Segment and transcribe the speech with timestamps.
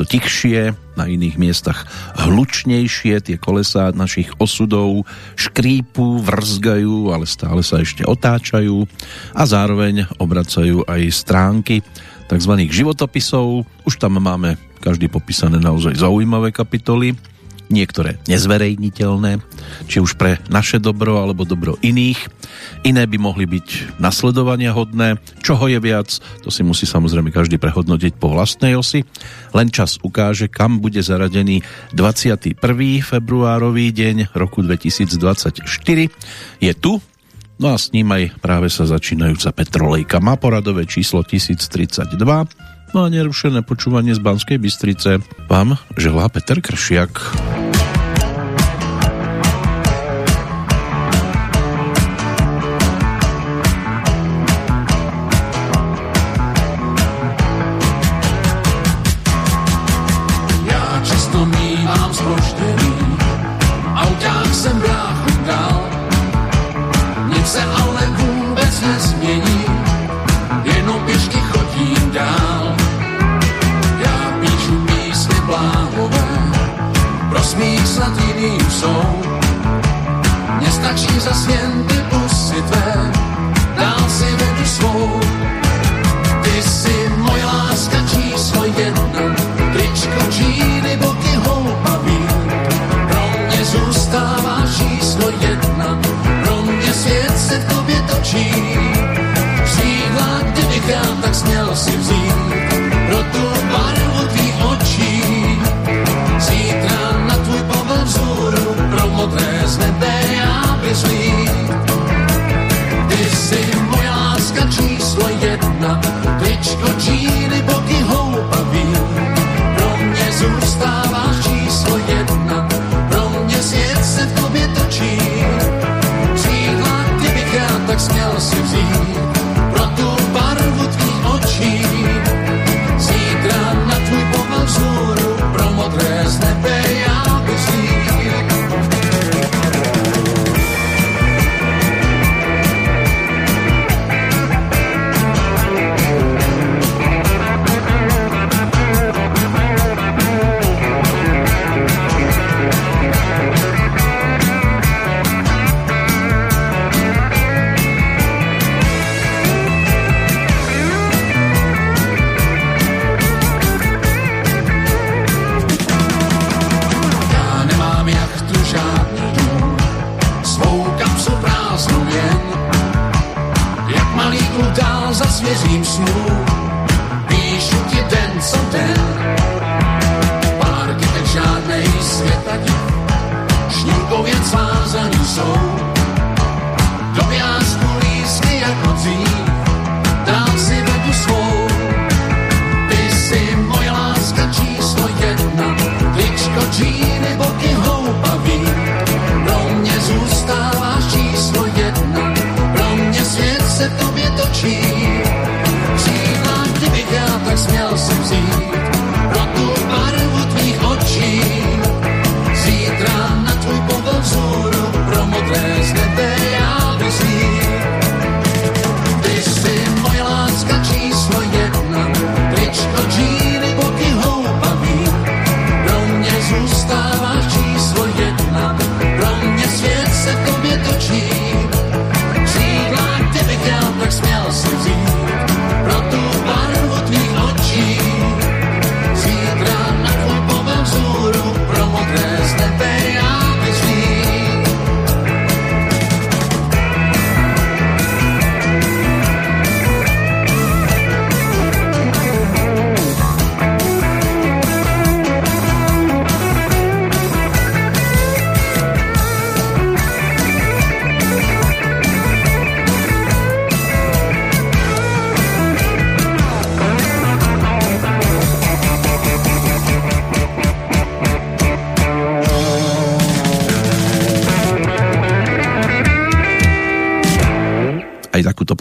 [0.00, 1.84] To tichšie, na iných miestach
[2.16, 5.04] hlučnejšie, tie kolesá našich osudov
[5.36, 8.88] škrípu, vrzgajú, ale stále sa ešte otáčajú
[9.36, 11.84] a zároveň obracajú aj stránky
[12.32, 12.52] tzv.
[12.72, 13.68] životopisov.
[13.84, 17.12] Už tam máme každý popísané naozaj zaujímavé kapitoly
[17.70, 19.40] niektoré nezverejniteľné,
[19.86, 22.18] či už pre naše dobro alebo dobro iných.
[22.84, 25.22] Iné by mohli byť nasledovania hodné.
[25.40, 26.10] Čoho je viac,
[26.42, 29.06] to si musí samozrejme každý prehodnotiť po vlastnej osi.
[29.54, 31.62] Len čas ukáže, kam bude zaradený
[31.94, 32.58] 21.
[33.00, 35.64] februárový deň roku 2024.
[36.60, 36.98] Je tu,
[37.60, 40.16] No a s ním aj práve sa začínajúca Petrolejka.
[40.16, 42.16] Má poradové číslo 1032
[42.90, 47.69] No a nerušené počúvanie z Banskej Bystrice vám želá Peter Kršiak.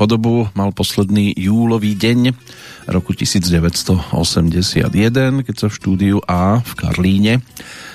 [0.09, 2.33] Podobu mal posledný júlový deň
[2.89, 4.89] roku 1981,
[5.45, 7.45] keď sa v štúdiu A v Karlíne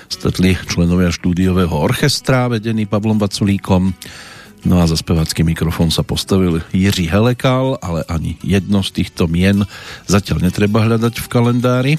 [0.07, 3.91] stretli členovia štúdiového orchestra vedený Pavlom Vaculíkom.
[4.63, 9.67] No a za spevácky mikrofón sa postavil Jiří Helekal, ale ani jedno z týchto mien
[10.07, 11.93] zatiaľ netreba hľadať v kalendári.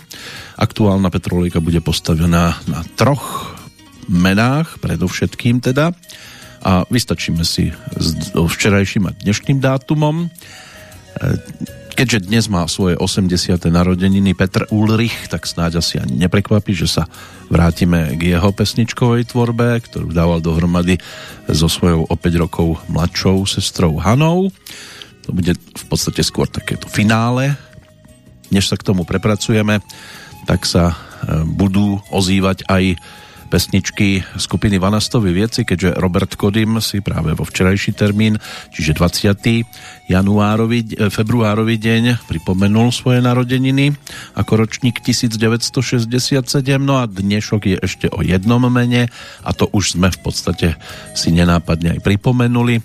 [0.57, 3.53] Aktuálna Petrolejka bude postavená na troch
[4.09, 5.93] menách, predovšetkým teda.
[6.67, 10.27] A vystačíme si s včerajším a dnešným dátumom.
[11.95, 13.57] Keďže dnes má svoje 80.
[13.71, 17.07] narodeniny Petr Ulrich, tak snáď asi ani neprekvapí, že sa
[17.49, 20.99] vrátime k jeho pesničkovej tvorbe, ktorú dával dohromady
[21.47, 24.51] so svojou o 5 rokov mladšou sestrou Hanou.
[25.25, 27.55] To bude v podstate skôr takéto finále.
[28.51, 29.79] Než sa k tomu prepracujeme,
[30.51, 30.97] tak sa e,
[31.47, 32.99] budú ozývať aj
[33.46, 38.37] pesničky skupiny Vanastovy vieci, keďže Robert Kodym si práve vo včerajší termín,
[38.75, 39.64] čiže 20.
[40.10, 43.94] januárovi, e, februárovi deň pripomenul svoje narodeniny
[44.34, 49.08] ako ročník 1967, no a dnešok je ešte o jednom mene
[49.46, 50.69] a to už sme v podstate
[51.14, 52.82] si nenápadne aj pripomenuli.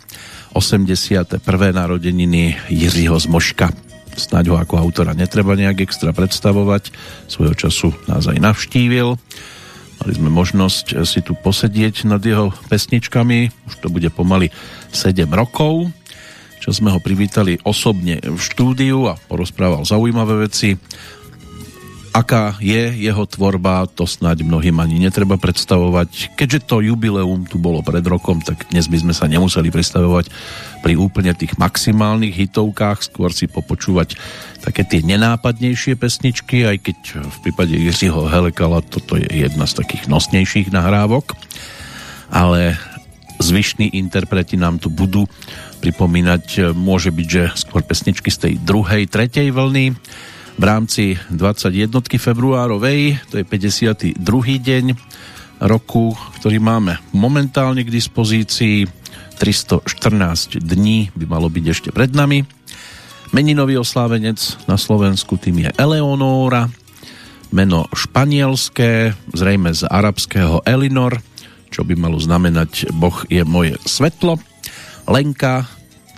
[0.53, 1.39] 81.
[1.71, 3.71] narodeniny Jiřího Zmoška.
[4.11, 6.91] Snáď ho ako autora netreba nejak extra predstavovať.
[7.31, 9.15] Svojho času nás aj navštívil
[10.01, 14.49] Mali sme možnosť eh, si tu posedieť nad jeho pesničkami, už to bude pomaly
[14.89, 15.93] 7 rokov,
[16.57, 20.73] čo sme ho privítali osobne v štúdiu a porozprával zaujímavé veci.
[22.11, 26.35] Aká je jeho tvorba, to snáď mnohým ani netreba predstavovať.
[26.35, 30.27] Keďže to jubileum tu bolo pred rokom, tak dnes by sme sa nemuseli predstavovať
[30.83, 34.19] pri úplne tých maximálnych hitovkách, skôr si popočúvať
[34.59, 36.97] také tie nenápadnejšie pesničky, aj keď
[37.31, 41.31] v prípade Jiřího Helekala toto je jedna z takých nosnejších nahrávok.
[42.27, 42.75] Ale
[43.39, 45.31] zvyšní interpreti nám tu budú
[45.79, 49.95] pripomínať, môže byť, že skôr pesničky z tej druhej, tretej vlny
[50.57, 52.01] v rámci 21.
[52.19, 54.17] februárovej, to je 52.
[54.59, 54.85] deň
[55.63, 58.87] roku, ktorý máme momentálne k dispozícii.
[59.41, 62.45] 314 dní by malo byť ešte pred nami
[63.31, 66.67] Meninový oslávenec na Slovensku tým je Eleonóra,
[67.55, 71.23] meno španielské, zrejme z arabského Elinor,
[71.71, 74.35] čo by malo znamenať Boh je moje svetlo.
[75.07, 75.63] Lenka,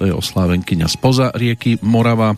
[0.01, 2.33] to je oslávenkyňa spoza rieky Morava,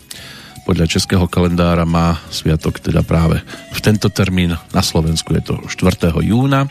[0.66, 3.38] podľa českého kalendára má sviatok teda práve
[3.70, 6.10] v tento termín, na Slovensku je to 4.
[6.26, 6.66] júna.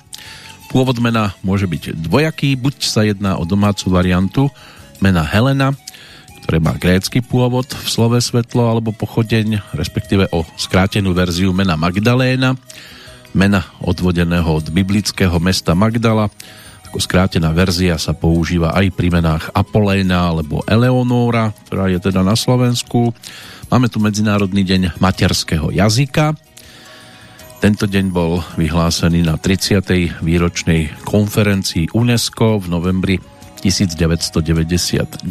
[0.74, 4.42] Pôvod mena môže byť dvojaký, buď sa jedná o domácu variantu
[4.98, 5.78] mena Helena,
[6.42, 12.58] ktoré má grécky pôvod v slove svetlo alebo pochodeň, respektíve o skrátenú verziu mena Magdaléna,
[13.30, 16.28] mena odvodeného od biblického mesta Magdala.
[16.90, 22.34] Ako skrátená verzia sa používa aj pri menách Apoléna alebo Eleonóra, ktorá je teda na
[22.34, 23.14] Slovensku.
[23.72, 26.36] Máme tu Medzinárodný deň materského jazyka.
[27.64, 30.20] Tento deň bol vyhlásený na 30.
[30.20, 33.16] výročnej konferencii UNESCO v novembri
[33.64, 35.24] 1999.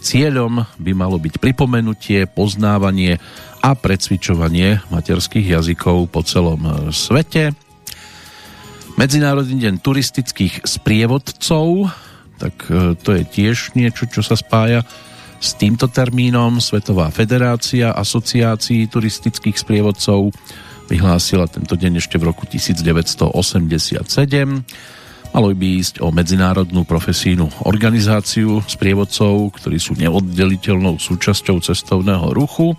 [0.00, 3.20] Cieľom by malo byť pripomenutie, poznávanie
[3.60, 7.52] a precvičovanie materských jazykov po celom svete.
[8.96, 11.92] Medzinárodný deň turistických sprievodcov,
[12.40, 14.84] tak e, to je tiež niečo, čo sa spája
[15.42, 16.62] s týmto termínom.
[16.62, 20.30] Svetová federácia asociácií turistických sprievodcov
[20.86, 23.34] vyhlásila tento deň ešte v roku 1987
[25.32, 32.76] Malo by ísť o medzinárodnú profesijnú organizáciu sprievodcov, ktorí sú neoddeliteľnou súčasťou cestovného ruchu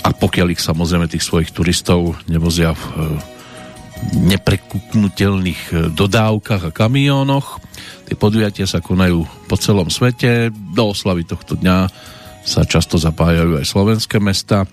[0.00, 2.92] a pokiaľ ich samozrejme tých svojich turistov nevozia v e,
[4.32, 7.60] neprekupnutelných e, dodávkach a kamiónoch.
[8.10, 10.50] Tie podujatia sa konajú po celom svete.
[10.50, 11.86] Do oslavy tohto dňa
[12.42, 14.66] sa často zapájajú aj slovenské mesta.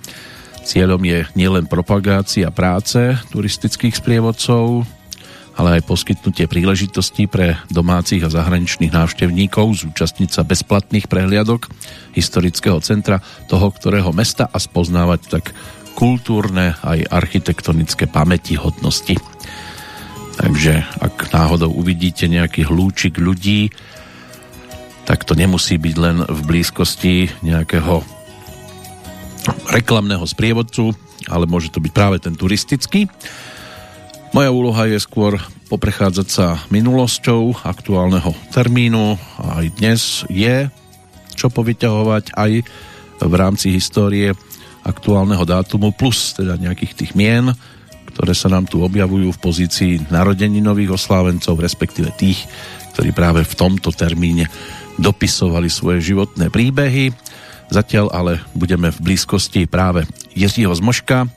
[0.65, 2.97] Cieľom je nielen propagácia práce
[3.29, 4.89] turistických sprievodcov,
[5.53, 11.69] ale aj poskytnutie príležitostí pre domácich a zahraničných návštevníkov zúčastniť sa bezplatných prehliadok
[12.17, 15.53] historického centra toho, ktorého mesta a spoznávať tak
[15.93, 19.13] kultúrne aj architektonické pamäti hodnosti.
[20.37, 23.73] Takže ak náhodou uvidíte nejaký hlúčik ľudí,
[25.07, 28.03] tak to nemusí byť len v blízkosti nejakého
[29.71, 30.91] reklamného sprievodcu,
[31.31, 33.07] ale môže to byť práve ten turistický.
[34.35, 35.39] Moja úloha je skôr
[35.71, 40.67] poprechádzať sa minulosťou aktuálneho termínu a aj dnes je
[41.37, 42.51] čo povyťahovať aj
[43.23, 44.33] v rámci histórie
[44.83, 47.53] aktuálneho dátumu plus teda nejakých tých mien,
[48.17, 52.49] ktoré sa nám tu objavujú v pozícii narodení nových oslávencov, respektíve tých,
[52.97, 54.49] ktorí práve v tomto termíne
[54.97, 57.13] dopisovali svoje životné príbehy.
[57.69, 61.29] Zatiaľ ale budeme v blízkosti práve Jiřího Zmoška,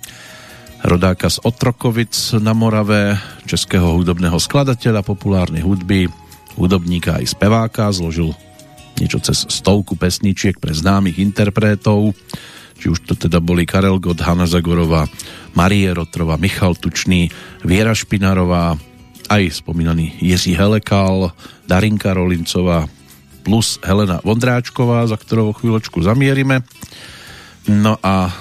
[0.80, 6.08] rodáka z Otrokovic na Morave, českého hudobného skladateľa populárnej hudby,
[6.56, 8.32] hudobníka aj speváka, zložil
[8.96, 12.16] niečo cez stovku pesničiek pre známych interpretov,
[12.80, 15.04] či už to teda boli Karel Gott, Hanna Zagorová,
[15.52, 17.28] Marie Rotrova, Michal Tučný,
[17.60, 18.80] Viera Špinarová,
[19.28, 21.36] aj spomínaný Jiří Helekal,
[21.68, 22.88] Darinka Rolincová,
[23.44, 26.64] plus Helena Vondráčková, za ktorou chvíľočku zamierime.
[27.68, 28.32] No a e,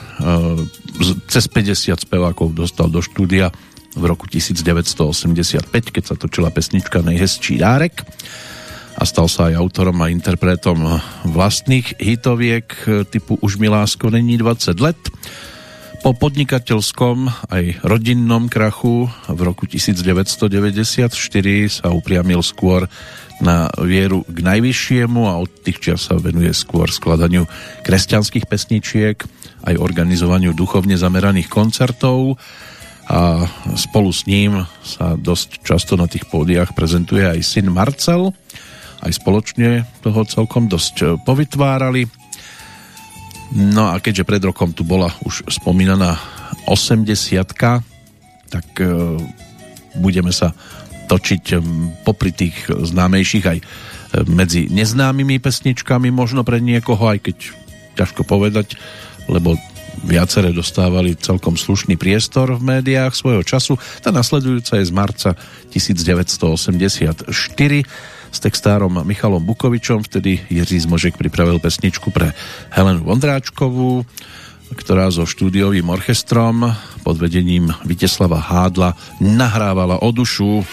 [1.28, 3.52] cez 50 spevákov dostal do štúdia
[3.94, 8.08] v roku 1985, keď sa točila pesnička Nejhezčí dárek
[9.00, 12.68] a stal sa aj autorom a interpretom vlastných hitoviek
[13.08, 15.00] typu Už mi lásko není 20 let.
[16.04, 21.12] Po podnikateľskom aj rodinnom krachu v roku 1994
[21.68, 22.88] sa upriamil skôr
[23.40, 27.48] na vieru k najvyššiemu a od tých čias sa venuje skôr skladaniu
[27.88, 29.16] kresťanských pesničiek
[29.64, 32.36] aj organizovaniu duchovne zameraných koncertov
[33.08, 33.48] a
[33.80, 38.36] spolu s ním sa dosť často na tých pódiach prezentuje aj syn Marcel
[39.00, 42.08] aj spoločne toho celkom dosť povytvárali
[43.50, 46.22] No a keďže pred rokom tu bola už spomínaná
[46.70, 47.10] 80
[48.50, 48.86] tak e,
[49.98, 50.54] budeme sa
[51.10, 51.56] točiť e,
[52.06, 53.66] popri tých známejších aj e,
[54.30, 57.38] medzi neznámymi pesničkami, možno pre niekoho, aj keď
[57.98, 58.78] ťažko povedať,
[59.26, 59.58] lebo
[60.06, 63.82] viaceré dostávali celkom slušný priestor v médiách svojho času.
[64.06, 65.34] Tá nasledujúca je z marca
[65.74, 67.26] 1984
[68.30, 70.06] s textárom Michalom Bukovičom.
[70.06, 72.32] Vtedy Jiří Zmožek pripravil pesničku pre
[72.70, 74.06] Helenu Vondráčkovú,
[74.74, 76.70] ktorá so štúdiovým orchestrom
[77.02, 80.64] pod vedením Viteslava Hádla nahrávala o dušu.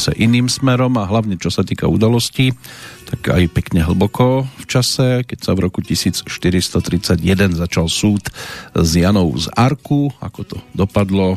[0.00, 2.56] Zase iným smerom a hlavne čo sa týka udalostí,
[3.04, 7.20] tak aj pekne hlboko v čase, keď sa v roku 1431
[7.52, 8.32] začal súd
[8.72, 11.36] s Janou z Arku, ako to dopadlo.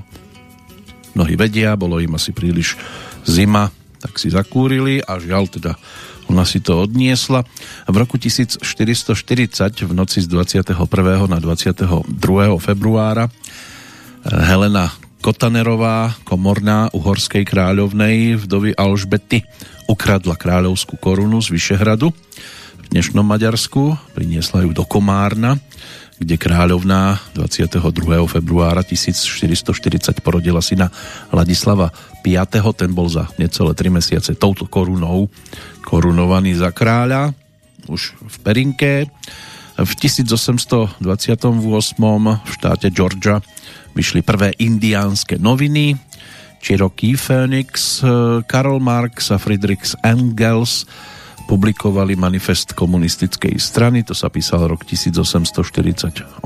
[1.11, 2.79] Mnohí vedia, bolo im asi príliš
[3.27, 3.67] zima,
[3.99, 5.75] tak si zakúrili a žiaľ teda
[6.31, 7.43] ona si to odniesla.
[7.83, 8.63] V roku 1440
[9.83, 10.71] v noci z 21.
[11.27, 12.07] na 22.
[12.63, 13.27] februára
[14.23, 14.87] Helena
[15.23, 19.47] Kotanerová, komorná uhorskej kráľovnej vdovy Alžbety,
[19.87, 22.11] ukradla kráľovskú korunu z Vyšehradu
[22.75, 25.55] v dnešnom Maďarsku, priniesla ju do Komárna,
[26.19, 27.87] kde kráľovná 22.
[28.27, 30.91] februára 1440 porodila syna
[31.31, 32.35] Ladislava V.
[32.75, 35.31] Ten bol za necelé 3 mesiace touto korunou
[35.87, 37.31] korunovaný za kráľa,
[37.87, 39.07] už v Perinke.
[39.79, 40.99] V 1828.
[40.99, 43.39] v štáte Georgia
[43.93, 45.95] vyšli prvé indiánske noviny,
[46.63, 47.99] Cherokee Phoenix,
[48.47, 50.87] Karl Marx a Friedrich Engels
[51.43, 56.39] publikovali manifest komunistickej strany, to sa písal rok 1848.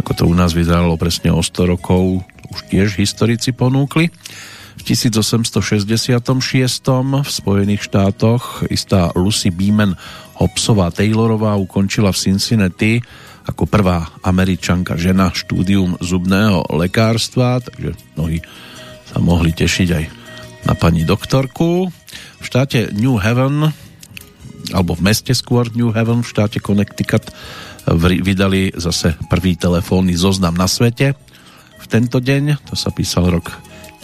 [0.00, 4.08] Ako to u nás vyzeralo presne o 100 rokov, už tiež historici ponúkli.
[4.72, 5.92] V 1866.
[7.12, 10.00] v Spojených štátoch istá Lucy Beeman
[10.40, 13.04] Hobsová Taylorová ukončila v Cincinnati
[13.42, 18.38] ako prvá američanka žena štúdium zubného lekárstva, takže mnohí
[19.10, 20.04] sa mohli tešiť aj
[20.70, 21.90] na pani doktorku.
[22.38, 23.74] V štáte New Haven,
[24.70, 27.34] alebo v meste skôr New Haven, v štáte Connecticut,
[27.98, 31.18] vydali zase prvý telefónny zoznam na svete.
[31.82, 33.50] V tento deň, to sa písal rok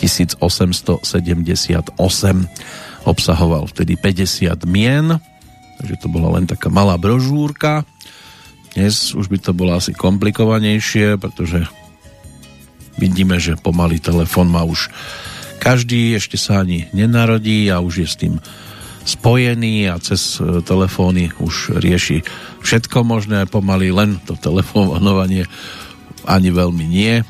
[0.03, 0.99] 1878,
[3.07, 5.15] obsahoval vtedy 50 mien,
[5.79, 7.87] takže to bola len taká malá brožúrka
[8.79, 11.67] dnes už by to bolo asi komplikovanejšie, pretože
[12.95, 14.87] vidíme, že pomalý telefon má už
[15.59, 18.35] každý, ešte sa ani nenarodí a už je s tým
[19.03, 22.23] spojený a cez e, telefóny už rieši
[22.63, 25.43] všetko možné, pomaly len to telefonovanie
[26.23, 27.27] ani veľmi nie,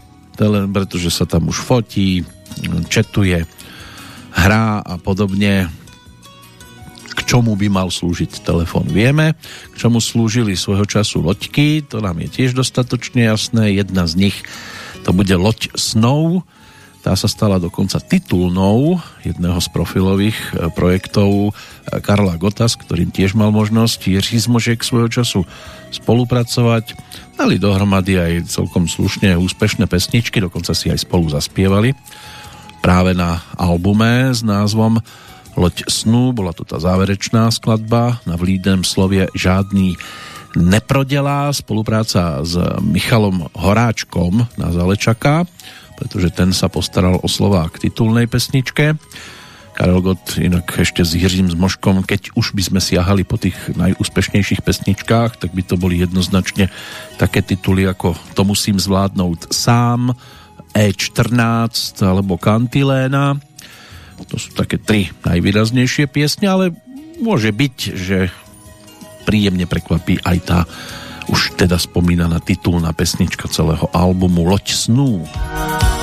[0.69, 2.29] pretože sa tam už fotí,
[2.93, 3.49] četuje,
[4.37, 5.73] hrá a podobne
[7.25, 8.87] čomu by mal slúžiť telefón.
[8.91, 9.35] Vieme,
[9.73, 13.75] k čomu slúžili svojho času loďky, to nám je tiež dostatočne jasné.
[13.75, 14.37] Jedna z nich
[15.03, 16.47] to bude loď snov,
[16.99, 21.51] tá sa stala dokonca titulnou jedného z profilových e, projektov e,
[22.03, 25.47] Karla Gota, s ktorým tiež mal možnosť Jiří Zmožek svojho času
[25.95, 26.99] spolupracovať.
[27.39, 31.95] Dali dohromady aj celkom slušne úspešné pesničky, dokonca si aj spolu zaspievali
[32.79, 35.03] práve na albume s názvom
[35.59, 39.99] Loď snu, bola to tá záverečná skladba, na vlídnem slovie žádný
[40.55, 45.51] neprodelá, spolupráca s Michalom Horáčkom na Zalečaka,
[45.99, 48.95] pretože ten sa postaral o slová k titulnej pesničke.
[49.75, 54.63] Karel Gott inak ešte s Jiřím Zmoškom, keď už by sme siahali po tých najúspešnejších
[54.63, 56.71] pesničkách, tak by to boli jednoznačne
[57.19, 60.15] také tituly ako To musím zvládnout sám,
[60.71, 63.48] E14 alebo Kantiléna
[64.27, 66.65] to sú také tri najvýraznejšie piesne, ale
[67.23, 68.19] môže byť, že
[69.29, 70.59] príjemne prekvapí aj tá
[71.29, 75.29] už teda spomínaná titulná pesnička celého albumu Loď snú.
[75.29, 75.98] vidí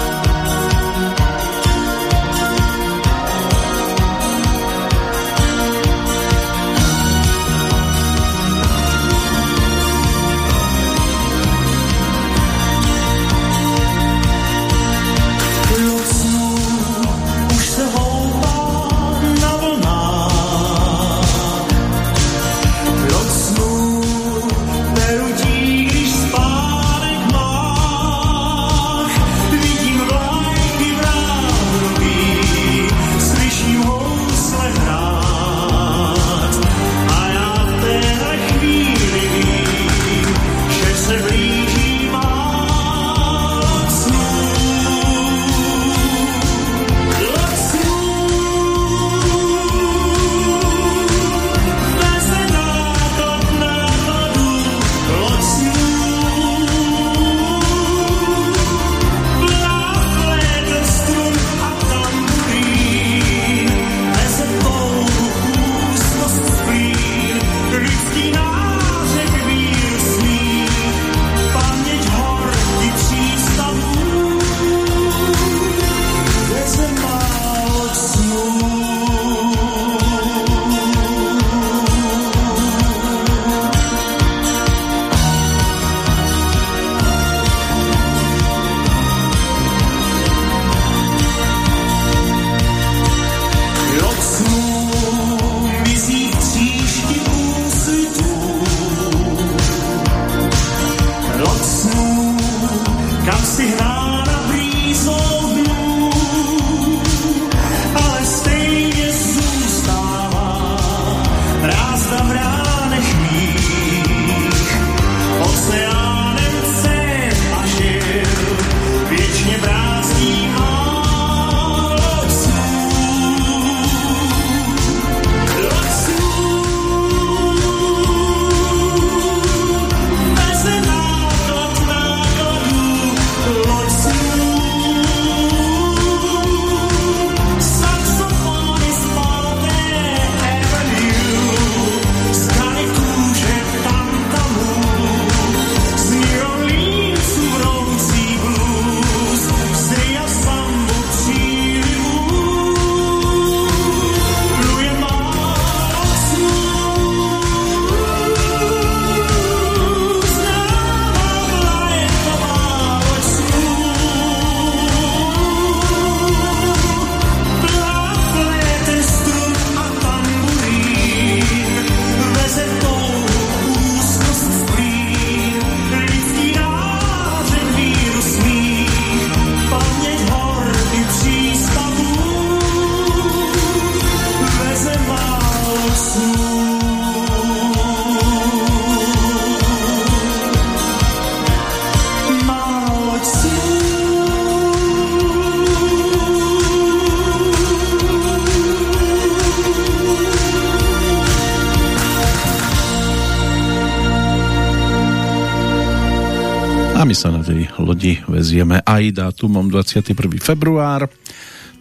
[208.55, 210.15] vezieme aj dátumom 21.
[210.39, 211.11] február.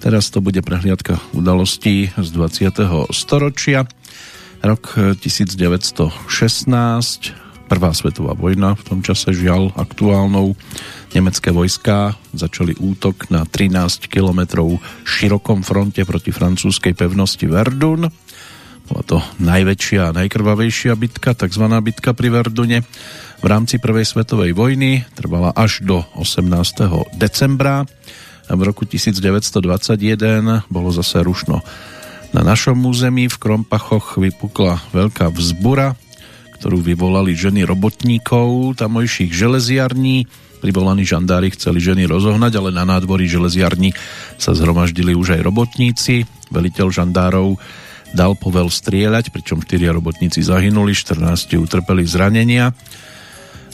[0.02, 3.14] Teraz to bude prehliadka udalostí z 20.
[3.14, 3.86] storočia.
[4.58, 6.10] Rok 1916,
[7.70, 10.58] Prvá svetová vojna, v tom čase žiaľ aktuálnou.
[11.14, 18.10] Nemecké vojská začali útok na 13 kilometrov širokom fronte proti francúzskej pevnosti Verdun.
[18.90, 21.64] Bola to najväčšia a najkrvavejšia bitka, tzv.
[21.86, 22.82] bitka pri Verdune
[23.40, 27.16] v rámci Prvej svetovej vojny trvala až do 18.
[27.16, 27.88] decembra.
[28.44, 31.64] V roku 1921 bolo zase rušno
[32.34, 35.94] na našom území v Krompachoch vypukla veľká vzbura,
[36.58, 40.26] ktorú vyvolali ženy robotníkov tamojších železiarní.
[40.58, 43.94] Privolaní žandári chceli ženy rozohnať, ale na nádvorí železiarní
[44.34, 46.26] sa zhromaždili už aj robotníci.
[46.50, 47.54] Veliteľ žandárov
[48.18, 52.74] dal povel strieľať, pričom 4 robotníci zahynuli, 14 utrpeli zranenia.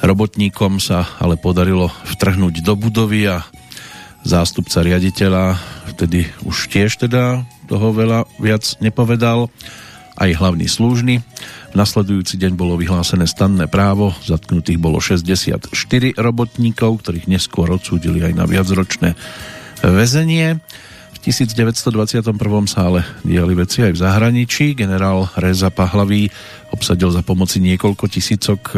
[0.01, 3.45] Robotníkom sa ale podarilo vtrhnúť do budovy a
[4.25, 5.61] zástupca riaditeľa
[5.93, 9.53] vtedy už tiež teda toho veľa viac nepovedal,
[10.21, 11.25] aj hlavný slúžny.
[11.71, 15.71] V nasledujúci deň bolo vyhlásené stanné právo, zatknutých bolo 64
[16.19, 19.17] robotníkov, ktorých neskôr odsúdili aj na viacročné
[19.81, 20.61] väzenie.
[21.15, 22.33] V 1921
[22.69, 24.73] sa ale diali veci aj v zahraničí.
[24.73, 26.33] Generál Reza Pahlavý
[26.71, 28.77] obsadil za pomoci niekoľko tisícok e,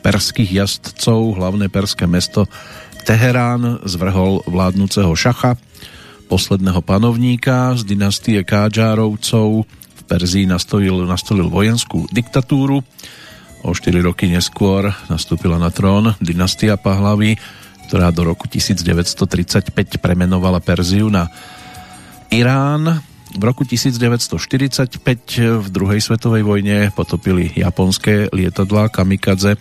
[0.00, 1.40] perských jazdcov.
[1.40, 2.46] Hlavné perské mesto
[3.04, 5.56] Teherán, zvrhol vládnúceho šacha,
[6.28, 9.64] posledného panovníka z dynastie Kádžárovcov.
[9.66, 12.84] V Perzii nastolil, nastolil vojenskú diktatúru.
[13.60, 17.36] O 4 roky neskôr nastúpila na trón dynastia Pahlavy,
[17.90, 21.28] ktorá do roku 1935 premenovala Perziu na
[22.30, 24.98] Irán v roku 1945
[25.62, 29.54] v druhej svetovej vojne potopili japonské lietadlá kamikadze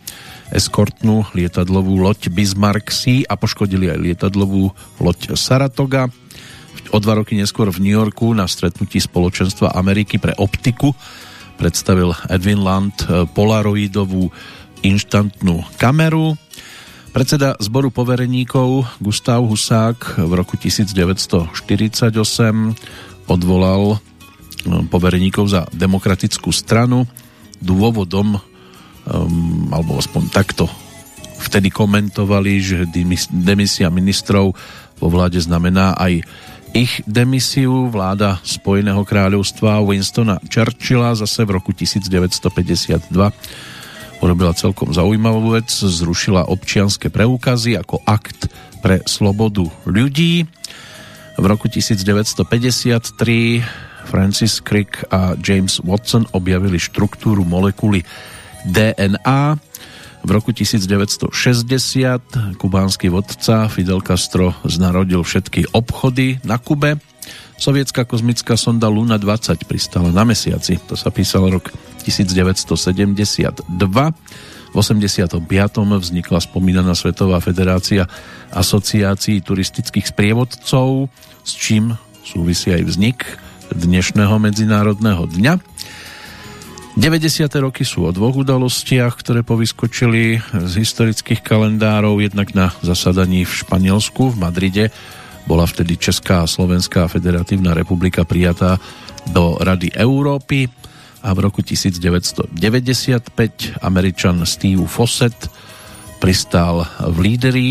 [0.50, 6.10] eskortnú lietadlovú loď Bismarck Sea a poškodili aj lietadlovú loď Saratoga.
[6.90, 10.98] O dva roky neskôr v New Yorku na stretnutí spoločenstva Ameriky pre optiku
[11.62, 13.06] predstavil Edwin Land
[13.38, 14.32] polaroidovú
[14.82, 16.40] inštantnú kameru.
[17.10, 21.52] Predseda zboru povereníkov Gustav Husák v roku 1948
[23.30, 24.02] odvolal
[24.65, 27.06] no, povereníkov za demokratickú stranu.
[27.62, 28.42] Dôvodom, um,
[29.72, 30.65] alebo aspoň takto
[31.39, 32.78] vtedy komentovali, že
[33.32, 34.52] demisia ministrov
[35.00, 36.26] vo vláde znamená aj
[36.76, 37.88] ich demisiu.
[37.88, 43.10] Vláda Spojeného kráľovstva Winstona Churchilla zase v roku 1952
[44.20, 48.52] urobila celkom zaujímavú vec, zrušila občianske preukazy ako akt
[48.84, 50.44] pre slobodu ľudí
[51.39, 53.63] v roku 1953
[54.12, 58.04] Francis Crick a James Watson objavili štruktúru molekuly
[58.67, 59.56] DNA.
[60.19, 61.32] V roku 1960
[62.60, 66.99] kubánsky vodca Fidel Castro znarodil všetky obchody na Kube.
[67.56, 70.75] Sovietská kozmická sonda Luna 20 pristala na mesiaci.
[70.91, 71.71] To sa písal rok
[72.04, 73.63] 1972.
[74.70, 75.42] V 85.
[75.82, 78.06] vznikla spomínaná Svetová federácia
[78.54, 81.10] asociácií turistických sprievodcov,
[81.42, 83.18] s čím súvisí aj vznik
[83.74, 85.54] dnešného Medzinárodného dňa.
[87.00, 87.50] 90.
[87.64, 92.20] roky sú o dvoch udalostiach, ktoré povyskočili z historických kalendárov.
[92.20, 94.86] Jednak na zasadaní v Španielsku, v Madride,
[95.50, 98.78] bola vtedy Česká a Slovenská federatívna republika prijatá
[99.34, 100.70] do Rady Európy
[101.20, 102.54] a v roku 1995
[103.84, 105.52] Američan Steve Fossett
[106.20, 107.70] pristál v líderi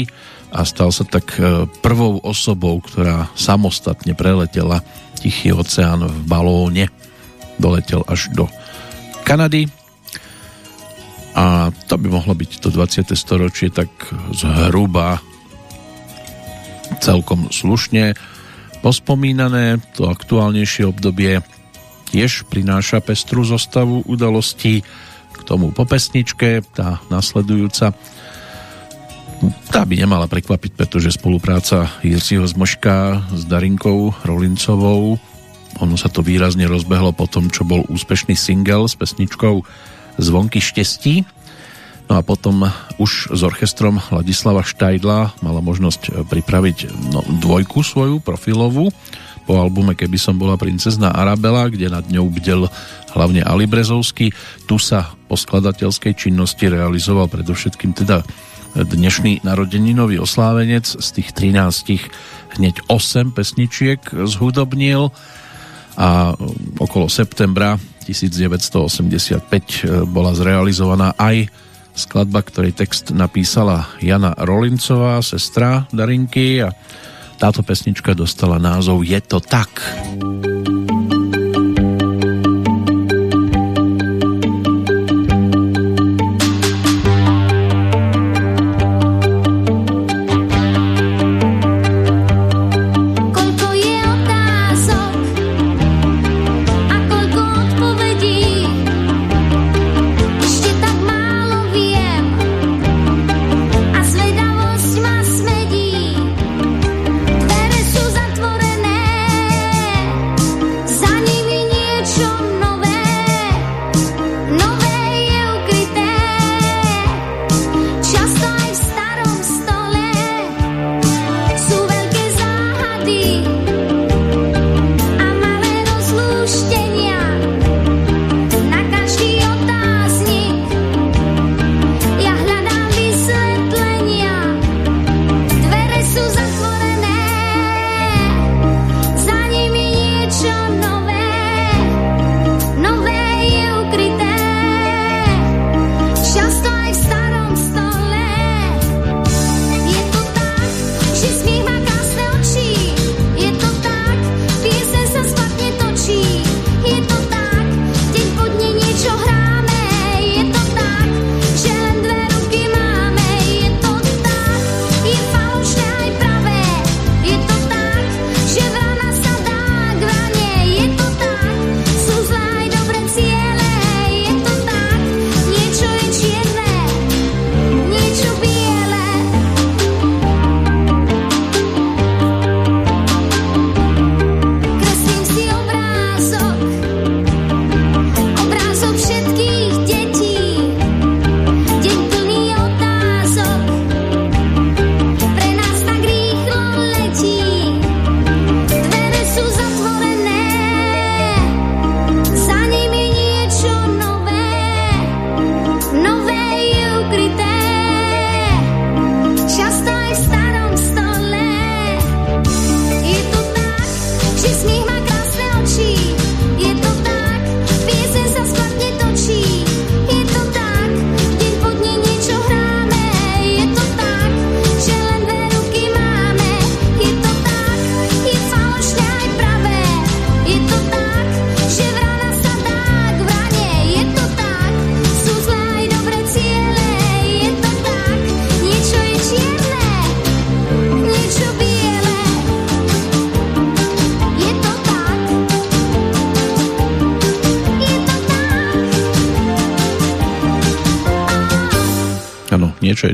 [0.49, 4.81] a stal sa tak e, prvou osobou, ktorá samostatne preletela
[5.21, 6.89] Tichý oceán v balóne.
[7.61, 8.49] Doletel až do
[9.27, 9.69] Kanady.
[11.37, 13.13] A to by mohlo byť to 20.
[13.13, 13.91] storočie tak
[14.33, 15.21] zhruba
[17.05, 18.17] celkom slušne
[18.81, 19.85] pospomínané.
[20.01, 21.45] To aktuálnejšie obdobie
[22.09, 24.83] tiež prináša pestru zostavu udalostí
[25.33, 27.95] k tomu po pesničke, tá nasledujúca
[29.71, 35.15] tá by nemala prekvapiť, pretože spolupráca Jirsiho Zmoška s Darinkou Rolincovou
[35.79, 39.63] ono sa to výrazne rozbehlo po tom, čo bol úspešný single s pesničkou
[40.19, 41.23] Zvonky štestí.
[42.11, 42.67] No a potom
[42.99, 48.91] už s orchestrom Ladislava Štajdla mala možnosť pripraviť no, dvojku svoju profilovú
[49.49, 52.69] po albume Keby som bola princezna Arabela, kde nad ňou bdel
[53.17, 54.29] hlavne Ali Brezovský.
[54.69, 58.21] Tu sa po skladateľskej činnosti realizoval predovšetkým teda
[58.77, 65.09] dnešný narodeninový oslávenec z tých 13 hneď 8 pesničiek zhudobnil
[65.97, 66.37] a
[66.77, 71.49] okolo septembra 1985 bola zrealizovaná aj
[71.97, 76.71] skladba, ktorej text napísala Jana Rolincová, sestra Darinky a
[77.39, 79.71] táto pesnička dostala názov Je to tak.
[79.79, 80.38] Je to tak.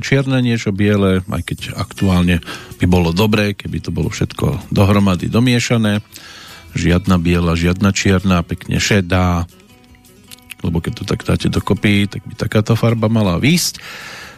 [0.05, 2.45] Čierne, niečo biele, aj keď aktuálne
[2.77, 6.05] by bolo dobré, keby to bolo všetko dohromady domiešané.
[6.77, 9.49] Žiadna biela, žiadna čierna, pekne šedá,
[10.65, 13.81] lebo keď to tak dáte dokopy, tak by takáto farba mala výsť.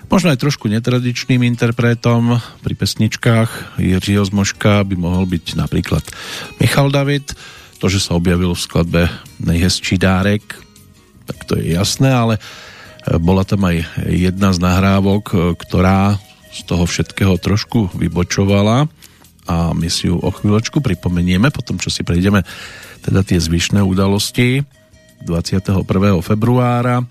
[0.07, 6.07] Možno aj trošku netradičným interpretom pri pesničkách Jiřího Zmoška by mohol byť napríklad
[6.63, 7.35] Michal David.
[7.83, 9.03] To, že sa objavil v skladbe
[9.43, 10.47] Nejhezčí dárek,
[11.27, 12.39] tak to je jasné, ale
[13.23, 16.19] bola tam aj jedna z nahrávok, e, ktorá
[16.51, 18.89] z toho všetkého trošku vybočovala
[19.47, 22.43] a my si ju o chvíľočku pripomenieme, potom čo si prejdeme
[23.07, 24.67] teda tie zvyšné udalosti
[25.23, 25.87] 21.
[26.25, 27.07] februára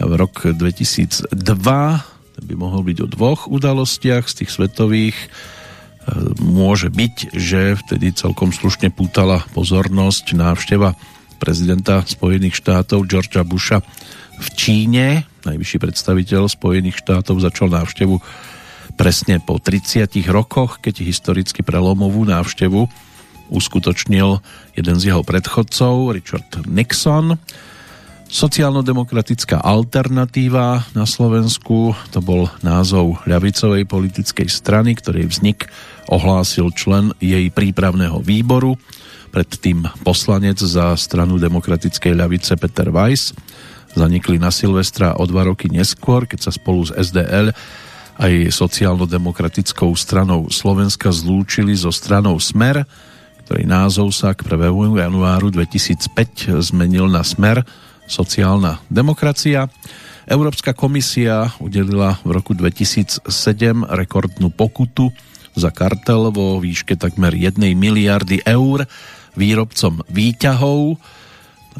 [0.00, 1.30] v rok 2002
[2.40, 5.26] by mohol byť o dvoch udalostiach z tých svetových e,
[6.40, 10.96] môže byť, že vtedy celkom slušne pútala pozornosť návšteva
[11.36, 13.84] prezidenta Spojených štátov Georgia Busha
[14.40, 15.06] v Číne.
[15.44, 18.16] Najvyšší predstaviteľ Spojených štátov začal návštevu
[18.96, 22.88] presne po 30 rokoch, keď historicky prelomovú návštevu
[23.50, 24.40] uskutočnil
[24.78, 27.36] jeden z jeho predchodcov, Richard Nixon.
[28.30, 35.66] Sociálno-demokratická alternatíva na Slovensku, to bol názov ľavicovej politickej strany, ktorej vznik
[36.06, 38.78] ohlásil člen jej prípravného výboru,
[39.34, 43.34] predtým poslanec za stranu demokratickej ľavice Peter Weiss
[43.94, 47.50] zanikli na Silvestra o dva roky neskôr, keď sa spolu s SDL
[48.20, 52.84] aj sociálno-demokratickou stranou Slovenska zlúčili so stranou Smer,
[53.48, 54.68] ktorý názov sa k 1.
[55.00, 57.64] januáru 2005 zmenil na Smer
[58.04, 59.72] sociálna demokracia.
[60.28, 63.26] Európska komisia udelila v roku 2007
[63.88, 65.10] rekordnú pokutu
[65.56, 68.86] za kartel vo výške takmer 1 miliardy eur
[69.34, 70.98] výrobcom výťahov,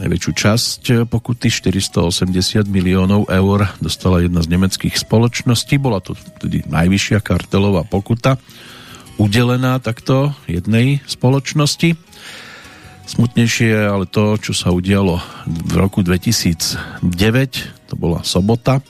[0.00, 0.82] Najväčšiu časť
[1.12, 5.76] pokuty 480 miliónov eur dostala jedna z nemeckých spoločností.
[5.76, 8.40] Bola to tedy najvyššia kartelová pokuta
[9.20, 12.00] udelená takto jednej spoločnosti.
[13.04, 17.04] Smutnejšie je ale to, čo sa udialo v roku 2009,
[17.92, 18.80] to bola sobota.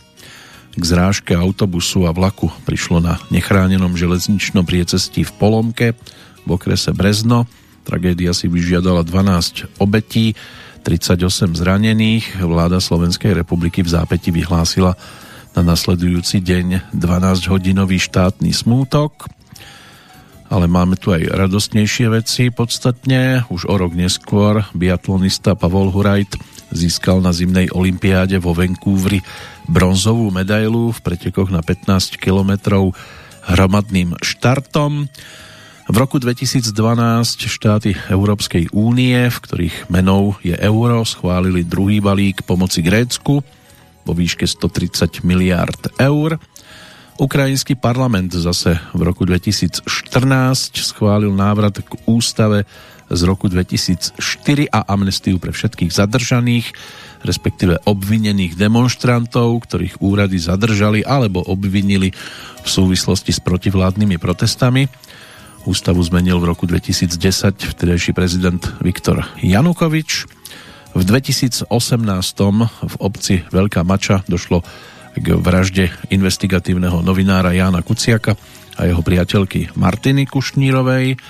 [0.70, 5.98] K zrážke autobusu a vlaku prišlo na nechránenom železničnom priecestí v Polomke
[6.46, 7.50] v okrese Brezno.
[7.82, 10.38] Tragédia si vyžiadala 12 obetí,
[10.82, 12.40] 38 zranených.
[12.40, 14.96] Vláda Slovenskej republiky v zápäti vyhlásila
[15.54, 19.30] na nasledujúci deň 12-hodinový štátny smútok
[20.50, 23.46] ale máme tu aj radostnejšie veci podstatne.
[23.54, 26.34] Už o rok neskôr biatlonista Pavol Hurajt
[26.74, 29.22] získal na zimnej olympiáde vo Vancouveri
[29.70, 32.98] bronzovú medailu v pretekoch na 15 kilometrov
[33.46, 35.06] hromadným štartom.
[35.90, 36.70] V roku 2012
[37.50, 43.42] štáty Európskej únie, v ktorých menou je euro, schválili druhý balík pomoci Grécku
[44.06, 46.38] vo výške 130 miliárd eur.
[47.18, 49.82] Ukrajinský parlament zase v roku 2014
[50.78, 52.70] schválil návrat k ústave
[53.10, 54.14] z roku 2004
[54.70, 56.70] a amnestiu pre všetkých zadržaných,
[57.26, 62.14] respektíve obvinených demonstrantov, ktorých úrady zadržali alebo obvinili
[62.62, 64.86] v súvislosti s protivládnymi protestami.
[65.68, 67.20] Ústavu zmenil v roku 2010
[67.76, 70.24] vtedajší prezident Viktor Janukovič.
[70.96, 71.68] V 2018
[72.80, 74.64] v obci Veľká Mača došlo
[75.20, 78.40] k vražde investigatívneho novinára Jána Kuciaka
[78.80, 81.20] a jeho priateľky Martiny Kušnírovej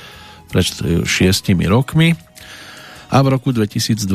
[0.46, 0.66] pred
[1.02, 2.14] šiestimi rokmi.
[3.10, 4.06] A v roku 2022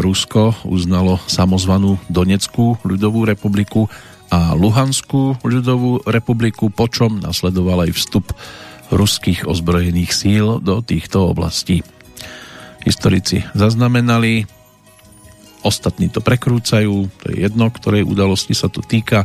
[0.00, 3.84] Rusko uznalo samozvanú Doneckú ľudovú republiku
[4.32, 8.32] a Luhanskú ľudovú republiku, počom nasledoval aj vstup
[8.92, 11.80] ruských ozbrojených síl do týchto oblastí.
[12.84, 14.44] Historici zaznamenali
[15.64, 19.24] ostatní to prekrúcajú, to je jedno, ktorej udalosti sa to týka,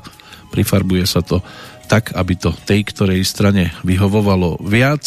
[0.50, 1.44] prifarbuje sa to
[1.92, 5.04] tak, aby to tej ktorej strane vyhovovalo viac.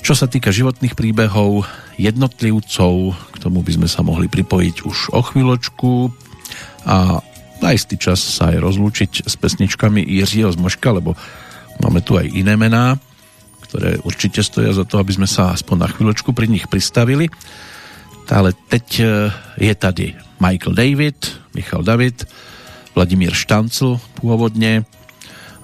[0.00, 1.68] Čo sa týka životných príbehov
[2.00, 6.08] jednotlivcov, k tomu by sme sa mohli pripojiť už o chvíľočku
[6.88, 7.20] a
[7.60, 11.16] na istý čas sa aj rozlúčiť s pesničkami Jiřího z Moška, lebo
[11.82, 12.98] máme tu aj iné mená,
[13.64, 17.26] ktoré určite stoja za to, aby sme sa aspoň na chvíľočku pri nich pristavili.
[18.30, 19.04] Ale teď e,
[19.60, 20.06] je tady
[20.40, 21.18] Michael David,
[21.54, 22.24] Michal David,
[22.94, 24.86] Vladimír Štancl pôvodne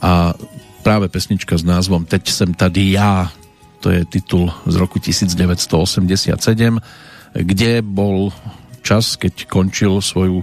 [0.02, 0.34] a
[0.82, 3.30] práve pesnička s názvom Teď sem tady ja,
[3.78, 6.42] to je titul z roku 1987,
[7.36, 8.34] kde bol
[8.82, 10.42] čas, keď končil svoju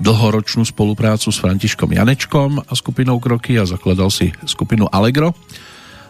[0.00, 5.36] dlhoročnú spoluprácu s Františkom Janečkom a skupinou Kroky a zakladal si skupinu Allegro,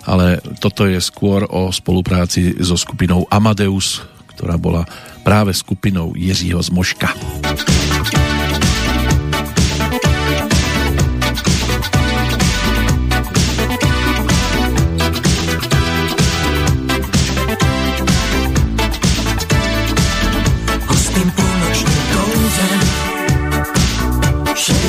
[0.06, 4.86] ale toto je skôr o spolupráci so skupinou Amadeus, ktorá bola
[5.26, 7.12] práve skupinou Jiřího Zmoška.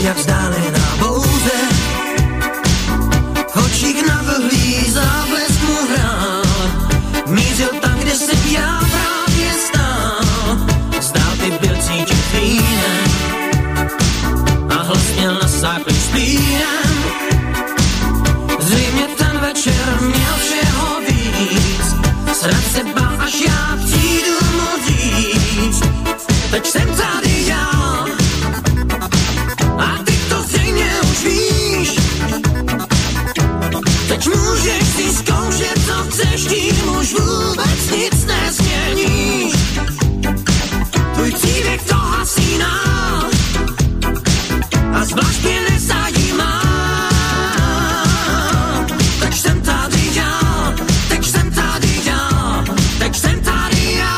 [0.04, 1.58] Jak vzdálená bouze.
[3.54, 6.44] V očích na vlhlý záblesk mu hrál,
[7.28, 8.82] mířil tam, kde jsem já
[15.62, 16.92] základ spíjem.
[18.60, 21.96] Zřejmě ten večer měl všeho víc,
[22.34, 25.82] srad se bál, až já přijdu mu říct.
[26.52, 27.31] Teď jsem tady
[44.94, 46.62] a zvlášť mě nezajímá.
[49.20, 50.40] Tak jsem tady já,
[51.10, 52.64] teď jsem tady já,
[53.00, 54.18] teď jsem tady já.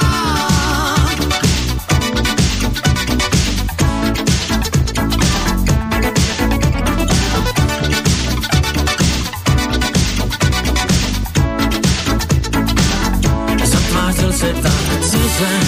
[13.65, 15.59] Zatvářil se tak cize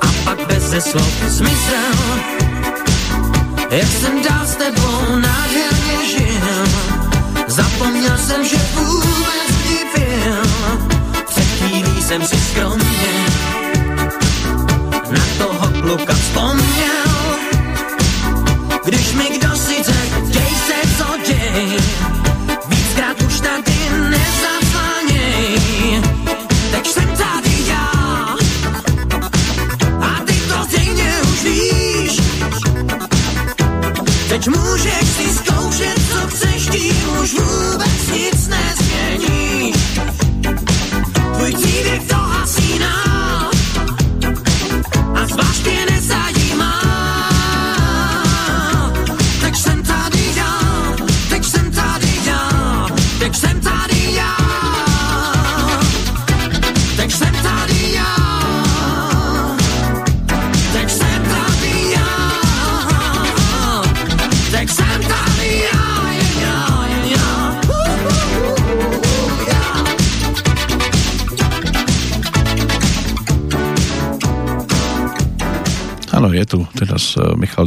[0.00, 1.38] a pak bez slov
[3.70, 6.66] jak jsem dál s tebou nádherně žil,
[7.46, 9.52] zapomněl jsem, že vůbec
[9.94, 10.42] byl.
[11.28, 12.85] Před chvílí jsem si skromně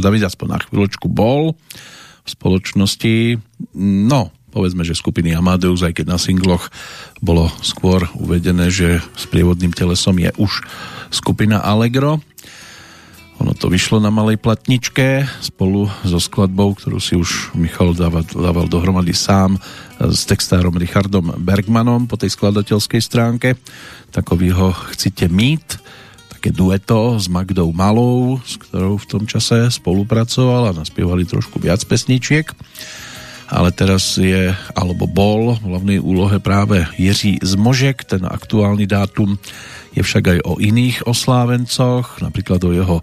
[0.00, 1.52] Michal David, aspoň na chvíľočku bol
[2.24, 3.36] v spoločnosti,
[4.08, 6.72] no, povedzme, že skupiny Amadeus, aj keď na singloch
[7.20, 10.64] bolo skôr uvedené, že s prievodným telesom je už
[11.12, 12.24] skupina Allegro.
[13.44, 18.72] Ono to vyšlo na malej platničke spolu so skladbou, ktorú si už Michal dával, dával
[18.72, 19.60] dohromady sám
[20.00, 23.60] s textárom Richardom Bergmanom po tej skladateľskej stránke.
[24.16, 25.79] Takový ho chcete mít
[26.40, 31.84] také dueto s Magdou Malou, s ktorou v tom čase spolupracoval a naspievali trošku viac
[31.84, 32.48] pesničiek.
[33.52, 39.36] Ale teraz je, alebo bol v hlavnej úlohe práve Jiří Zmožek, ten aktuálny dátum
[39.92, 42.96] je však aj o iných oslávencoch, napríklad o jeho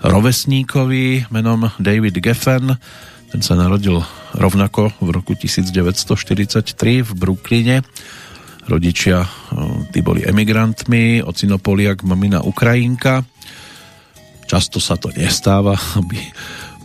[0.00, 2.80] rovesníkovi menom David Geffen,
[3.28, 4.00] ten sa narodil
[4.32, 7.84] rovnako v roku 1943 v Brooklyne
[8.62, 9.26] Rodičia,
[9.90, 13.26] tí boli emigrantmi, ocino Poliak, mamina Ukrajinka.
[14.46, 16.18] Často sa to nestáva, aby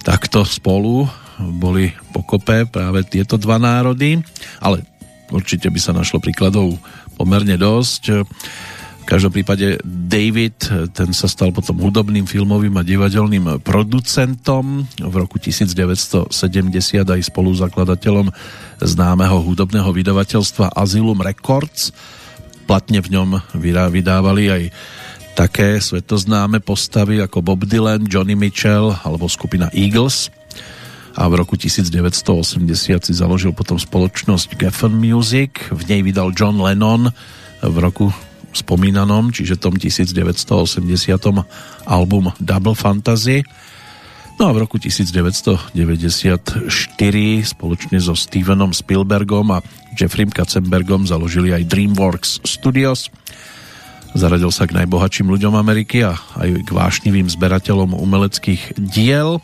[0.01, 1.05] takto spolu
[1.37, 4.17] boli pokope práve tieto dva národy,
[4.57, 4.81] ale
[5.29, 6.73] určite by sa našlo príkladov
[7.13, 8.25] pomerne dosť
[9.07, 16.27] každom prípade David, ten sa stal potom hudobným, filmovým a divadelným producentom v roku 1970
[17.07, 18.27] aj spoluzakladateľom
[18.83, 21.95] známeho hudobného vydavateľstva Asylum Records.
[22.67, 23.29] Platne v ňom
[23.95, 24.63] vydávali aj
[25.39, 30.27] také svetoznáme postavy ako Bob Dylan, Johnny Mitchell alebo skupina Eagles
[31.15, 37.09] a v roku 1980 si založil potom spoločnosť Geffen Music, v nej vydal John Lennon
[37.63, 38.11] v roku
[38.57, 40.65] spomínanom, čiže tom 1980
[41.85, 43.45] album Double Fantasy.
[44.37, 45.73] No a v roku 1994
[47.41, 49.65] spoločne so Stevenom Spielbergom a
[49.97, 53.09] Jeffrey Katzenbergom založili aj DreamWorks Studios.
[54.13, 59.41] Zaradil sa k najbohatším ľuďom Ameriky a aj k vášnivým zberateľom umeleckých diel.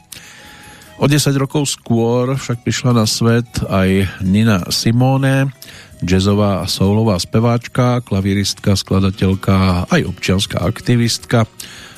[1.04, 5.52] O 10 rokov skôr však prišla na svet aj Nina Simone,
[6.00, 11.44] jazzová a soulová speváčka, klavíristka, skladateľka, aj občianská aktivistka,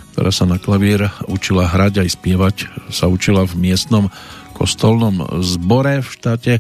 [0.10, 2.56] ktorá sa na klavír učila hrať aj spievať,
[2.89, 4.10] sa učila v miestnom
[4.58, 6.53] kostolnom zbore v štáte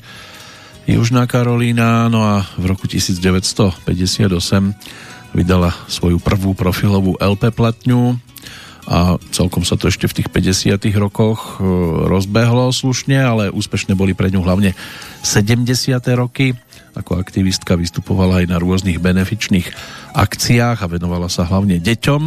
[0.85, 3.73] Južná Karolína, no a v roku 1958
[5.33, 8.21] vydala svoju prvú profilovú LP platňu
[8.85, 11.65] a celkom sa to ešte v tých 50 rokoch e,
[12.05, 14.77] rozbehlo slušne, ale úspešne boli pre ňu hlavne
[15.25, 15.65] 70.
[16.13, 16.53] roky
[16.95, 19.67] ako aktivistka vystupovala aj na rôznych benefičných
[20.15, 22.21] akciách a venovala sa hlavne deťom.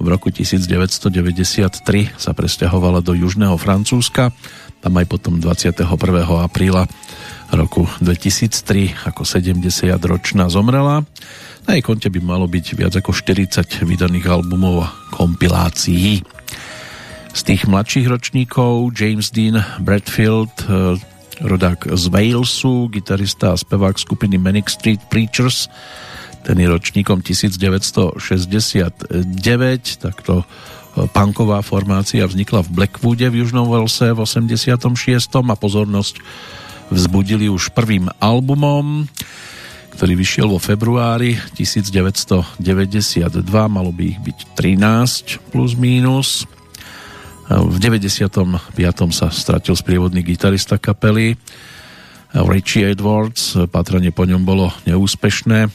[0.00, 1.12] V roku 1993
[2.16, 4.32] sa presťahovala do južného Francúzska,
[4.82, 5.84] tam aj potom 21.
[6.42, 6.90] apríla
[7.52, 11.04] roku 2003 ako 70-ročná zomrela.
[11.68, 16.26] Na jej konte by malo byť viac ako 40 vydaných albumov a kompilácií.
[17.32, 20.52] Z tých mladších ročníkov James Dean Bradfield
[21.42, 25.68] rodák z Walesu, gitarista a spevák skupiny Manic Street Preachers.
[26.42, 28.18] Ten je ročníkom 1969,
[30.02, 30.44] takto e,
[31.06, 34.82] punková formácia vznikla v Blackwoode v Južnom Walese v 86.
[35.38, 36.18] a pozornosť
[36.90, 39.06] vzbudili už prvým albumom,
[39.92, 42.56] ktorý vyšiel vo februári 1992,
[43.68, 46.48] malo by ich byť 13 plus mínus.
[47.52, 48.72] V 95.
[49.12, 51.36] sa stratil sprievodný gitarista kapely
[52.32, 55.68] Richie Edwards, patranie po ňom bolo neúspešné.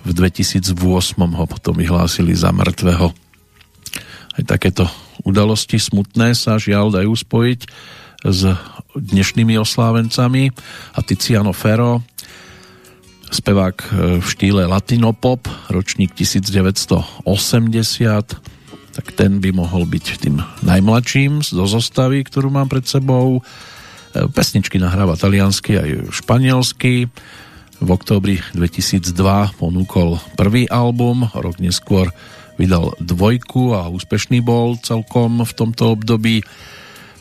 [0.00, 0.72] V 2008
[1.20, 3.12] ho potom vyhlásili za mŕtvého.
[4.40, 4.88] Aj takéto
[5.28, 7.60] udalosti smutné sa žiaľ dajú spojiť
[8.24, 8.40] s
[8.96, 10.48] dnešnými oslávencami
[10.96, 12.00] a Tiziano Ferro
[13.30, 13.76] spevák
[14.20, 18.50] v štýle latinopop, ročník 1980
[18.90, 23.38] tak ten by mohol byť tým najmladším zo zostavy, ktorú mám pred sebou.
[23.38, 23.40] E,
[24.34, 27.06] pesničky nahráva taliansky aj španielsky.
[27.80, 29.08] V októbri 2002
[29.56, 32.12] ponúkol prvý album, rok neskôr
[32.60, 36.44] vydal dvojku a úspešný bol celkom v tomto období.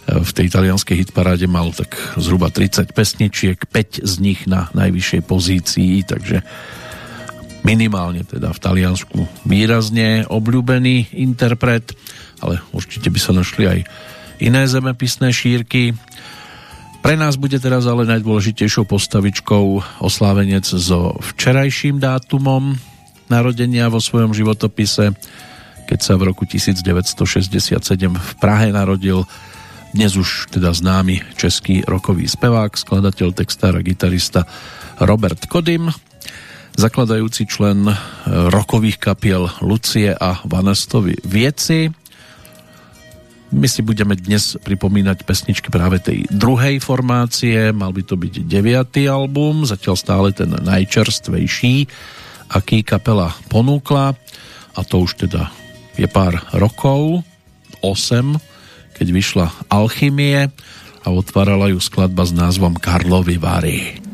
[0.09, 6.01] V tej italianskej hitparáde mal tak zhruba 30 pesničiek, 5 z nich na najvyššej pozícii,
[6.01, 6.41] takže
[7.61, 11.93] minimálne teda v Taliansku výrazne obľúbený interpret,
[12.41, 13.79] ale určite by sa našli aj
[14.41, 15.93] iné zemepisné šírky.
[16.99, 19.65] Pre nás bude teraz ale najdôležitejšou postavičkou
[20.03, 22.75] oslávenec so včerajším dátumom
[23.29, 25.13] narodenia vo svojom životopise,
[25.85, 27.77] keď sa v roku 1967
[28.09, 29.23] v Prahe narodil
[29.93, 34.45] dnes už teda známy český rokový spevák, skladateľ, textár a gitarista
[35.01, 35.89] Robert Kodym,
[36.77, 37.93] zakladajúci člen e,
[38.53, 41.89] rokových kapiel Lucie a Vanastovi Vieci.
[43.49, 49.09] My si budeme dnes pripomínať pesničky práve tej druhej formácie, mal by to byť deviatý
[49.09, 51.89] album, zatiaľ stále ten najčerstvejší,
[52.53, 54.13] aký kapela ponúkla
[54.77, 55.49] a to už teda
[55.97, 57.25] je pár rokov,
[57.81, 58.58] 8,
[58.99, 60.51] keď vyšla Alchymie
[60.99, 64.08] a otvárala ju skladba s názvom Karlovy Vary.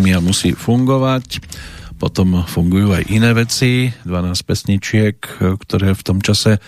[0.00, 1.42] Musí fungovať.
[1.98, 6.60] Potom fungujú aj iné veci, 12 pesničiek, ktoré v tom čase e,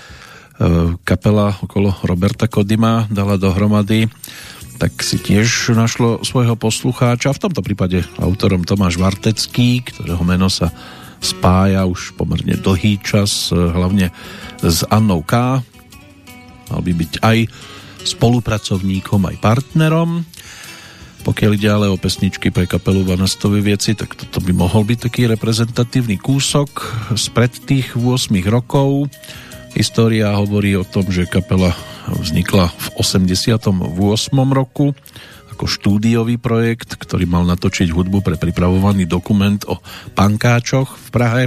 [1.07, 4.11] kapela okolo Roberta Kodima dala dohromady,
[4.83, 7.31] tak si tiež našlo svojho poslucháča.
[7.31, 10.75] V tomto prípade autorom Tomáš Vartecký, ktorého meno sa
[11.23, 14.11] spája už pomerne dlhý čas, e, hlavne
[14.59, 15.63] s Annou K.
[16.75, 17.39] Mal by byť aj
[18.03, 20.27] spolupracovníkom, aj partnerom.
[21.21, 25.29] Pokiaľ ide ale o pesničky pre kapelu Vanastovi vieci, tak toto by mohol byť taký
[25.29, 26.81] reprezentatívny kúsok
[27.13, 29.13] spred tých 8 rokov.
[29.77, 31.77] História hovorí o tom, že kapela
[32.09, 33.71] vznikla v 88.
[34.51, 34.97] roku
[35.53, 39.77] ako štúdiový projekt, ktorý mal natočiť hudbu pre pripravovaný dokument o
[40.17, 41.45] pankáčoch v Prahe.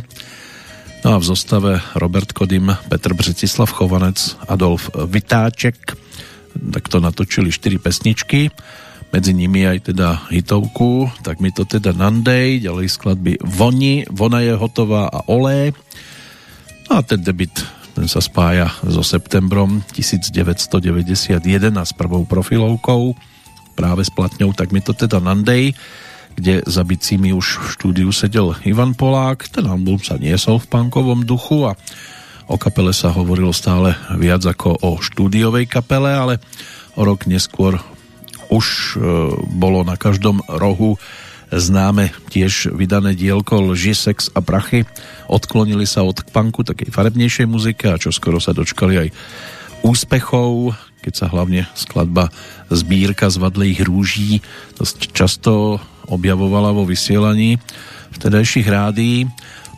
[1.01, 5.97] No a v zostave Robert Kodim, Petr Břetislav Chovanec, Adolf Vytáček,
[6.53, 8.53] tak to natočili 4 pesničky
[9.14, 14.57] medzi nimi aj teda hitovku, tak mi to teda Nandej, ďalej skladby Voni, Vona je
[14.57, 15.70] hotová a Olé.
[16.89, 17.53] A ten debit
[17.93, 21.45] ten sa spája so septembrom 1991
[21.78, 23.14] a s prvou profilovkou
[23.78, 25.78] práve s platňou Tak mi to teda Nandej,
[26.34, 29.45] kde za bicími už v štúdiu sedel Ivan Polák.
[29.45, 31.78] Ten album sa niesol v punkovom duchu a
[32.43, 36.43] O kapele sa hovorilo stále viac ako o štúdiovej kapele, ale
[36.99, 37.80] o rok neskôr
[38.51, 38.97] už e,
[39.53, 40.99] bolo na každom rohu
[41.53, 44.89] známe tiež vydané dielko Lži, sex a prachy.
[45.29, 49.09] Odklonili sa od punku, takej farebnejšej muzike a čo skoro sa dočkali aj
[49.85, 50.73] úspechov,
[51.03, 52.31] keď sa hlavne skladba
[52.71, 54.39] Zbírka zvadlých rúží
[54.79, 55.77] dosť často
[56.07, 57.59] objavovala vo vysielaní
[58.15, 59.27] vtedajších rádií.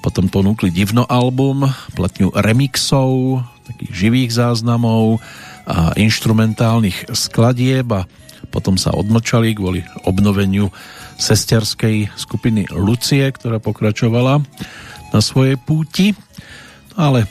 [0.05, 1.65] Potom ponúkli divno album,
[1.97, 5.17] platňu remixov, takých živých záznamov
[5.65, 8.05] a instrumentálnych skladieb a
[8.55, 10.71] potom sa odmlčali kvôli obnoveniu
[11.19, 14.39] sesterskej skupiny Lucie, ktorá pokračovala
[15.11, 16.15] na svojej púti.
[16.95, 17.27] Ale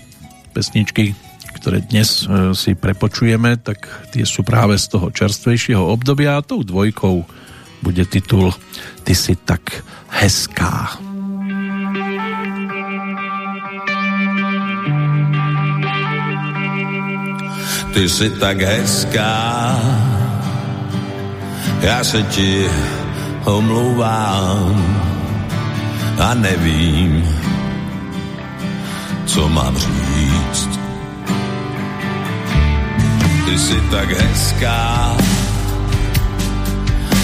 [0.53, 1.16] pesničky,
[1.57, 6.61] ktoré dnes e, si prepočujeme, tak tie sú práve z toho čerstvejšieho obdobia a tou
[6.61, 7.25] dvojkou
[7.81, 8.53] bude titul
[9.05, 9.81] Ty si tak
[10.12, 11.01] hezká.
[17.95, 19.33] Ty jsi tak hezká,
[21.85, 22.70] já se ti
[23.45, 24.85] omlouvám
[26.20, 27.28] a nevím,
[29.26, 30.80] co mám říct.
[33.45, 35.16] Ty jsi tak hezká,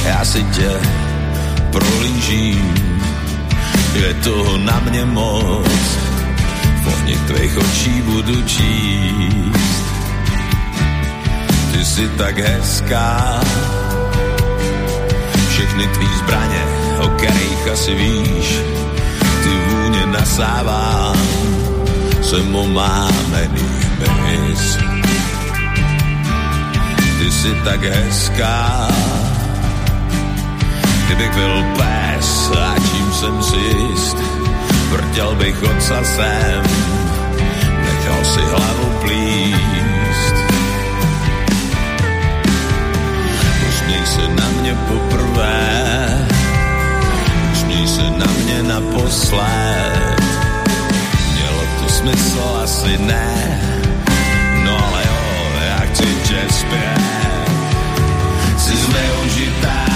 [0.04, 0.70] já si tě
[1.72, 2.74] prohlížím,
[3.94, 5.98] je toho na mě moc,
[6.84, 9.80] v tvých očí budu číst
[11.80, 13.40] ty jsi tak hezká.
[15.80, 16.62] Všechny tvý zbraně,
[16.98, 18.60] o kterých asi víš,
[19.42, 21.16] ty vůně nasávám,
[22.22, 23.68] jsem omámený
[24.06, 24.78] hmyz.
[27.18, 28.88] Ty jsi tak hezká,
[31.06, 34.16] kdybych byl pes a čím jsem si jist,
[34.90, 36.62] vrtěl bych ocasem,
[37.84, 40.34] nechal si hlavu plíst
[43.68, 45.09] Usměj se na mě poprvé,
[47.52, 50.20] usměj se na mě naposled.
[51.32, 53.60] Mělo to smysl, asi ne,
[54.64, 57.50] no ale jo, já chci tě zpět.
[58.58, 59.86] Jsi zneužitá,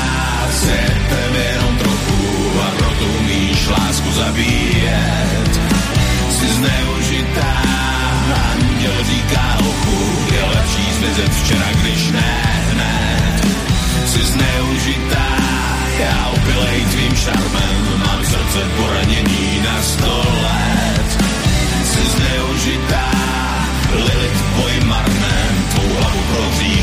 [0.53, 5.61] světem jenom trochu a proto umíš lásku zabíjet.
[6.31, 7.55] Jsi zneužitá,
[8.51, 12.64] anděl říká ochu, je lepší zmizet včera, když ne
[14.15, 15.29] si zneužitá,
[15.99, 21.09] já opilej tvým šarmem, mám srdce poranění na sto let.
[21.85, 23.11] Si zneužitá,
[23.91, 26.75] Lilith tvojím marnem, tvou hlavu prohří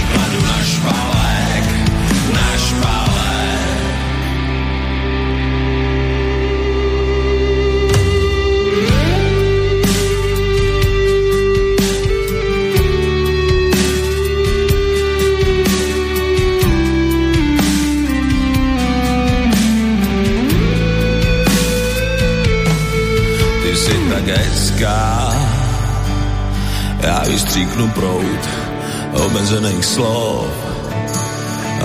[24.38, 25.34] hezká.
[27.02, 28.50] Já vystříknu prout
[29.12, 30.48] omezených slov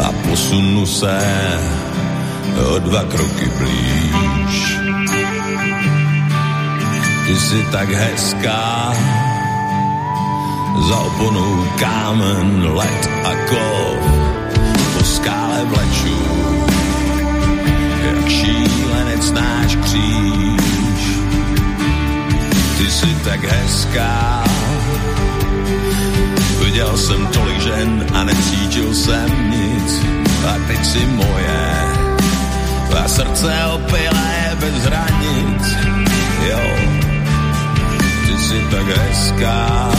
[0.04, 1.18] a posunu se
[2.74, 4.78] o dva kroky blíž.
[7.26, 8.92] Ty jsi tak hezká,
[10.88, 14.10] za oponou kámen, let a kov,
[14.98, 16.18] po skále vleču,
[18.06, 20.55] jak šílenec náš kříž
[22.96, 24.44] jsi tak hezká.
[26.64, 30.02] Viděl jsem tolik žen a necítil jsem nic
[30.48, 31.66] a teď si moje.
[33.04, 35.64] A srdce opilé bez hranic,
[36.48, 36.60] jo.
[38.26, 39.90] Ty jsi tak hezká.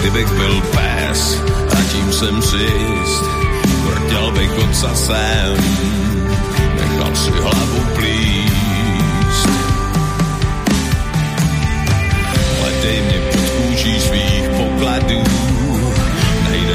[0.00, 3.24] Kdybych byl pes a tím jsem si jist,
[3.84, 5.56] vrtěl bych ocasem,
[6.74, 7.85] nechal si hlavu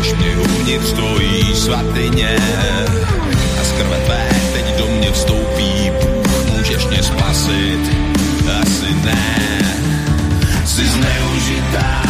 [0.02, 2.36] Najdeš mě uvnitř tvojí svatyně
[3.62, 7.82] a z krve tvé teď do mě vstoupí Bůh, můžeš mě spasit,
[8.62, 9.62] asi ne.
[10.66, 12.04] Jsi zneužitá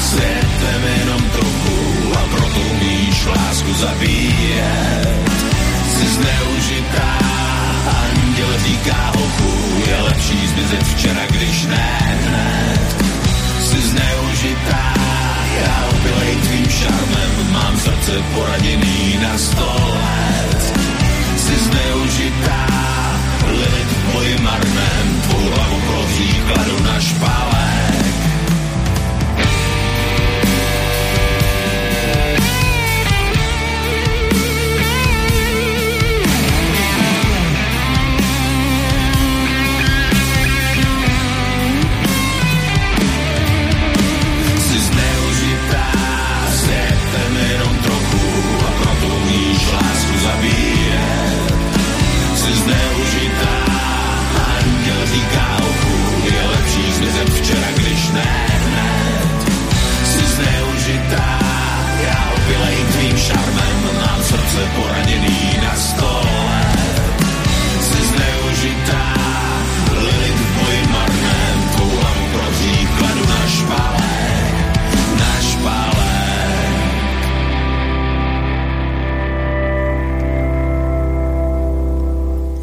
[0.00, 5.08] světem jenom trochu a proto umíš lásku zabíjet.
[5.88, 7.18] Jsi zneužitá,
[7.86, 13.11] anděl říká hochu, je lepší zmizet včera, když ne hned
[13.72, 14.84] si zneužitá.
[15.52, 20.16] Ja opilej tvým šarmem Mám srdce poradený na stole
[21.36, 22.64] Si zneužitá
[23.52, 28.01] Lid v boji marném Tvou hlavu proží kladu na špalec
[64.52, 66.60] ruce poranený na stole.
[67.80, 69.04] Si zneužitá,
[69.96, 74.12] Lilith v boji marném, koulem proti kladu na špále,
[75.16, 76.12] na špále.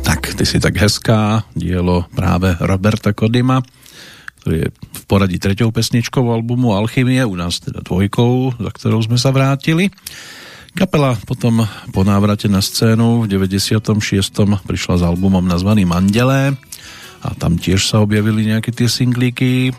[0.05, 3.65] Tak, ty si tak hezká, dielo práve Roberta Kodima
[4.39, 9.19] ktorý je v poradí treťou pesničkou albumu Alchymie, u nás teda dvojkou, za ktorou sme
[9.19, 9.91] sa vrátili.
[10.77, 13.89] Kapela potom po návrate na scénu v 96.
[14.65, 16.53] prišla s albumom nazvaným Mandelé
[17.25, 19.73] a tam tiež sa objavili nejaké tie singlíky.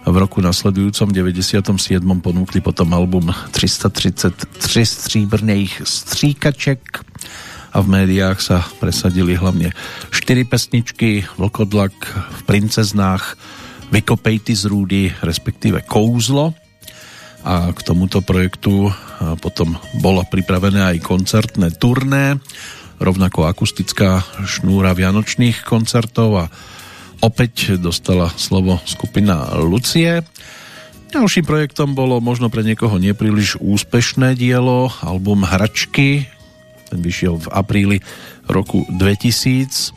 [0.00, 1.66] V roku nasledujúcom 97.
[2.22, 4.38] ponúkli potom album 333
[4.86, 6.80] stříbrných stříkaček
[7.70, 9.74] a v médiách sa presadili hlavne
[10.14, 13.34] 4 pesničky Vlkodlak v Princeznách
[13.90, 16.54] Vykopejty z rúdy, respektíve Kouzlo
[17.44, 18.92] a k tomuto projektu
[19.40, 22.36] potom bolo pripravené aj koncertné turné
[23.00, 26.52] rovnako akustická šnúra vianočných koncertov a
[27.24, 30.20] opäť dostala slovo skupina Lucie.
[31.10, 36.28] Ďalším projektom bolo možno pre niekoho nepríliš úspešné dielo, album Hračky,
[36.92, 37.98] ten vyšiel v apríli
[38.46, 39.96] roku 2000.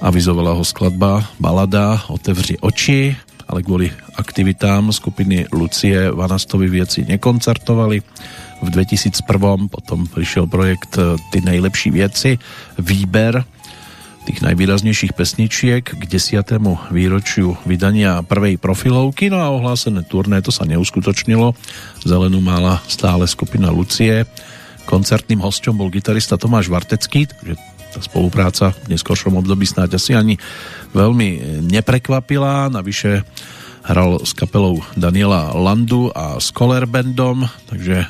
[0.00, 3.18] Avizovala ho skladba balada Otevři oči,
[3.48, 7.98] ale kvôli aktivitám skupiny Lucie Vanastovi vieci nekoncertovali.
[8.64, 9.20] V 2001
[9.68, 12.40] potom prišiel projekt Ty nejlepší vieci,
[12.80, 13.44] výber
[14.24, 16.56] tých najvýraznejších pesničiek k 10.
[16.88, 21.52] výročiu vydania prvej profilovky, no a ohlásené turné to sa neuskutočnilo.
[22.00, 24.24] Zelenú mala stále skupina Lucie
[24.84, 27.56] Koncertným hosťom bol gitarista Tomáš Vartecký, takže
[28.02, 30.40] spolupráca v neskôršom období snáď asi ani
[30.96, 32.72] veľmi neprekvapila.
[32.72, 33.22] Navyše
[33.84, 38.08] hral s kapelou Daniela Landu a s Koller Bandom, takže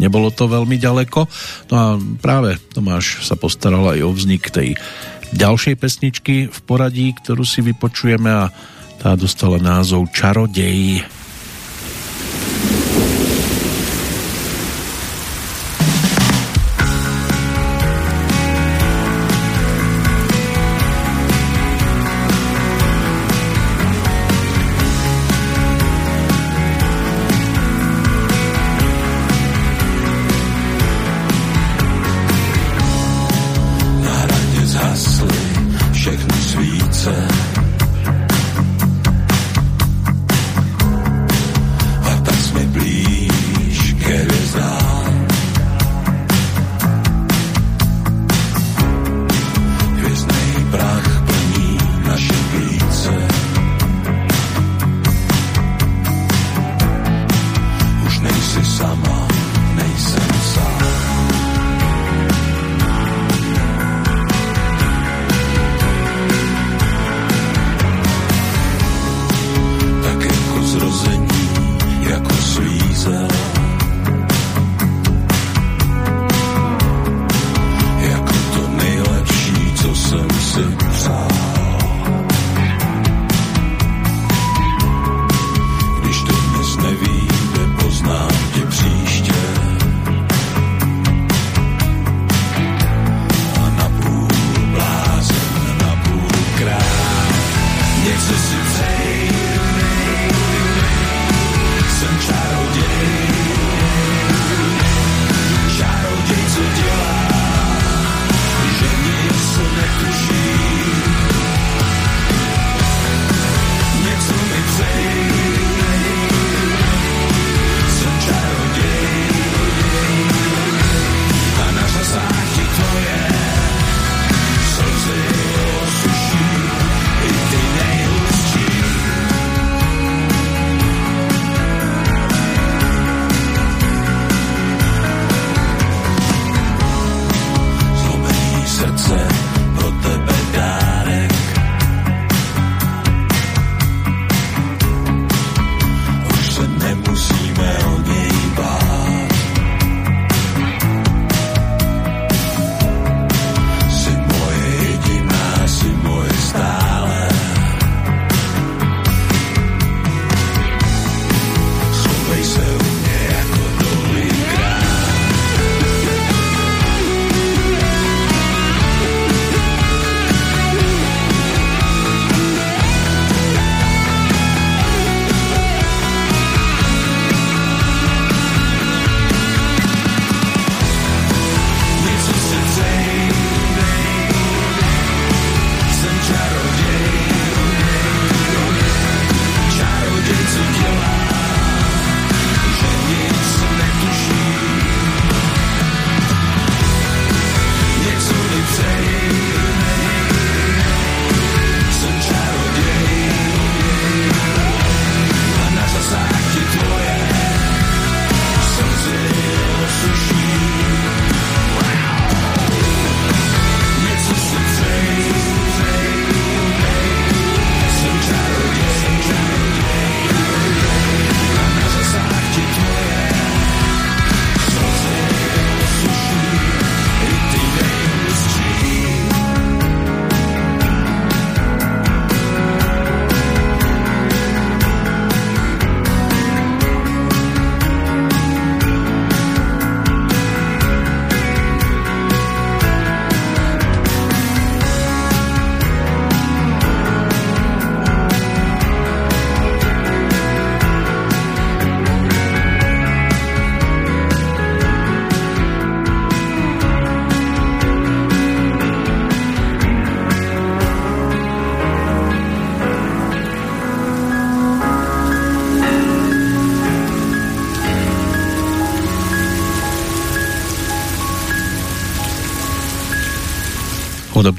[0.00, 1.28] nebolo to veľmi ďaleko.
[1.68, 1.86] No a
[2.22, 4.72] práve Tomáš sa postaral aj o vznik tej
[5.36, 8.48] ďalšej pesničky v poradí, ktorú si vypočujeme a
[8.98, 11.04] tá dostala názov Čarodej.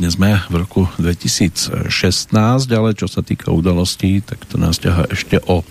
[0.09, 2.33] Podobne sme v roku 2016,
[2.73, 5.61] ale čo sa týka udalostí, tak to nás ťaha ešte o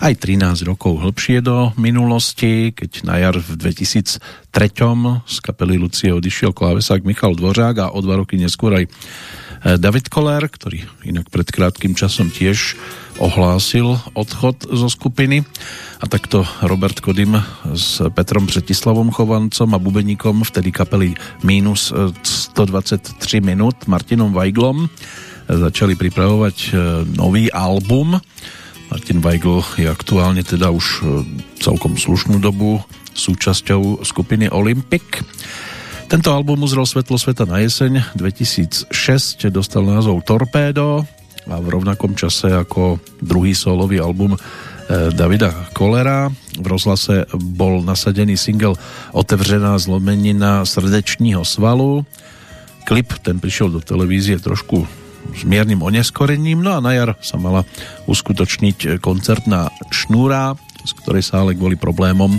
[0.00, 4.24] aj 13 rokov hĺbšie do minulosti, keď na jar v 2003
[5.28, 8.90] z kapely Lucie odišiel klávesák Michal Dvořák a o dva roky neskôr aj e,
[9.76, 12.80] David Koller, ktorý inak pred krátkým časom tiež
[13.20, 15.44] ohlásil odchod zo skupiny.
[16.04, 17.32] A takto Robert Kodym
[17.72, 24.92] s Petrom Přetislavom Chovancom a bubeníkom vtedy kapely Minus 123 minút Martinom Weiglom
[25.48, 26.70] začali pripravovať e,
[27.16, 28.20] nový album.
[28.92, 31.08] Martin Weigl je aktuálne teda už
[31.64, 32.84] celkom slušnú dobu
[33.16, 35.24] súčasťou skupiny Olympic.
[36.12, 38.92] Tento album uzrel svetlo sveta na jeseň 2006,
[39.48, 41.08] dostal názov Torpedo
[41.48, 46.28] a v rovnakom čase ako druhý solový album eh, Davida Kolera.
[46.60, 48.74] V rozhlase bol nasadený single
[49.12, 52.06] Otevřená zlomenina srdečního svalu.
[52.84, 54.84] Klip ten prišiel do televízie trošku
[55.32, 57.64] s miernym oneskorením, no a na jar sa mala
[58.04, 60.52] uskutočniť koncertná šnúra,
[60.84, 62.36] z ktorej sa ale kvôli problémom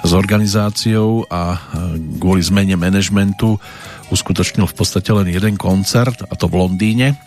[0.00, 1.60] s organizáciou a
[2.16, 3.60] kvôli zmene manažmentu
[4.08, 7.20] uskutočnil v podstate len jeden koncert, a to v Londýne,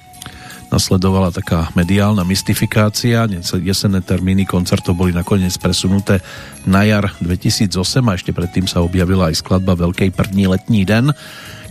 [0.67, 3.23] nasledovala taká mediálna mystifikácia.
[3.63, 6.19] Jesenné termíny koncertov boli nakoniec presunuté
[6.67, 7.73] na jar 2008
[8.07, 11.11] a ešte predtým sa objavila aj skladba Veľkej první letní den,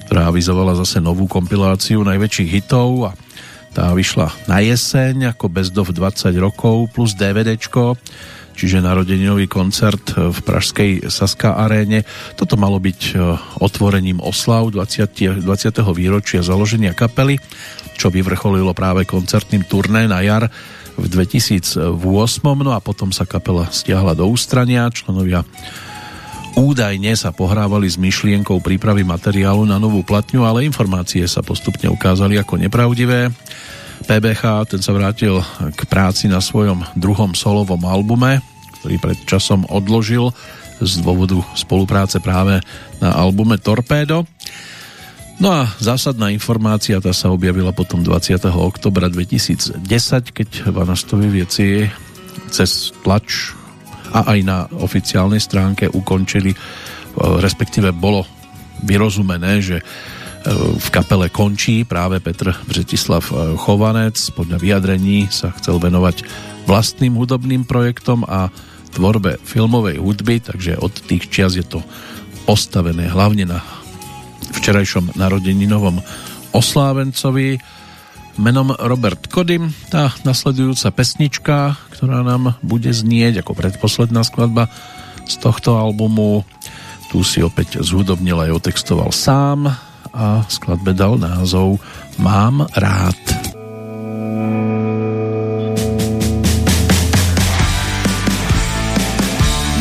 [0.09, 3.13] ktorá avizovala zase novú kompiláciu najväčších hitov a
[3.77, 8.01] tá vyšla na jeseň ako Best of 20 rokov plus DVDčko
[8.57, 12.09] čiže narodeninový koncert v pražskej Saska aréne.
[12.41, 13.15] Toto malo byť e,
[13.61, 15.45] otvorením oslav 20.
[15.45, 15.45] 20.
[15.95, 17.37] výročia založenia kapely
[17.97, 20.53] čo vyvrcholilo práve koncertným turné na jar
[20.95, 21.97] v 2008.
[22.61, 24.93] No a potom sa kapela stiahla do ústrania.
[24.93, 25.43] Členovia
[26.55, 32.37] údajne sa pohrávali s myšlienkou prípravy materiálu na novú platňu, ale informácie sa postupne ukázali
[32.37, 33.33] ako nepravdivé.
[34.07, 35.43] PBH ten sa vrátil
[35.75, 38.39] k práci na svojom druhom solovom albume,
[38.79, 40.31] ktorý pred časom odložil
[40.79, 42.63] z dôvodu spolupráce práve
[43.03, 44.23] na albume Torpedo.
[45.37, 48.47] No a zásadná informácia, tá sa objavila potom 20.
[48.47, 49.85] oktobra 2010,
[50.33, 51.85] keď Vanastovi vieci
[52.49, 53.53] cez tlač
[54.15, 56.59] a aj na oficiálnej stránke ukončili, e,
[57.43, 58.25] respektíve bolo
[58.87, 59.83] vyrozumené, že
[60.55, 64.15] v kapele končí práve Petr Břetislav e, Chovanec.
[64.31, 66.23] Podľa vyjadrení sa chcel venovať
[66.71, 68.55] vlastným hudobným projektom a
[68.95, 71.83] tvorbe filmovej hudby, takže od tých čias je to
[72.47, 73.59] postavené hlavne na
[74.55, 75.99] včerajšom narodeninovom
[76.55, 77.59] oslávencovi
[78.39, 79.75] menom Robert Kodym.
[79.91, 81.57] Tá nasledujúca pesnička,
[81.91, 84.71] ktorá nám bude znieť ako predposledná skladba
[85.27, 86.47] z tohto albumu,
[87.11, 89.75] tu si opäť zhudobnil aj otextoval sám
[90.17, 91.77] a skladbe dal názov
[92.17, 93.21] Mám rád.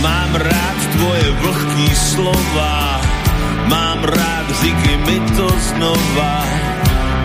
[0.03, 2.85] Mám rád tvoje vlhký slova
[3.67, 6.43] Mám rád, říkej mi to znova.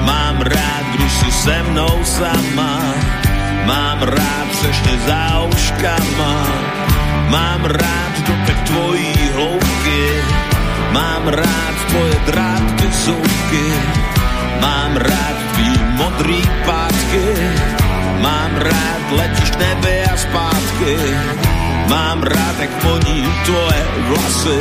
[0.05, 2.81] Mám rád, když se mnou sama.
[3.65, 6.47] Mám rád přešně záuškama.
[7.29, 10.20] Mám rád dotek tvojí hloubky.
[10.93, 13.67] Mám rád tvoje drátky zubky.
[14.61, 17.27] Mám rád tvý modrý pátky.
[18.21, 20.97] Mám rád letíš nebe a zpátky.
[21.89, 24.61] Mám rád, jak voní tvoje vlasy.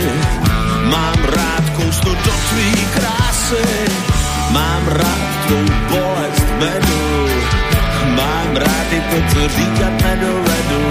[0.90, 3.66] Mám rád kousnout do tvý krásy,
[4.52, 7.28] mám rád tvou bolest medu,
[8.16, 10.84] mám rád i to, co říkat nedovedu,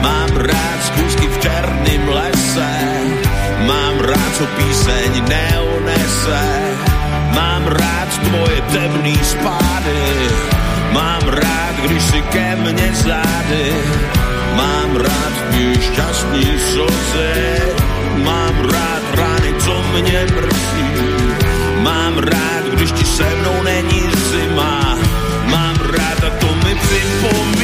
[0.00, 2.72] mám rád zkusky v černém lese,
[3.66, 6.44] mám rád, co píseň neunese,
[7.34, 10.02] mám rád tvoje temný spády,
[10.92, 13.66] mám rád, když si ke mne zády,
[14.56, 17.62] mám rád tvý šťastný slzy,
[18.16, 20.84] Mám rád rány, co mě mrzí.
[21.82, 24.98] Mám rád, když ti se mnou není zima.
[25.44, 27.61] Mám rád a to mi připomíná.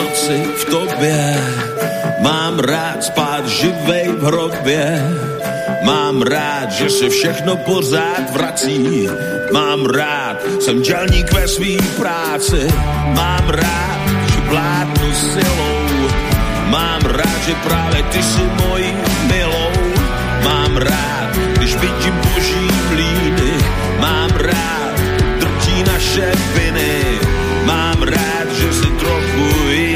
[0.00, 1.20] Práci v tobě.
[2.20, 5.02] Mám rád spát živej v hrobě.
[5.84, 9.08] Mám rád, že se všechno pořád vrací.
[9.52, 12.68] Mám rád, jsem dělník ve svý práci.
[13.04, 14.00] Mám rád,
[14.32, 16.08] že vládnu silou.
[16.68, 18.92] Mám rád, že právě ty jsi mojí
[19.26, 19.72] milou.
[20.44, 23.52] Mám rád, když vidím boží mlíny.
[23.98, 24.94] Mám rád,
[25.40, 27.04] drtí naše viny.
[27.64, 29.89] Mám rád, že jsi trochu jiná.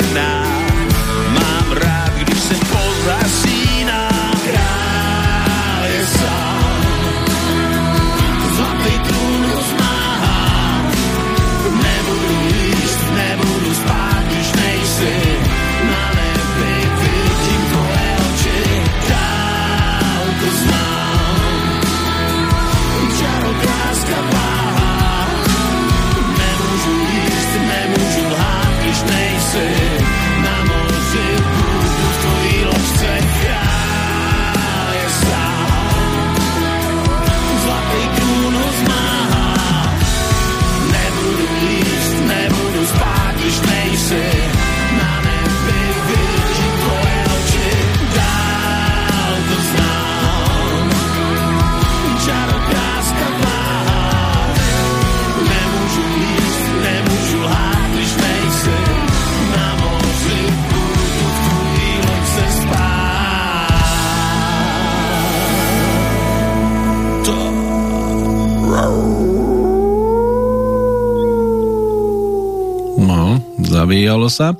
[73.94, 74.58] Zavíjalo sa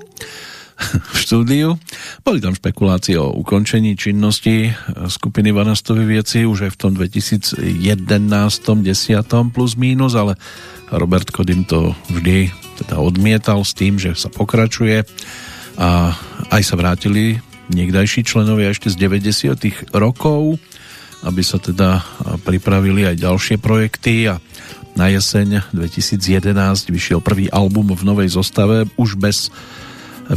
[1.10, 1.74] v štúdiu.
[2.22, 4.70] Boli tam špekulácie o ukončení činnosti
[5.10, 10.38] skupiny Vanastovi vieci už aj v tom 2011 10 plus mínus, ale
[10.94, 15.02] Robert Kodym to vždy teda odmietal s tým, že sa pokračuje
[15.82, 16.14] a
[16.54, 17.42] aj sa vrátili
[17.74, 20.62] niekdajší členovia ešte z 90 rokov,
[21.26, 22.06] aby sa teda
[22.46, 24.38] pripravili aj ďalšie projekty a
[24.94, 26.54] na jeseň 2011
[26.90, 29.50] vyšiel prvý album v novej zostave už bez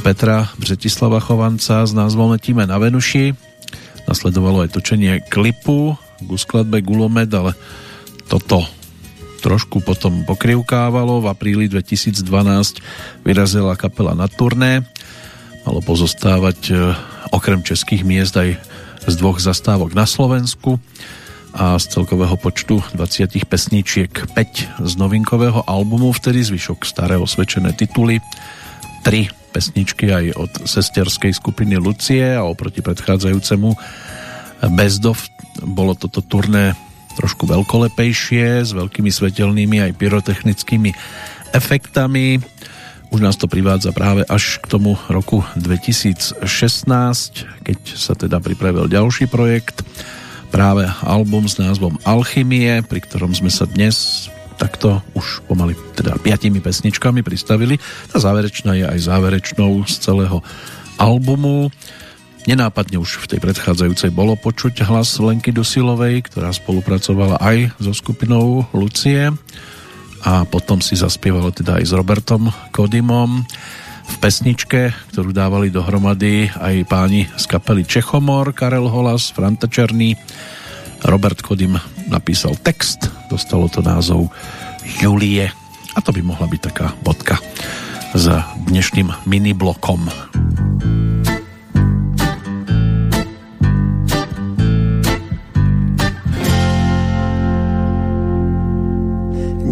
[0.02, 3.38] Petra Břetislava Chovanca s názvom Letíme na Venuši.
[4.10, 7.54] Nasledovalo aj točenie klipu k skladbe Gulomed, ale
[8.26, 8.66] toto
[9.40, 11.24] trošku potom pokrivkávalo.
[11.24, 12.20] V apríli 2012
[13.24, 14.84] vyrazila kapela na turné.
[15.64, 16.74] Malo pozostávať e,
[17.32, 18.58] okrem českých miest aj
[19.08, 20.82] z dvoch zastávok na Slovensku
[21.58, 24.14] a z celkového počtu 20 pesničiek.
[24.14, 28.22] 5 z novinkového albumu, vtedy zvyšok staré osvedčené tituly,
[29.02, 33.74] 3 pesničky aj od sesterskej skupiny Lucie a oproti predchádzajúcemu
[34.70, 35.18] Bezdov.
[35.66, 36.78] Bolo toto turné
[37.18, 40.94] trošku veľkolepejšie s veľkými svetelnými aj pyrotechnickými
[41.58, 42.38] efektami.
[43.10, 46.38] Už nás to privádza práve až k tomu roku 2016,
[47.66, 49.82] keď sa teda pripravil ďalší projekt
[50.50, 54.28] práve album s názvom Alchymie, pri ktorom sme sa dnes
[54.58, 57.78] takto už pomaly teda piatimi pesničkami pristavili.
[58.10, 60.42] Tá záverečná je aj záverečnou z celého
[60.98, 61.70] albumu.
[62.50, 68.66] Nenápadne už v tej predchádzajúcej bolo počuť hlas Lenky Dusilovej, ktorá spolupracovala aj so skupinou
[68.74, 69.30] Lucie
[70.26, 73.46] a potom si zaspievala teda aj s Robertom Kodymom
[74.08, 80.16] v pesničke, ktorú dávali dohromady aj páni z kapely Čechomor, Karel Holas, Franta Černý,
[81.06, 81.78] Robert Kodym
[82.10, 84.32] napísal text, dostalo to názov
[85.04, 85.52] Julie.
[85.94, 87.38] A to by mohla byť taká bodka
[88.16, 90.10] za dnešným miniblokom.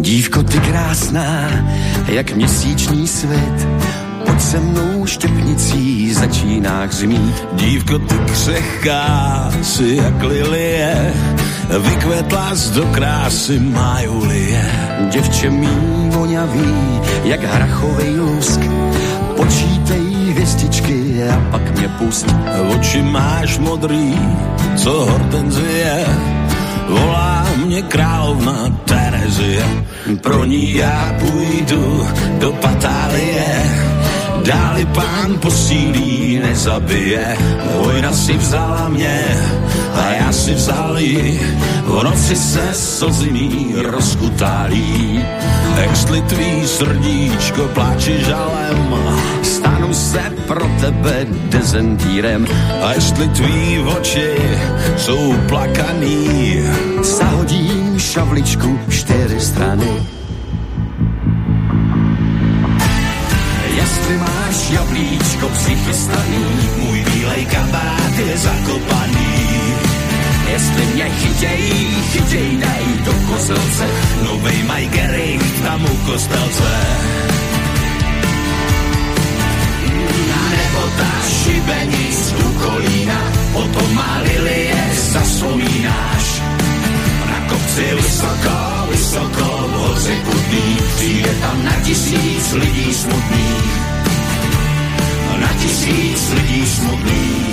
[0.06, 1.50] Dívko, ty krásná,
[2.06, 3.58] jak měsíční svět,
[4.26, 7.46] Pojď se mnou štěpnicí začíná hřmít.
[7.52, 11.12] Dívko, ty křehká, si jak lilie,
[11.78, 14.70] vykvetla z do krásy má Julie.
[15.10, 18.60] Děvče mý voňavý, jak hrachovej lusk,
[19.36, 22.26] počítej hvězdičky a pak mě pust.
[22.74, 24.18] Oči máš modrý,
[24.76, 26.06] co hortenzie,
[26.88, 29.66] volá mě královna Terezie.
[30.22, 32.06] Pro ní já půjdu
[32.38, 33.46] do Patálie,
[34.44, 37.36] dáli pán posílí, nezabije.
[37.82, 39.24] Vojna si vzala mě
[39.94, 41.40] a já si vzal jí,
[41.84, 45.24] v noci se slzy mý rozkutálí.
[45.90, 48.94] Jestli tvý srdíčko pláče žalem,
[49.42, 52.46] Stanu se pro tebe dezentírem,
[52.82, 54.34] a jestli tvý oči
[54.96, 56.62] jsou plakaný,
[57.02, 60.15] zahodím šavličku čtyři strany.
[64.56, 66.46] Máš jablíčko přichystaný,
[66.76, 69.52] můj bílej kabát je zakopaný.
[70.52, 73.86] Jestli mě chytěj, chytěj, daj do kozelce.
[74.22, 76.72] Novej Majgery tam u kostelce.
[80.34, 84.76] A nebo ta šibenic u kolína, potom má lilie
[85.12, 86.42] zaspomínáš.
[87.30, 88.56] Na kopci vysoko,
[88.90, 93.85] vysoko v hoře kutný, přijde tam na tisíc lidí smutných.
[95.40, 97.46] Na tisíc lidí smutných.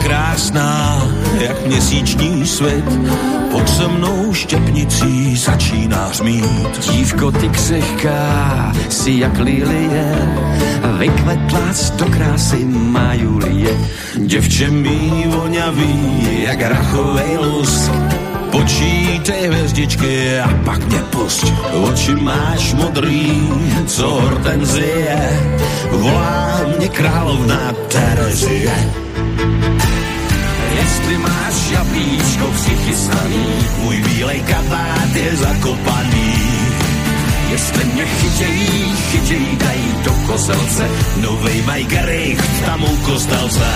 [0.00, 0.89] Krásná,
[1.40, 2.84] jak měsíční svět,
[3.50, 6.90] pod se mnou štěpnicí začíná řmít.
[6.92, 10.14] Dívko, ty křehká, si jak lilie,
[10.98, 13.78] vykvetlá do krásy má Julie.
[14.16, 17.92] Děvče mý voňavý, jak rachovej lusk,
[18.50, 21.52] Počítej hvězdičky a pak mě pusť.
[21.72, 23.48] Oči máš modrý,
[23.86, 25.40] co hortenzie,
[25.90, 28.74] volá mě královna Terezie.
[31.22, 33.46] Máš jablíčko přichystaný,
[33.82, 36.34] Můj bílej kabát je zakopaný.
[37.50, 40.88] jestli mě chytějí, chytějí, daj do kozelce.
[41.16, 43.70] Novej Majgericht tam u kostelce.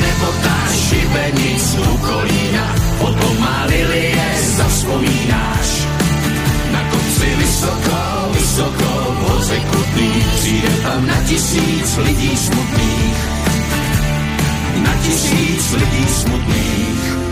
[0.00, 0.58] Nebo ta
[0.88, 4.24] šibenic u kolína, potom má lilie.
[6.72, 7.96] Na kopci vysoko,
[8.32, 13.33] vysoko v hoře kutný, přijde tam na tisíc lidí smutných.
[14.84, 17.23] Na tisíc lidí smutných.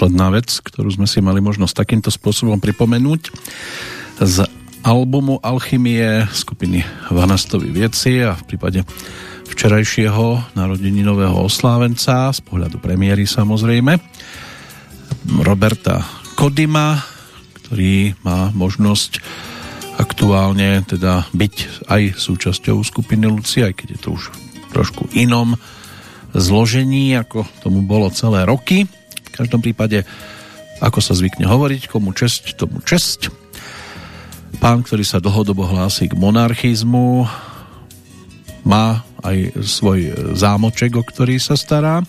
[0.00, 3.36] Posledná vec, ktorú sme si mali možnosť takýmto spôsobom pripomenúť
[4.24, 4.48] z
[4.80, 6.80] albumu Alchymie skupiny
[7.12, 8.80] Vanastovi Vieci a v prípade
[9.52, 14.00] včerajšieho narodeninového oslávenca z pohľadu premiéry samozrejme
[15.44, 16.00] Roberta
[16.32, 16.96] Kodima,
[17.60, 19.20] ktorý má možnosť
[20.00, 24.32] aktuálne teda byť aj súčasťou skupiny Lucia, aj keď je to už
[24.72, 25.60] trošku inom
[26.32, 28.88] zložení, ako tomu bolo celé roky.
[29.30, 30.02] V každom prípade,
[30.82, 33.30] ako sa zvykne hovoriť, komu česť, tomu česť.
[34.60, 37.24] Pán, ktorý sa dlhodobo hlási k monarchizmu,
[38.66, 42.04] má aj svoj zámoček, o ktorý sa stará,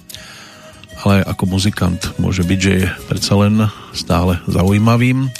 [1.01, 3.55] ale ako muzikant môže byť, že je predsa len
[3.95, 5.31] stále zaujímavým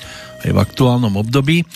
[0.42, 1.68] aj v aktuálnom období.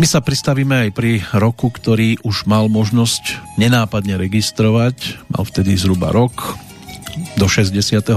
[0.00, 5.20] My sa pristavíme aj pri roku, ktorý už mal možnosť nenápadne registrovať.
[5.30, 6.58] Mal vtedy zhruba rok.
[7.36, 8.12] Do 68.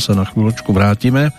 [0.00, 1.32] sa na chvíľočku vrátime.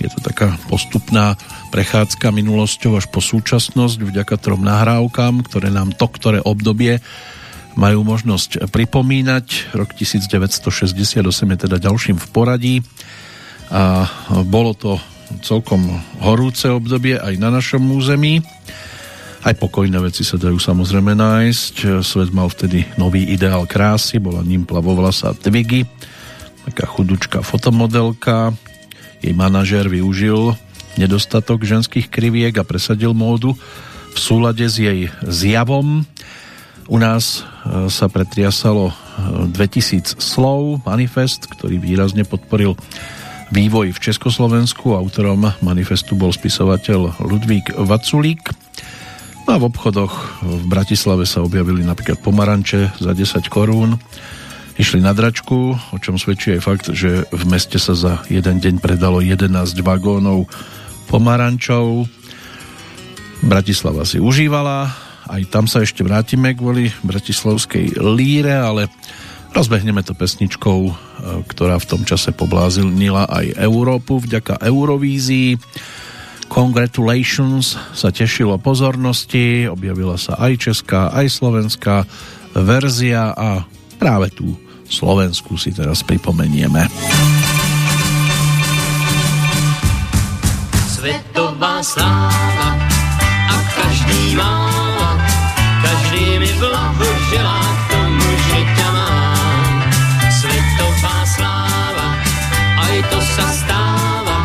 [0.00, 1.36] Je to taká postupná
[1.68, 7.04] prechádzka minulosťou až po súčasnosť vďaka trom nahrávkam, ktoré nám to, ktoré obdobie
[7.76, 9.76] majú možnosť pripomínať.
[9.76, 12.76] Rok 1968 je teda ďalším v poradí
[13.70, 14.08] a
[14.48, 14.98] bolo to
[15.46, 15.86] celkom
[16.18, 18.42] horúce obdobie aj na našom území.
[19.40, 22.02] Aj pokojné veci sa dajú samozrejme nájsť.
[22.02, 25.86] Svet mal vtedy nový ideál krásy, bola ním plavovlasá Twiggy,
[26.68, 28.52] taká chudučká fotomodelka.
[29.20, 30.56] Jej manažér využil
[30.98, 33.54] nedostatok ženských kriviek a presadil módu
[34.10, 36.02] v súlade s jej zjavom.
[36.90, 38.90] U nás e, sa pretriasalo
[39.46, 42.74] 2000 slov, manifest, ktorý výrazne podporil
[43.54, 44.94] vývoj v Československu.
[44.94, 48.42] Autorom manifestu bol spisovateľ Ludvík Vaculík.
[49.46, 53.98] No a v obchodoch v Bratislave sa objavili napríklad pomaranče za 10 korún.
[54.80, 58.80] Išli na dračku, o čom svedčí aj fakt, že v meste sa za jeden deň
[58.80, 59.52] predalo 11
[59.84, 60.48] vagónov
[61.12, 62.08] pomarančov.
[63.44, 64.88] Bratislava si užívala,
[65.28, 68.88] aj tam sa ešte vrátime kvôli bratislavskej líre, ale
[69.52, 70.92] rozbehneme to pesničkou, e,
[71.44, 75.60] ktorá v tom čase pobláznila aj Európu vďaka Eurovízii
[76.50, 82.02] Congratulations sa tešilo pozornosti, objavila sa aj česká, aj slovenská
[82.58, 83.62] verzia a
[84.02, 84.58] práve tú
[84.90, 86.90] Slovensku si teraz pripomenieme.
[90.90, 92.74] Svetová sláva
[93.48, 94.66] a každý má,
[95.80, 99.72] každý mi blahoželá k tomu, že ťa mám.
[100.28, 102.08] Svetová sláva,
[102.82, 104.38] aj to sa stáva,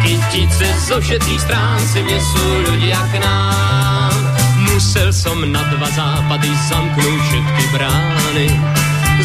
[0.00, 4.16] kytice zo všetkých strán si nesú ľudia k nám.
[4.64, 8.48] Musel som na dva západy zamknúť všetky brány,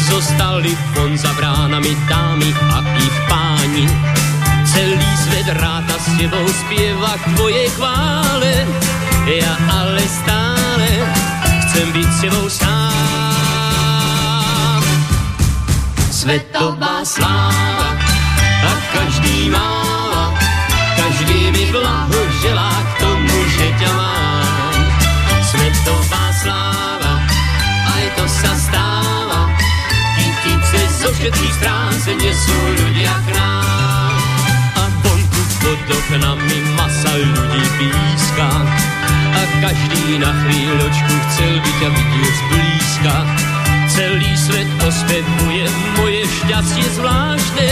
[0.08, 3.84] Zostali von za bránami dámy a ich páni.
[4.64, 8.64] Celý svet ráta s tebou spieva k tvojej chvále.
[9.28, 10.88] Ja ale stále
[11.66, 12.80] chcem byť s tebou sám.
[16.10, 17.96] Svetová sláva
[18.60, 20.36] a každý máva,
[20.98, 24.84] každý mi blahoželá k tomu, že ťa mám.
[25.40, 26.29] Svetová
[31.20, 34.16] všetkých strán se nesú ľudia k nám.
[34.72, 38.48] A vonku pod oknami masa ľudí píska.
[39.36, 43.16] A každý na chvíľočku chcel byť a vidieť zblízka.
[43.92, 45.68] Celý svet ospevuje
[46.00, 47.70] moje šťastie zvláštne.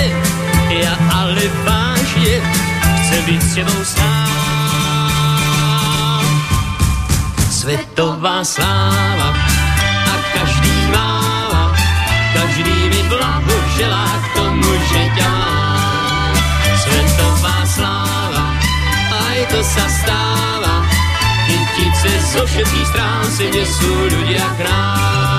[0.68, 2.44] Ja ale vážne
[2.84, 4.28] chcem byť s tebou sám.
[7.48, 9.37] Svetová sláva
[14.18, 16.34] k tomu, že ťa mám.
[16.82, 18.46] Svetová sláva,
[19.14, 20.74] aj to sa stáva,
[21.46, 25.37] kytice zo všetkých strán si nesú ľudia k.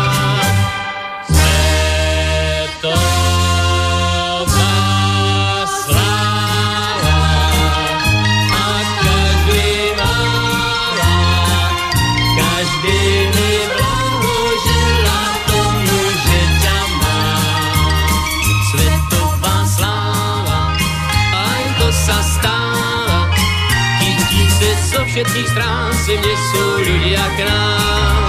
[25.19, 28.23] všetkých strán si nesú ľudia k nám.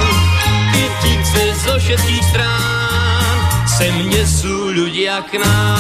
[0.75, 3.35] Kytice zo všetkých strán
[3.71, 5.79] sem nesú ľudia k nám.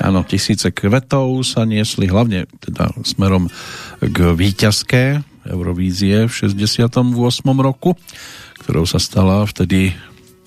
[0.00, 3.52] Áno, tisíce kvetov sa niesli hlavne teda smerom
[4.00, 7.04] k víťazke Eurovízie v 68.
[7.60, 8.00] roku,
[8.64, 9.92] ktorou sa stala vtedy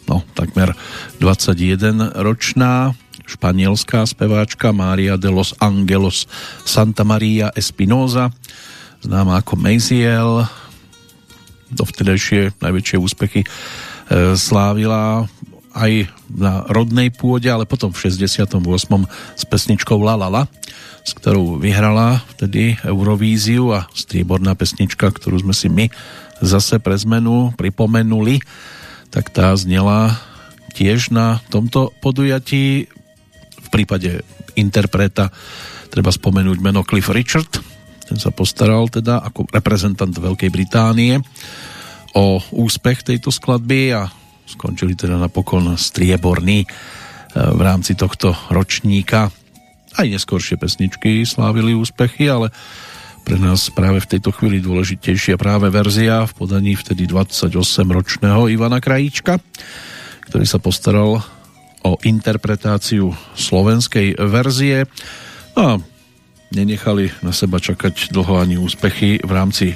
[0.10, 0.74] no, takmer
[1.22, 2.98] 21 ročná
[3.28, 6.26] španielská speváčka Mária de los Angelos
[6.64, 8.32] Santa Maria Espinosa,
[9.04, 10.48] známa ako Maziel,
[11.70, 13.48] dovtedajšie najväčšie úspechy e,
[14.40, 15.28] slávila
[15.78, 18.50] aj na rodnej pôde, ale potom v 68.
[19.38, 20.44] s pesničkou La La La,
[21.06, 25.86] s ktorou vyhrala vtedy Eurovíziu a strieborná pesnička, ktorú sme si my
[26.42, 28.42] zase pre zmenu pripomenuli,
[29.14, 30.18] tak tá znela
[30.74, 32.92] tiež na tomto podujatí.
[33.68, 34.24] V prípade
[34.56, 35.28] interpreta
[35.92, 37.52] treba spomenúť meno Cliff Richard,
[38.08, 41.20] ten sa postaral teda ako reprezentant Veľkej Británie
[42.16, 44.08] o úspech tejto skladby a
[44.48, 46.68] skončili teda napokon strieborní e,
[47.36, 49.28] v rámci tohto ročníka.
[50.00, 52.48] Aj neskôršie pesničky slávili úspechy, ale
[53.28, 59.44] pre nás práve v tejto chvíli dôležitejšia práve verzia v podaní vtedy 28-ročného Ivana Krajíčka,
[60.32, 61.20] ktorý sa postaral
[61.84, 64.86] o interpretáciu slovenskej verzie.
[65.54, 65.74] No a
[66.56, 69.76] nenechali na seba čakať dlho ani úspechy v rámci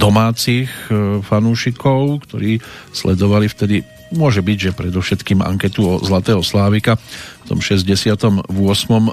[0.00, 2.64] domácich e, fanúšikov, ktorí
[2.96, 8.50] sledovali vtedy môže byť, že predovšetkým anketu o Zlatého Slávika v tom 68.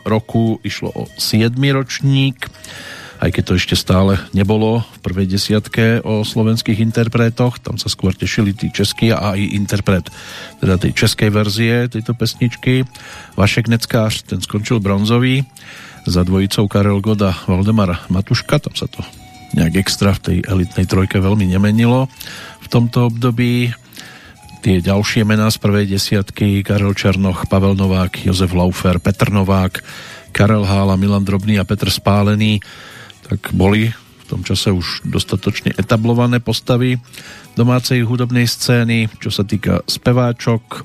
[0.07, 2.47] roku išlo o 7 ročník
[3.17, 8.13] aj keď to ešte stále nebolo v prvej desiatke o slovenských interpretoch, tam sa skôr
[8.13, 10.05] tešili tí českí a aj interpret
[10.61, 12.85] teda tej českej verzie tejto pesničky.
[13.33, 15.45] Vašek Neckář, ten skončil bronzový,
[16.07, 19.03] za dvojicou Karel Goda, Valdemar Matuška, tam sa to
[19.59, 22.07] nejak extra v tej elitnej trojke veľmi nemenilo
[22.63, 23.75] v tomto období.
[24.63, 29.83] Tie ďalšie mená z prvej desiatky Karel Černoch, Pavel Novák, Jozef Laufer, Petr Novák,
[30.31, 32.59] Karel Hála, Milan Drobný a Petr Spálený
[33.25, 36.99] tak boli v tom čase už dostatočne etablované postavy
[37.55, 40.83] domácej hudobnej scény, čo sa týka speváčok.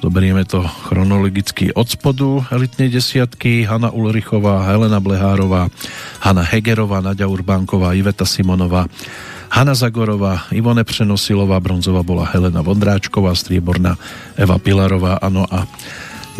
[0.00, 3.68] Zoberieme to chronologicky od spodu elitnej desiatky.
[3.68, 5.68] Hanna Ulrichová, Helena Blehárová,
[6.24, 8.88] Hanna Hegerová, Nadia Urbánková, Iveta Simonová,
[9.52, 14.00] Hanna Zagorová, Ivone Přenosilová, bronzová bola Helena Vondráčková, strieborná
[14.40, 15.68] Eva Pilarová, ano a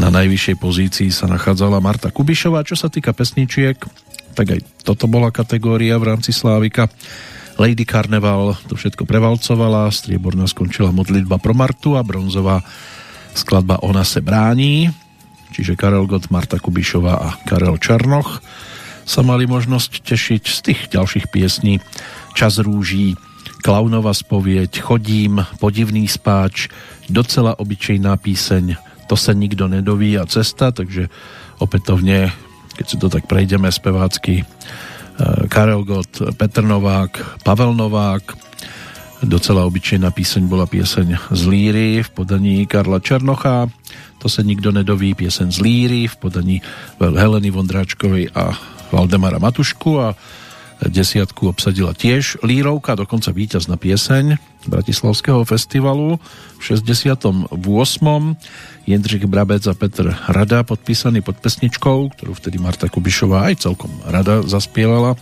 [0.00, 2.64] Na najvyššej pozícii sa nachádzala Marta Kubišová.
[2.64, 3.76] Čo sa týka pesničiek,
[4.34, 6.88] tak aj toto bola kategória v rámci Slávika.
[7.60, 12.64] Lady Carnival to všetko prevalcovala, strieborná skončila modlitba pro Martu a bronzová
[13.34, 14.90] skladba Ona se brání,
[15.52, 18.40] čiže Karel Gott, Marta Kubišová a Karel Černoch
[19.04, 21.82] sa mali možnosť tešiť z tých ďalších piesní
[22.32, 23.18] Čas rúží,
[23.60, 26.72] Klaunova spovieď, Chodím, Podivný spáč,
[27.10, 28.76] Docela obyčejná píseň,
[29.10, 31.10] To se nikdo nedoví a Cesta, takže
[31.58, 32.32] opätovne,
[32.80, 34.44] keď si to tak prejdeme spevácky, e,
[35.52, 38.24] Karel Gott, Petr Novák, Pavel Novák,
[39.20, 43.68] docela obyčejná píseň bola pieseň z Líry v podaní Karla Černocha,
[44.16, 46.56] to sa nikdo nedoví, pieseň z Líry v podaní
[47.00, 48.52] Heleny Vondráčkovej a
[48.92, 49.96] Valdemara Matušku.
[49.96, 50.12] A
[50.88, 56.16] desiatku obsadila tiež Lírovka, dokonca víťazná pieseň Bratislavského festivalu
[56.56, 57.52] v 68.
[58.88, 64.40] Jendřich Brabec a Petr Rada podpísaný pod pesničkou, ktorú vtedy Marta Kubišová aj celkom rada
[64.44, 65.16] zaspievala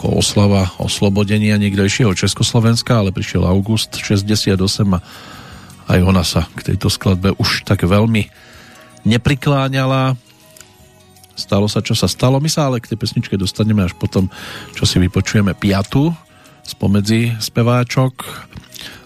[0.00, 4.56] ako oslava oslobodenia niekdejšieho Československa, ale prišiel august 68
[4.96, 4.98] a
[5.90, 8.30] aj ona sa k tejto skladbe už tak veľmi
[9.04, 10.16] neprikláňala
[11.40, 12.36] stalo sa, čo sa stalo.
[12.38, 14.28] My sa ale k tej pesničke dostaneme až potom,
[14.76, 16.12] čo si vypočujeme piatu
[16.60, 18.12] spomedzi speváčok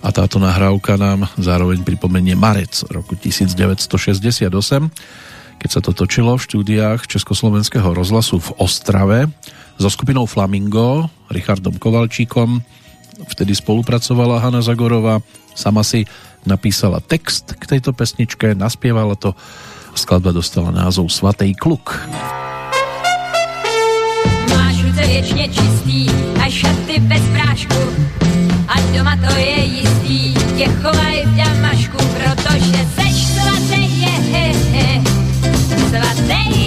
[0.04, 4.52] a táto nahrávka nám zároveň pripomenie Marec roku 1968,
[5.56, 9.18] keď sa to točilo v štúdiách Československého rozhlasu v Ostrave
[9.80, 12.60] so skupinou Flamingo, Richardom Kovalčíkom.
[13.32, 15.24] Vtedy spolupracovala Hanna Zagorová,
[15.56, 16.04] sama si
[16.44, 19.32] napísala text k tejto pesničke, naspievala to
[19.94, 22.08] Skladba dostala názov Svatý kluk.
[24.50, 26.10] Máš ruce věčně čistý
[26.44, 27.80] a šaty bez prášku
[28.68, 35.02] a doma to je jistý, tě chovaj v damašku, protože seš svatý, je, he, he,
[35.88, 36.63] svatý kluk.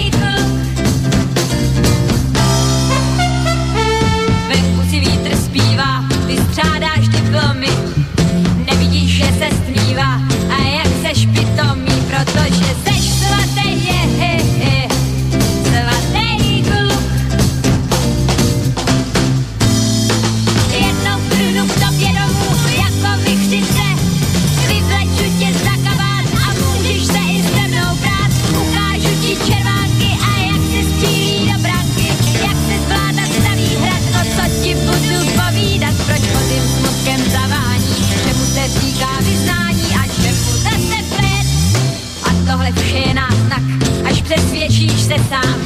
[45.28, 45.60] Sám,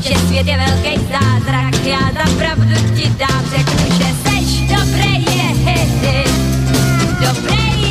[0.00, 1.84] že svět je velký zázrak.
[1.84, 6.24] Já za pravdu ti dám, řeknu, že seš dobrý, je, he, he,
[7.20, 7.83] dobrý kluk.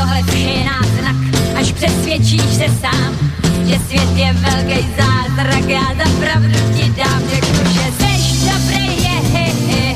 [0.00, 1.16] Tohle je náznak,
[1.56, 3.18] až přesvědčíš se sám,
[3.66, 9.20] že svět je velký zázrak, já za pravdu ti dám, řeknu, že seš dobrý, je,
[9.32, 9.94] he, he,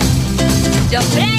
[0.90, 1.33] dobrý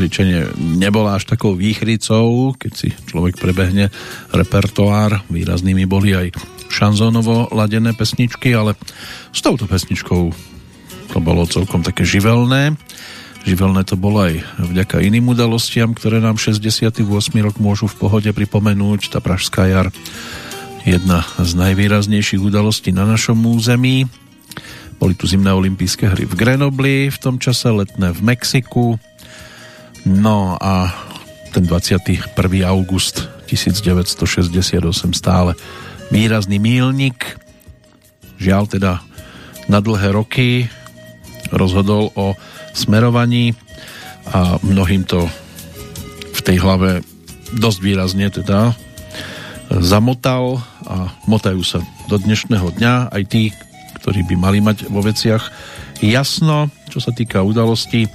[0.00, 3.92] zvyčajne nebola až takou výchricou, keď si človek prebehne
[4.32, 6.32] repertoár, výraznými boli aj
[6.72, 8.80] šanzónovo ladené pesničky, ale
[9.28, 10.32] s touto pesničkou
[11.10, 12.78] to bolo celkom také živelné.
[13.44, 17.04] Živelné to bolo aj vďaka iným udalostiam, ktoré nám 68.
[17.40, 19.12] rok môžu v pohode pripomenúť.
[19.12, 19.88] Tá Pražská jar,
[20.84, 24.06] jedna z najvýraznejších udalostí na našom území.
[25.00, 29.00] Boli tu zimné olympijské hry v Grenobli, v tom čase letné v Mexiku.
[30.04, 30.92] No a
[31.50, 32.36] ten 21.
[32.64, 34.80] august 1968
[35.12, 35.58] stále
[36.08, 37.36] výrazný mílnik.
[38.40, 38.92] Žiaľ teda
[39.68, 40.70] na dlhé roky
[41.50, 42.34] rozhodol o
[42.72, 43.52] smerovaní
[44.30, 45.26] a mnohým to
[46.50, 47.06] tej hlave
[47.54, 48.74] dosť výrazne teda
[49.70, 51.78] zamotal a motajú sa
[52.10, 53.54] do dnešného dňa aj tí,
[54.02, 55.46] ktorí by mali mať vo veciach
[56.02, 58.10] jasno, čo sa týka udalostí.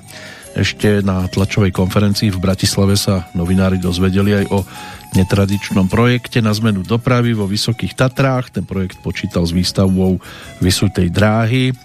[0.56, 4.64] Ešte na tlačovej konferencii v Bratislave sa novinári dozvedeli aj o
[5.11, 8.56] netradičnom projekte na zmenu dopravy vo Vysokých Tatrách.
[8.56, 10.15] Ten projekt počítal s výstavbou
[10.64, 11.76] vysutej dráhy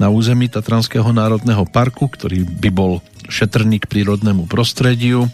[0.00, 5.28] na území Tatranského národného parku, ktorý by bol šetrný k prírodnému prostrediu.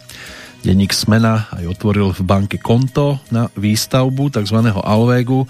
[0.66, 4.58] Denník Smena aj otvoril v banke konto na výstavbu tzv.
[4.74, 5.46] Alvégu.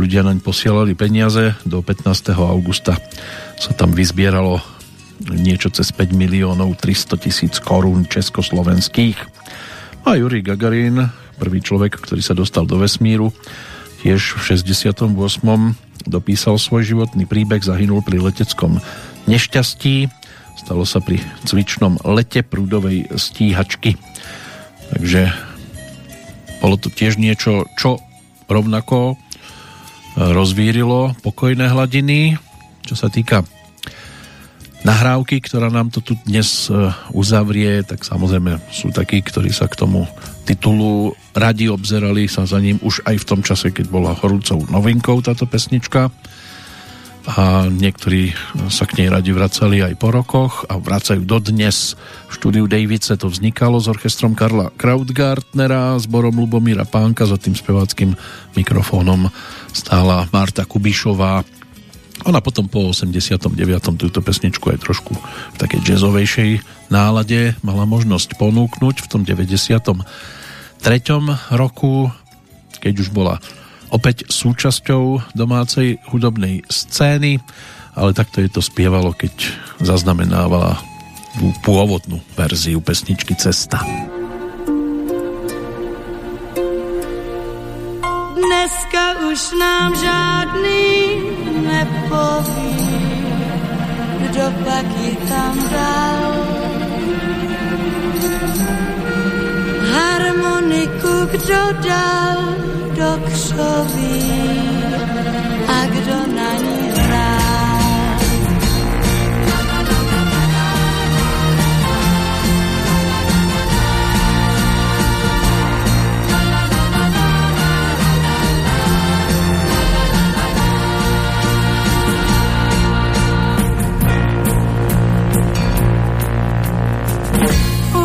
[0.00, 1.56] Ľudia naň posielali peniaze.
[1.68, 2.32] Do 15.
[2.36, 2.96] augusta
[3.56, 4.73] sa tam vyzbieralo
[5.32, 9.16] niečo cez 5 miliónov 300 tisíc korún československých.
[10.04, 11.08] A Jurij Gagarin,
[11.40, 13.32] prvý človek, ktorý sa dostal do vesmíru,
[14.04, 15.08] tiež v 68.
[16.04, 18.84] dopísal svoj životný príbeh, zahynul pri leteckom
[19.24, 20.12] nešťastí.
[20.60, 23.96] Stalo sa pri cvičnom lete prúdovej stíhačky.
[24.92, 25.32] Takže
[26.60, 27.96] bolo to tiež niečo, čo
[28.44, 29.16] rovnako
[30.14, 32.36] rozvírilo pokojné hladiny.
[32.84, 33.48] Čo sa týka
[34.84, 39.80] nahrávky, ktorá nám to tu dnes e, uzavrie, tak samozrejme sú takí, ktorí sa k
[39.80, 40.04] tomu
[40.44, 45.24] titulu radi obzerali sa za ním už aj v tom čase, keď bola horúcou novinkou
[45.24, 46.12] táto pesnička
[47.24, 48.36] a niektorí
[48.68, 51.96] sa k nej radi vracali aj po rokoch a vracajú dodnes.
[52.28, 58.12] V štúdiu Davice to vznikalo s orchestrom Karla Krautgartnera, zborom Lubomíra Pánka, za tým speváckým
[58.52, 59.32] mikrofónom
[59.72, 61.48] stála Marta Kubišová
[62.24, 63.52] ona potom po 89.
[64.00, 66.50] túto pesničku aj trošku v takej jazzovejšej
[66.88, 70.00] nálade mala možnosť ponúknuť v tom 93.
[71.52, 72.12] roku,
[72.80, 73.40] keď už bola
[73.92, 77.38] opäť súčasťou domácej hudobnej scény,
[77.94, 79.30] ale takto je to spievalo, keď
[79.78, 80.82] zaznamenávala
[81.62, 83.82] pôvodnú verziu pesničky Cesta.
[88.64, 91.20] Dneska už nám žádný
[91.68, 92.76] nepoví,
[94.16, 96.32] kdo pak ji tam dal.
[99.92, 102.36] Harmoniku kdo dal
[102.96, 104.32] do křoví
[105.68, 106.73] a kdo na ní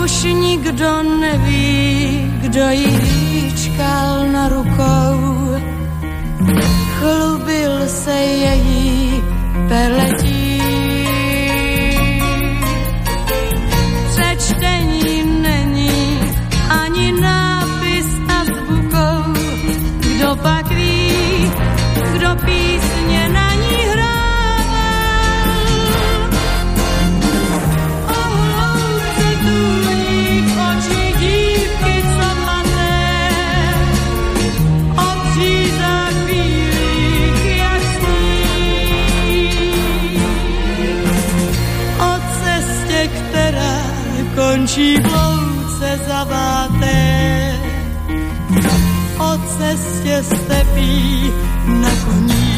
[0.10, 5.18] už nikdo neví, kdo ji hýčkal na rukou.
[7.00, 9.24] Chlubil se její
[9.68, 10.50] peletí
[22.60, 22.99] končí
[44.80, 47.60] v louce zaváté.
[49.20, 51.32] O cestě stepí
[51.68, 52.49] na koní.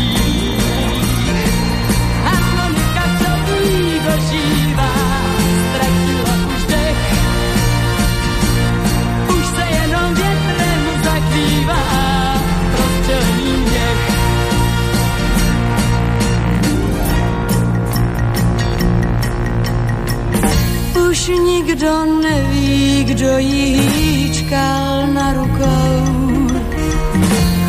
[21.81, 26.47] Nikdo neví, kdo jí hýčkal na rukou.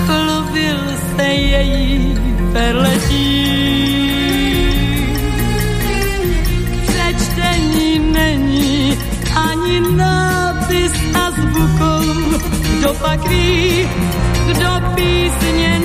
[0.07, 0.79] Chlubil
[1.17, 2.19] se její
[2.53, 3.53] perletí.
[6.87, 8.99] Přečtení není
[9.37, 12.39] ani nápis a zvukou.
[12.79, 13.89] Kdo pak ví,
[14.47, 15.82] kdo písně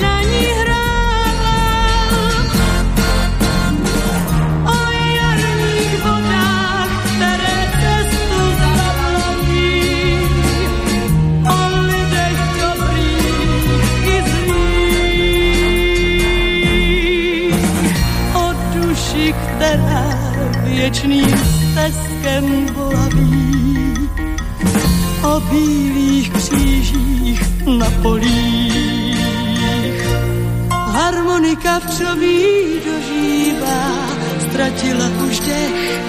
[20.98, 23.94] věčným stezkem volaví
[25.24, 27.42] o bílých křížích
[27.80, 29.18] na polích.
[30.72, 32.44] Harmonika v čoví
[32.86, 33.92] dožívá,
[34.50, 36.02] ztratila už dech,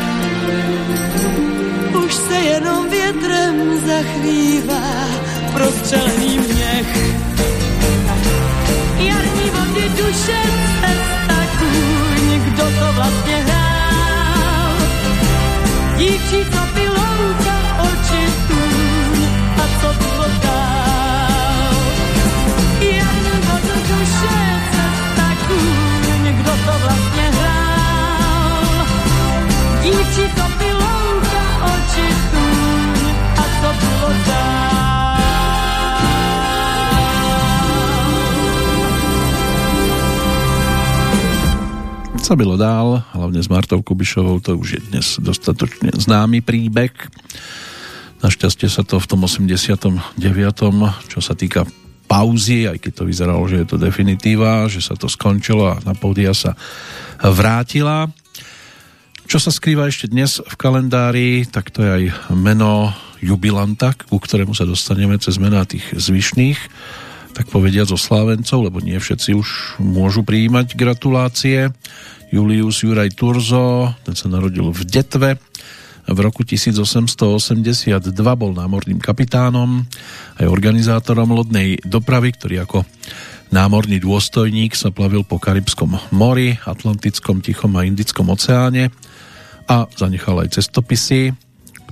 [2.05, 5.09] už se jenom větrem zachvívá
[5.52, 6.97] prostřelený měch.
[8.97, 10.43] Jarní vody duše
[10.81, 13.57] cesta kůň, to vlastně hrál.
[16.09, 19.16] Dívčí, co pilouka oči tůň
[19.60, 21.74] a co bylo dál.
[22.80, 24.39] Jarní vodu duše
[24.72, 28.86] cesta kůň, kdo to vlastně hrál.
[29.82, 30.44] Dívčí, co
[31.76, 33.70] oči tůň a co
[34.26, 34.59] dál.
[42.28, 46.96] sa bylo dál, hlavne s Martou Kubišovou, to už je dnes dostatočne známy príbeh.
[48.24, 50.16] Našťastie sa to v tom 89.
[51.12, 51.68] čo sa týka
[52.09, 55.92] pauzy, aj keď to vyzeralo, že je to definitíva, že sa to skončilo a na
[55.92, 56.56] pódia sa
[57.20, 58.09] vrátila.
[59.28, 64.56] Čo sa skrýva ešte dnes v kalendári, tak to je aj meno jubilanta, ku ktorému
[64.56, 66.56] sa dostaneme cez mená tých zvyšných,
[67.39, 71.70] tak povediať zo Slávencov, lebo nie všetci už môžu prijímať gratulácie.
[72.35, 75.39] Julius Juraj Turzo, ten sa narodil v Detve,
[76.09, 79.85] v roku 1882 bol námorným kapitánom
[80.40, 82.78] aj organizátorom lodnej dopravy, ktorý ako
[83.52, 88.89] námorný dôstojník sa plavil po Karibskom mori, Atlantickom, Tichom a Indickom oceáne
[89.69, 91.36] a zanechal aj cestopisy,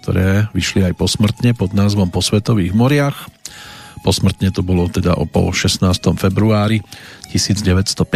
[0.01, 3.36] ktoré vyšli aj posmrtne pod názvom Po svetových moriach.
[4.07, 5.83] Posmrtne to bolo teda po 16.
[6.15, 6.79] februári
[7.35, 8.07] 1950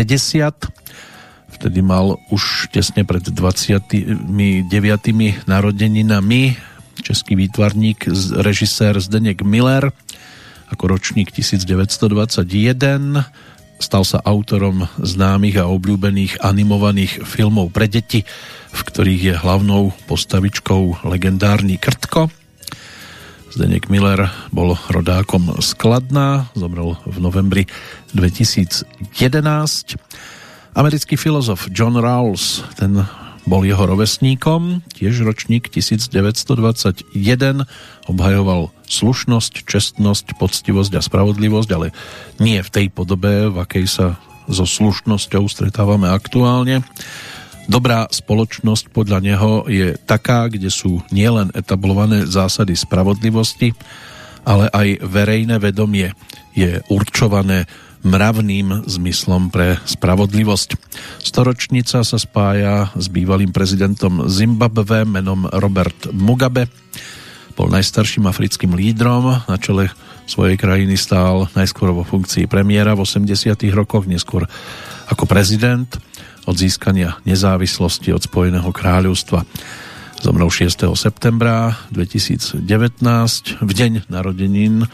[1.50, 4.30] vtedy mal už tesne pred 29.
[5.50, 6.54] narodeninami
[7.02, 8.06] český výtvarník,
[8.38, 9.90] režisér Zdeněk Miller
[10.70, 13.26] ako ročník 1921
[13.80, 18.22] stal sa autorom známych a obľúbených animovaných filmov pre deti,
[18.70, 22.39] v ktorých je hlavnou postavičkou legendárny Krtko.
[23.50, 27.66] Zdeněk Miller bol rodákom Skladná, zomrel v novembri
[28.14, 28.86] 2011
[30.74, 33.02] Americký filozof John Rawls, ten
[33.42, 37.10] bol jeho rovesníkom, tiež ročník 1921,
[38.06, 41.90] obhajoval slušnosť, čestnosť, poctivosť a spravodlivosť, ale
[42.38, 44.06] nie v tej podobe, v akej sa
[44.46, 46.86] so slušnosťou stretávame aktuálne.
[47.70, 53.78] Dobrá spoločnosť podľa neho je taká, kde sú nielen etablované zásady spravodlivosti,
[54.42, 56.10] ale aj verejné vedomie
[56.50, 57.70] je určované
[58.02, 60.74] mravným zmyslom pre spravodlivosť.
[61.22, 66.66] Storočnica sa spája s bývalým prezidentom Zimbabwe menom Robert Mugabe.
[67.54, 69.94] Bol najstarším africkým lídrom, na čele
[70.26, 73.30] svojej krajiny stál najskôr vo funkcii premiéra v 80.
[73.70, 74.50] rokoch, neskôr
[75.06, 75.86] ako prezident
[76.44, 79.44] od získania nezávislosti od Spojeného kráľovstva.
[80.20, 80.84] Zomrel 6.
[80.96, 82.60] septembra 2019
[83.60, 84.84] v deň narodenín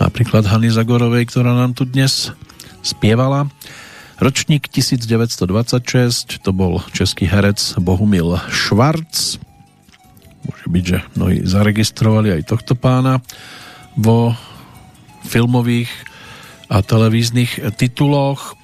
[0.00, 2.32] napríklad Hany Zagorovej, ktorá nám tu dnes
[2.80, 3.48] spievala.
[4.20, 9.42] Ročník 1926, to bol český herec Bohumil Švarc.
[10.44, 13.24] Môže byť, že mnohí zaregistrovali aj tohto pána
[13.98, 14.36] vo
[15.26, 15.90] filmových
[16.68, 18.56] a televíznych tituloch.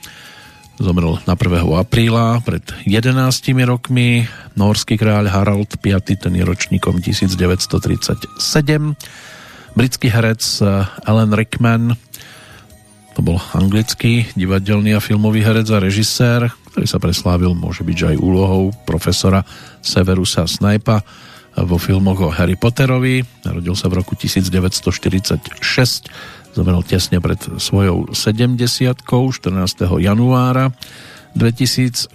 [0.81, 1.61] Zomrel na 1.
[1.77, 3.13] apríla pred 11
[3.69, 4.25] rokmi.
[4.57, 8.41] Norský kráľ Harald V, ten je ročníkom 1937
[9.77, 11.95] Britský herec eh, Alan Rickman,
[13.15, 18.17] to bol anglický divadelný a filmový herec a režisér, ktorý sa preslávil, môže byť aj
[18.17, 19.45] úlohou profesora
[19.85, 21.05] Severusa Snipa
[21.59, 23.21] vo filmoch o Harry Potterovi.
[23.43, 25.61] Narodil sa v roku 1946,
[26.53, 28.59] zomrel tesne pred svojou 70
[29.07, 29.43] 14.
[29.99, 30.75] januára
[31.39, 32.11] 2016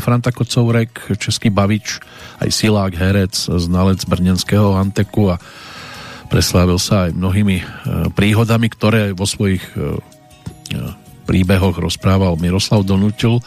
[0.00, 2.00] Franta Kocourek, český bavič,
[2.40, 5.40] aj silák, herec, znalec brnenského anteku a
[6.26, 7.64] Preslávil sa aj mnohými e,
[8.10, 9.84] príhodami, ktoré vo svojich e, e,
[11.22, 13.38] príbehoch rozprával Miroslav Donutil.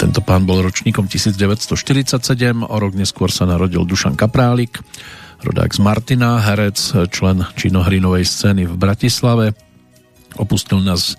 [0.00, 4.80] Tento pán bol ročníkom 1947, o rok neskôr sa narodil Dušan Kaprálik,
[5.42, 6.78] rodák z Martina, herec,
[7.12, 9.52] člen činohrinovej scény v Bratislave.
[10.36, 11.16] Opustil nás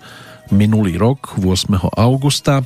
[0.50, 1.78] minulý rok, 8.
[1.94, 2.64] augusta.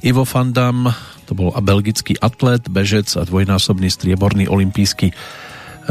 [0.00, 0.88] Ivo Fandam,
[1.28, 5.12] to bol belgický atlet, bežec a dvojnásobný strieborný olimpijský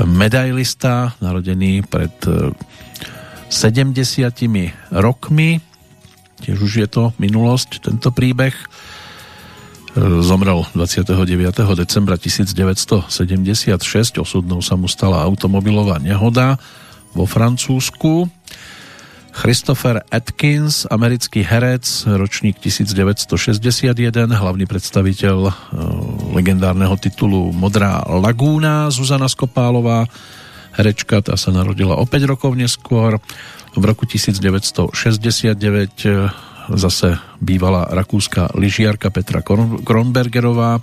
[0.04, 2.14] medailista, narodený pred
[3.48, 5.62] 70 e, rokmi.
[6.40, 8.56] Tiež už je to minulosť, tento príbeh.
[9.98, 11.18] Zomrel 29.
[11.74, 13.10] decembra 1976.
[14.22, 16.62] Osudnou sa mu stala automobilová nehoda
[17.18, 18.30] vo Francúzsku.
[19.30, 25.52] Christopher Atkins, americký herec, ročník 1961, hlavný predstaviteľ e,
[26.36, 30.12] legendárneho titulu Modrá lagúna, Zuzana Skopálová,
[30.76, 33.22] herečka, tá sa narodila o 5 rokov neskôr.
[33.78, 34.92] V roku 1969
[36.04, 36.28] e,
[36.76, 39.42] zase bývala rakúska lyžiarka Petra
[39.82, 40.78] Kronbergerová,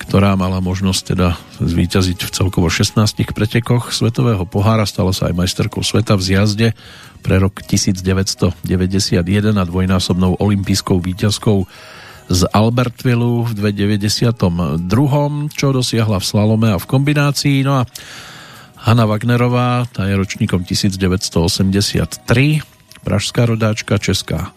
[0.00, 5.84] ktorá mala možnosť teda zvíťaziť v celkovo 16 pretekoch svetového pohára, stala sa aj majsterkou
[5.84, 6.68] sveta v zjazde
[7.20, 8.64] pre rok 1991
[9.54, 11.68] a dvojnásobnou olympijskou výťazkou
[12.30, 14.86] z Albertvillu v 92.
[15.50, 17.66] čo dosiahla v slalome a v kombinácii.
[17.66, 17.90] No a
[18.80, 22.24] Hanna Wagnerová, tá je ročníkom 1983,
[23.04, 24.52] pražská rodáčka, česká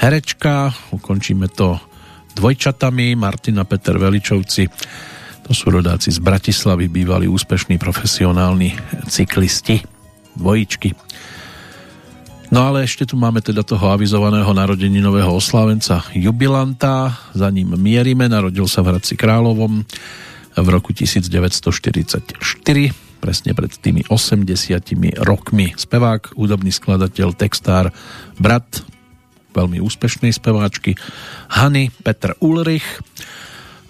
[0.00, 0.72] herečka.
[0.90, 1.76] Ukončíme to
[2.34, 4.68] dvojčatami Martina Peter Veličovci.
[5.44, 8.78] To sú rodáci z Bratislavy, bývalí úspešní profesionálni
[9.10, 9.82] cyklisti,
[10.38, 10.94] dvojičky.
[12.50, 18.66] No ale ešte tu máme teda toho avizovaného narodeninového oslávenca jubilanta, za ním mierime, narodil
[18.66, 19.86] sa v Hradci Královom
[20.58, 22.42] v roku 1944,
[23.20, 24.48] presne pred tými 80
[25.20, 25.76] rokmi.
[25.76, 27.92] Spevák, údobný skladateľ, textár,
[28.40, 28.82] brat
[29.52, 30.96] veľmi úspešnej speváčky
[31.52, 33.04] Hany Petr Ulrich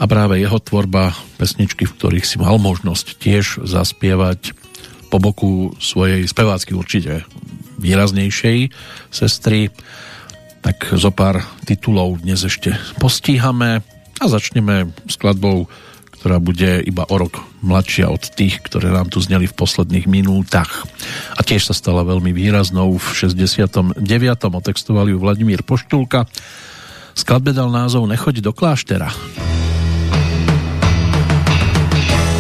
[0.01, 4.57] a práve jeho tvorba, pesničky, v ktorých si mal možnosť tiež zaspievať
[5.13, 7.29] po boku svojej spevácky určite
[7.77, 8.73] výraznejšej
[9.13, 9.69] sestry.
[10.65, 13.85] Tak zo pár titulov dnes ešte postíhame
[14.21, 15.69] a začneme skladbou,
[16.21, 20.85] ktorá bude iba o rok mladšia od tých, ktoré nám tu zneli v posledných minútach.
[21.33, 24.05] A tiež sa stala veľmi výraznou v 69.
[24.37, 26.29] otextovali ju Vladimír Poštulka.
[27.17, 29.09] Skladbe dal názov Nechoď do kláštera.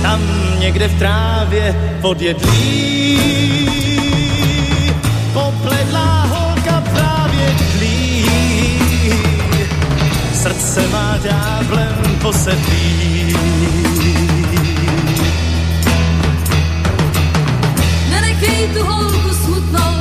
[0.04, 0.20] Tam
[0.60, 1.64] někde v trávě
[2.04, 3.18] podjedlí
[5.32, 8.24] popledlá holka právě tlí.
[10.32, 13.34] Srdce má ďáblem posedlý.
[18.10, 19.94] Nenechej tu holku smutnou,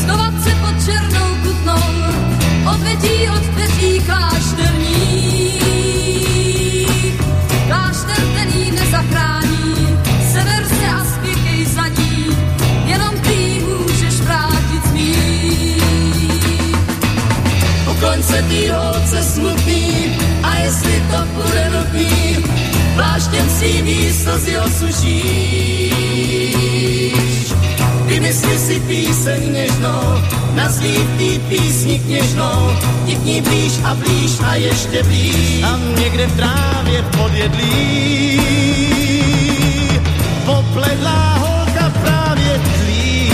[0.00, 1.86] schovat se pod černou kutnou,
[2.74, 5.58] odvedí od dveří klášterní.
[7.68, 9.98] Klášter jí nezachrání,
[10.32, 12.26] sever se a spěkej za ní,
[12.86, 15.82] jenom ty můžeš vrátit smích.
[17.90, 20.05] Ukloň se tý holce smutný
[20.66, 22.36] jestli to bude nutný,
[22.94, 25.94] pláštěm svým slzy osušíš.
[28.06, 30.02] Vymysli si píseň něžnou,
[30.54, 32.72] nazví tý písni kněžnou,
[33.06, 35.60] ti k ní blíž a blíž a ještě blíž.
[35.60, 38.40] Tam někde v trávě podjedlí,
[40.46, 43.32] popledlá holka právě tlí.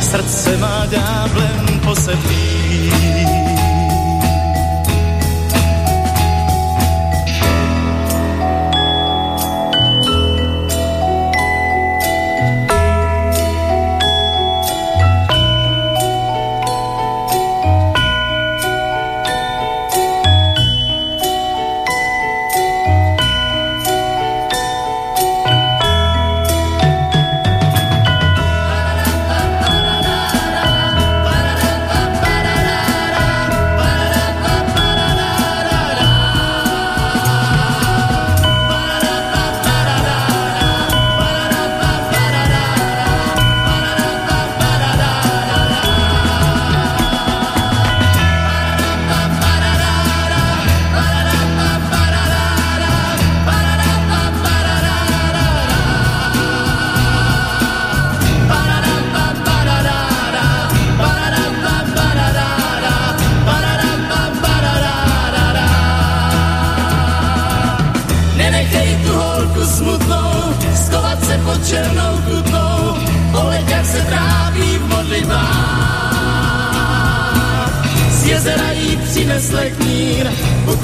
[0.00, 3.45] Srdce má ďáblem posedlý.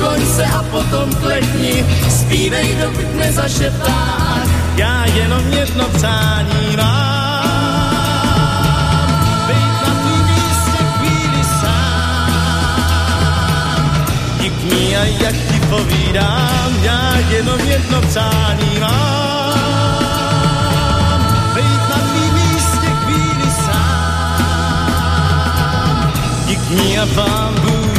[0.03, 4.19] Ukloň se a potom klekni, zpívej dokud nezašeptá.
[4.77, 7.47] Já jenom jedno přání mám,
[9.47, 12.33] být na tvým místě chvíli sám.
[14.41, 19.23] Díkni a jak ti povídám, já jenom jedno přání mám.
[26.47, 27.42] Díkni a Bůh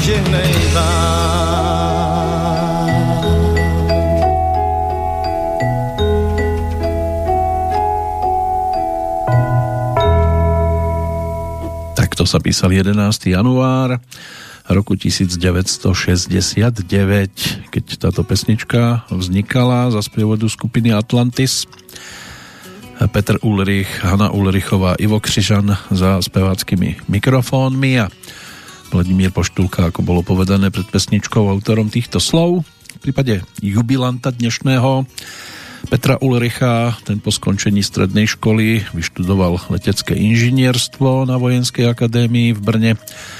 [0.03, 1.23] žehnej vám.
[12.33, 12.97] sa písal 11.
[13.29, 14.01] január
[14.65, 16.81] roku 1969,
[17.69, 21.69] keď táto pesnička vznikala za sprievodu skupiny Atlantis.
[23.13, 28.09] Petr Ulrich, Hanna Ulrichová, Ivo Křižan za speváckými mikrofónmi a
[28.93, 32.61] Vladimír Poštulka, ako bolo povedané pred pesničkou, autorom týchto slov.
[32.93, 35.09] V prípade jubilanta dnešného
[35.89, 42.91] Petra Ulricha, ten po skončení strednej školy vyštudoval letecké inžinierstvo na Vojenskej akadémii v Brne,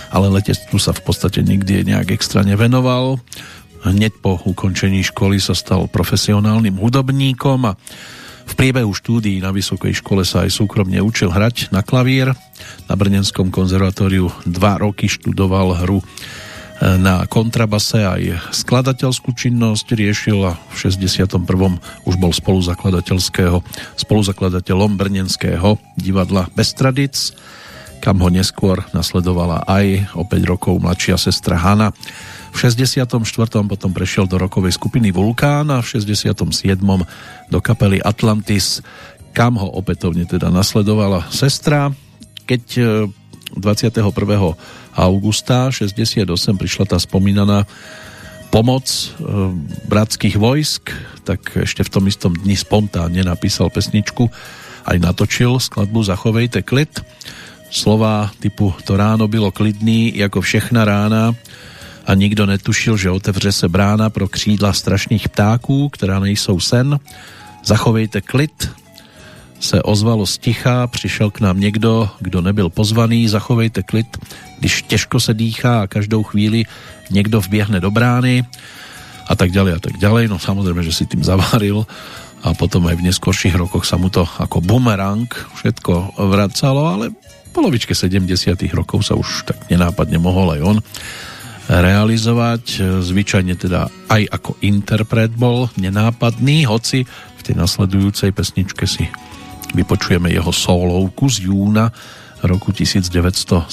[0.09, 3.21] ale letectvu sa v podstate nikdy nejak extra nevenoval.
[3.85, 7.77] Hneď po ukončení školy sa stal profesionálnym hudobníkom a
[8.43, 12.35] v priebehu štúdií na vysokej škole sa aj súkromne učil hrať na klavír.
[12.87, 16.03] Na Brnenskom konzervatóriu dva roky študoval hru
[16.83, 21.39] na kontrabase aj skladateľskú činnosť riešil a v 61.
[22.03, 23.63] už bol spoluzakladateľského
[23.95, 27.31] spoluzakladateľom Brnenského divadla Bestradic,
[28.03, 31.95] kam ho neskôr nasledovala aj o 5 rokov mladšia sestra Hanna.
[32.51, 33.07] V 64.
[33.63, 36.83] potom prešiel do rokovej skupiny Vulkán a v 67.
[37.47, 38.83] do kapely Atlantis,
[39.31, 41.95] kam ho opätovne teda nasledovala sestra.
[42.43, 42.63] Keď
[43.55, 44.03] 21
[44.99, 46.27] augusta 68
[46.59, 47.63] prišla tá spomínaná
[48.53, 49.05] pomoc e,
[49.89, 50.93] bratských vojsk,
[51.25, 54.29] tak ešte v tom istom dni spontánne napísal pesničku,
[54.85, 56.91] aj natočil skladbu Zachovejte klid.
[57.73, 61.33] Slova typu To ráno bylo klidný jako všechna rána
[62.05, 66.99] a nikdo netušil, že otevře se brána pro křídla strašných ptáků, která nejsou sen.
[67.65, 68.69] Zachovejte klid,
[69.59, 74.17] se ozvalo sticha, přišel k nám někdo, kdo nebyl pozvaný, zachovejte klid,
[74.59, 76.65] když těžko se dýchá a každou chvíli
[77.09, 78.45] někdo vběhne do brány
[79.27, 80.27] a tak ďalej a tak ďalej.
[80.27, 81.87] No samozrejme, že si tým zaváril
[82.43, 87.05] a potom aj v neskorších rokoch sa mu to ako bumerang všetko vracalo, ale
[87.53, 88.25] polovičke 70
[88.73, 90.77] rokov sa už tak nenápadne mohol aj on
[91.69, 92.81] realizovať.
[93.05, 99.07] Zvyčajne teda aj ako interpret bol nenápadný, hoci v tej nasledujúcej pesničke si
[99.71, 101.93] vypočujeme jeho solovku z júna
[102.43, 103.71] roku 1975.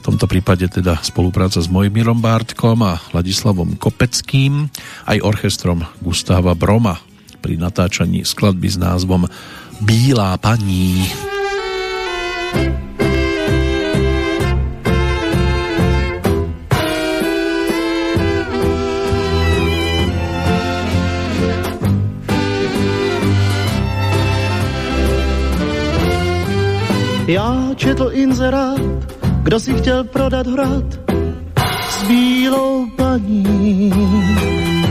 [0.00, 4.72] tomto prípade teda spolupráca s Mojmírom Bártkom a Ladislavom Kopeckým,
[5.04, 6.96] aj orchestrom Gustáva Broma
[7.44, 9.28] pri natáčaní skladby s názvom
[9.84, 11.04] Bílá paní.
[27.30, 28.80] Já četl inzerát,
[29.42, 30.84] kdo si chtěl prodat hrad
[31.90, 33.92] s bílou paní.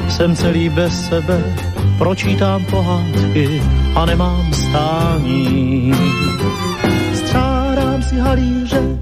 [0.09, 1.55] Jsem celý bez sebe,
[1.97, 3.63] pročítám pohádky
[3.95, 5.93] a nemám stání.
[7.13, 8.99] Střádám si halíře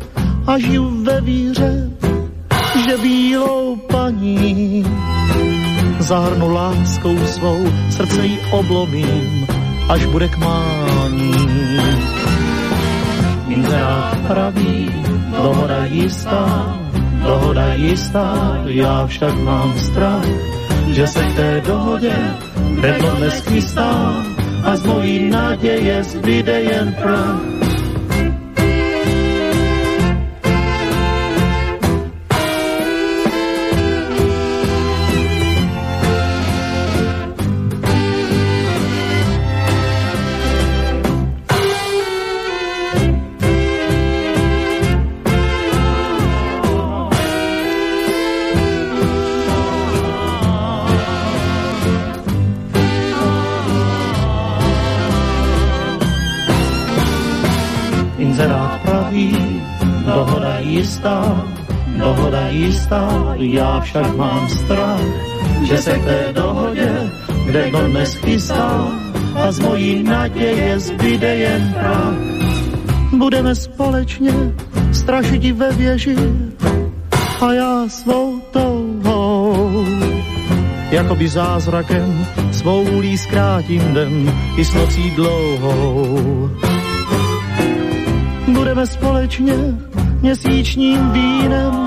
[0.47, 1.91] a žiju ve víře,
[2.85, 4.85] že bílou paní
[5.99, 9.47] zahrnu láskou svou, srdce jí oblomím,
[9.89, 11.66] až bude k mání
[13.57, 14.89] inzerát praví,
[15.31, 16.77] dohoda jistá,
[17.23, 20.25] dohoda jistá, já však mám strach,
[20.87, 22.13] že se k té dohodě
[22.79, 24.13] vedlo neskystá
[24.63, 27.56] a z mojí naděje zbyde jen prach.
[60.77, 61.45] Jistá,
[61.97, 65.01] dohoda jistá, já však mám strach,
[65.63, 67.11] že se k té dohodě,
[67.45, 68.87] kde kdo dnes chystá,
[69.35, 72.13] a z mojí naděje zbyde jen prach.
[73.11, 74.33] Budeme společně
[74.91, 76.15] strašit ve věži
[77.41, 79.85] a já svou touhou.
[80.91, 86.49] Jakoby zázrakem svou úlí zkrátím den i s nocí dlouhou.
[88.77, 89.53] Budeme společně
[90.21, 91.85] měsíčním vínem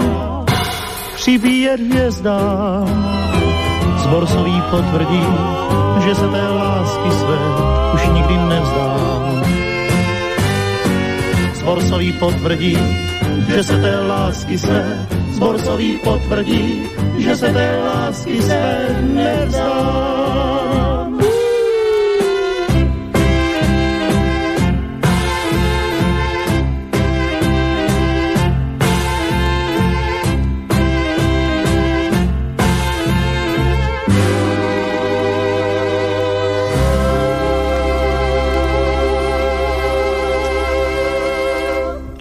[1.14, 3.14] přibíjet hvězdám.
[3.98, 5.22] Zborsový potvrdí,
[6.04, 7.38] že se té lásky své
[7.94, 9.42] už nikdy nevzdám.
[11.54, 12.78] Zborsový potvrdí,
[13.48, 16.82] že se té lásky své, Zborsový potvrdí,
[17.18, 20.19] že se té lásky své nevzdám.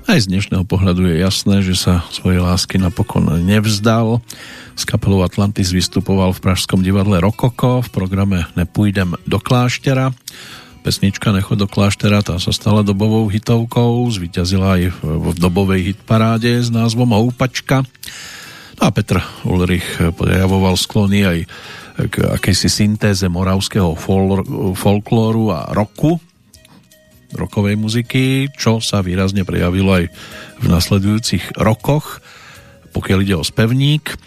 [0.10, 4.26] Aj z dnešného pohľadu je jasné, že sa svojej lásky napokon nevzdal.
[4.74, 10.10] S kapelou Atlantis vystupoval v Pražskom divadle Rokoko v programe Nepůjdem do kláštera.
[10.82, 16.74] Pesnička Nechod do kláštera tá sa stala dobovou hitovkou, zvíťazila aj v dobovej hitparáde s
[16.74, 17.86] názvom Houpačka.
[18.82, 19.86] No a Petr Ulrich
[20.18, 21.40] prejavoval sklony aj
[22.10, 26.18] k akejsi syntéze moravského fol- folklóru a roku,
[27.34, 30.06] rokovej muziky, čo sa výrazne prejavilo aj
[30.60, 32.22] v nasledujúcich rokoch,
[32.90, 34.18] pokiaľ ide o spevník.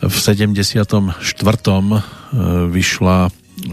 [0.00, 1.20] V 74.
[1.20, 2.00] E,
[2.72, 3.16] vyšla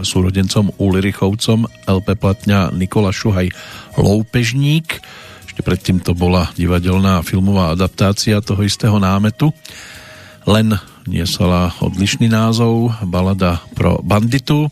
[0.00, 3.52] súrodencom Ulirichovcom LP platňa Nikola Šuhaj
[4.00, 5.00] Loupežník.
[5.44, 9.52] Ešte predtým to bola divadelná filmová adaptácia toho istého námetu.
[10.44, 14.68] Len niesala odlišný názov Balada pro banditu.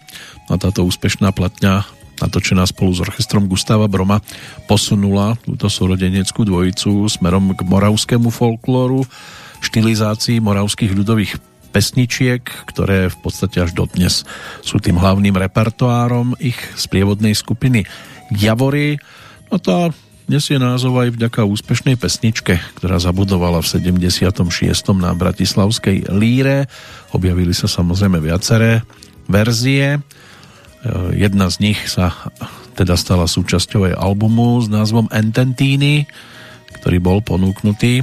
[0.51, 1.87] A táto úspešná platňa
[2.23, 4.23] natočená spolu s orchestrom Gustava Broma,
[4.71, 9.03] posunula túto súrodeneckú dvojicu smerom k moravskému folklóru,
[9.63, 11.43] štilizácii moravských ľudových
[11.73, 14.29] pesničiek, ktoré v podstate až dodnes
[14.61, 17.89] sú tým hlavným repertoárom ich sprievodnej skupiny
[18.31, 19.01] Javory.
[19.49, 19.91] No to
[20.29, 24.45] nesie názov aj vďaka úspešnej pesničke, ktorá zabudovala v 76.
[24.97, 26.69] na Bratislavskej líre.
[27.17, 28.85] Objavili sa samozrejme viaceré
[29.27, 30.01] verzie.
[30.83, 32.11] Eh, jedna z nich sa
[32.75, 36.11] teda stala súčasťou aj albumu s názvom Ententíny,
[36.83, 38.03] ktorý bol ponúknutý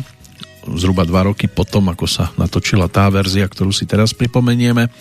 [0.77, 4.91] zhruba dva roky potom, ako sa natočila tá verzia, ktorú si teraz pripomenieme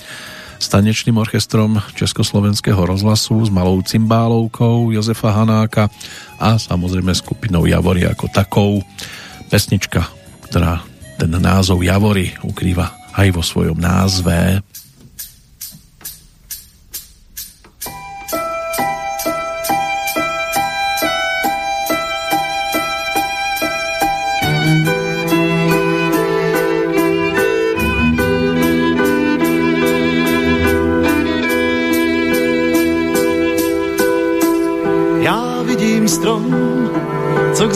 [0.59, 5.86] s tanečným orchestrom Československého rozhlasu s malou cymbálovkou Jozefa Hanáka
[6.38, 8.82] a samozrejme skupinou Javory ako takou.
[9.48, 10.05] Pesnička,
[10.50, 10.82] ktorá
[11.16, 14.60] ten názov Javory ukrýva aj vo svojom názve.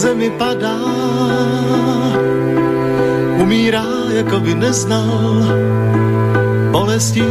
[0.03, 0.75] Zemi padá,
[3.39, 5.47] umírá, jako by neznal
[6.71, 7.23] bolestí.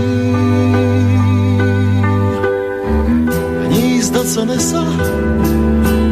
[3.67, 4.85] Hnízdo, co nesa,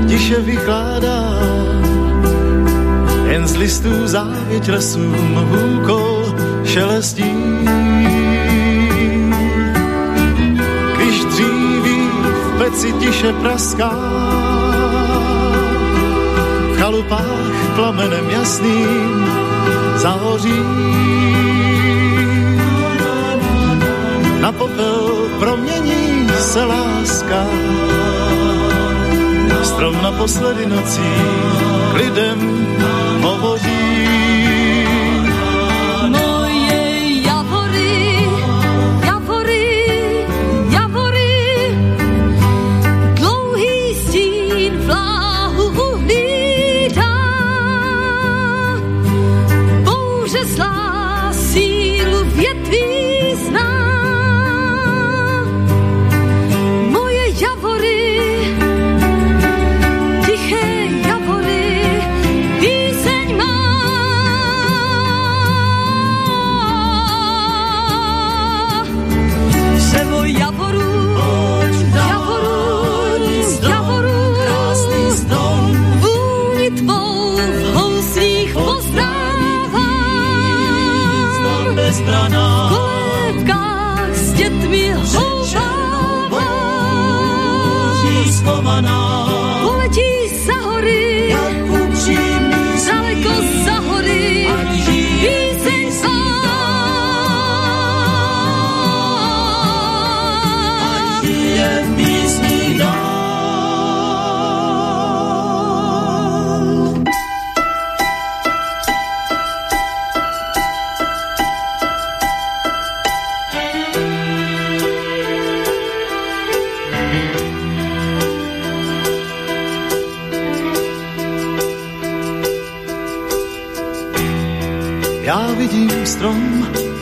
[0.08, 1.40] tiše vychládá,
[3.32, 7.32] jen z listů závěť lesům hůkol šelestí.
[10.96, 12.00] Když dříví
[12.44, 13.96] v peci tiše praská,
[16.90, 19.26] chalupách plamenem jasným
[19.96, 20.62] zahoří.
[24.42, 27.46] Na popel promění se láska,
[29.64, 31.14] strom naposledy nocí
[31.92, 32.69] k lidem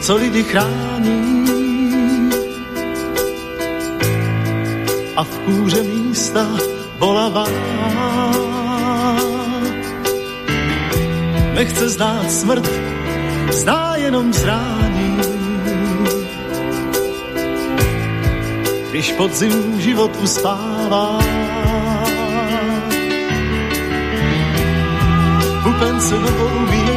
[0.07, 1.45] co lidi chrání.
[5.15, 6.47] A v kůře místa
[6.99, 7.47] bolavá.
[11.53, 12.69] Nechce znát smrt,
[13.51, 15.17] zná jenom zrání.
[18.89, 21.19] Když podzim život uspává,
[25.99, 26.96] se neumí zlobit.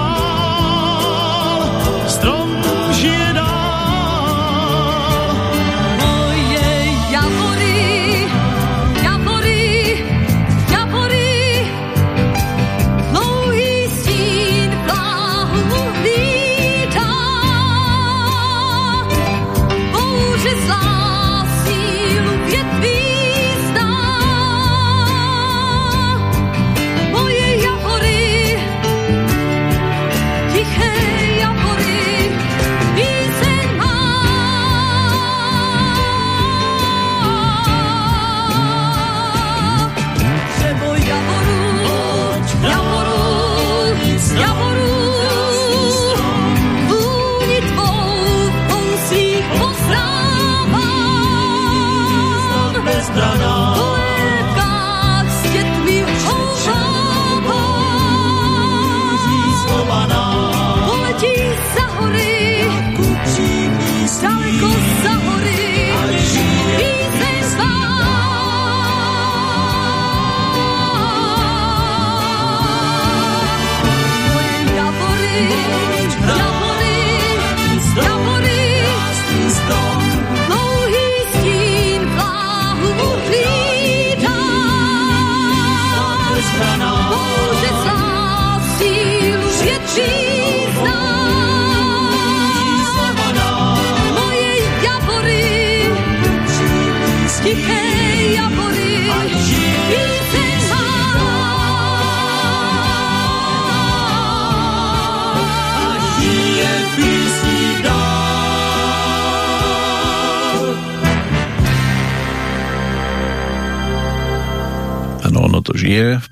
[61.73, 62.30] v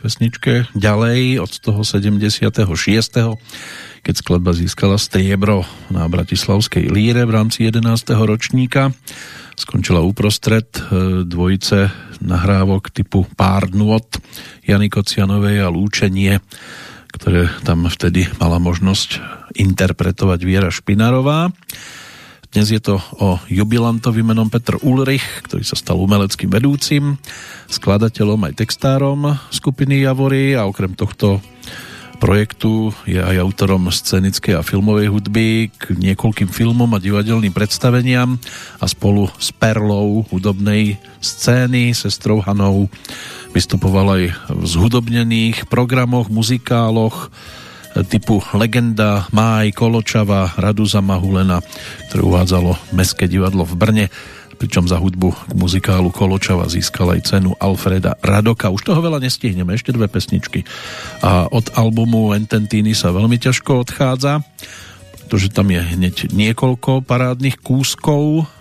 [0.10, 2.66] pesničke ďalej od toho 76.
[4.02, 7.86] keď skladba získala striebro na Bratislavskej líre v rámci 11.
[8.18, 8.90] ročníka.
[9.54, 10.82] Skončila uprostred e,
[11.30, 11.94] dvojice
[12.26, 14.18] nahrávok typu Pár nôd
[14.66, 16.42] Jany Kocianovej a Lúčenie,
[17.14, 19.22] ktoré tam vtedy mala možnosť
[19.62, 21.54] interpretovať Viera Špinarová.
[22.50, 27.22] Dnes je to o jubilantovi menom Petr Ulrich, ktorý sa stal umeleckým vedúcim,
[27.70, 31.46] skladateľom aj textárom skupiny Javory a okrem tohto
[32.18, 38.42] projektu je aj autorom scenickej a filmovej hudby k niekoľkým filmom a divadelným predstaveniam
[38.82, 42.90] a spolu s Perlou hudobnej scény, sestrou Hanou
[43.54, 47.30] vystupoval aj v zhudobnených programoch, muzikáloch,
[48.08, 51.60] typu Legenda, Máj, Koločava, Raduza Mahulena,
[52.08, 54.06] ktoré uvádzalo Mestské divadlo v Brne,
[54.60, 58.68] pričom za hudbu k muzikálu Koločava získal aj cenu Alfreda Radoka.
[58.68, 60.68] Už toho veľa nestihneme, ešte dve pesničky.
[61.24, 64.44] A od albumu Ententini sa veľmi ťažko odchádza,
[65.16, 68.52] pretože tam je hneď niekoľko parádnych kúskov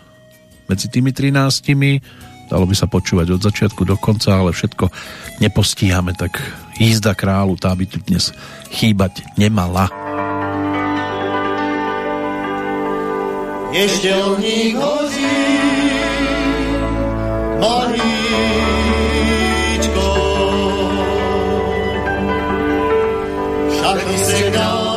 [0.70, 1.66] medzi tými 13
[2.48, 4.88] Dalo by sa počúvať od začiatku do konca, ale všetko
[5.44, 6.40] nepostíhame, tak
[6.80, 8.32] jízda králu, tá by tu dnes
[8.72, 9.92] chýbať nemala.
[13.68, 15.36] Ešte ohník hoří,
[17.60, 18.08] malíčko,
[23.76, 24.88] šachy se nám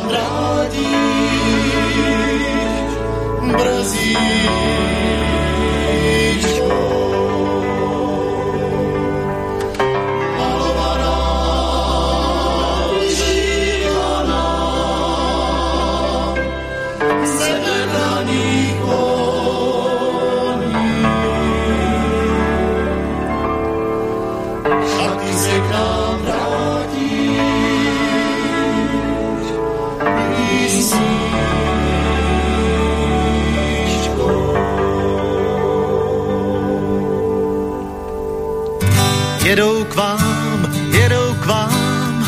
[39.52, 40.60] jedou k vám,
[40.96, 42.28] jedou k vám,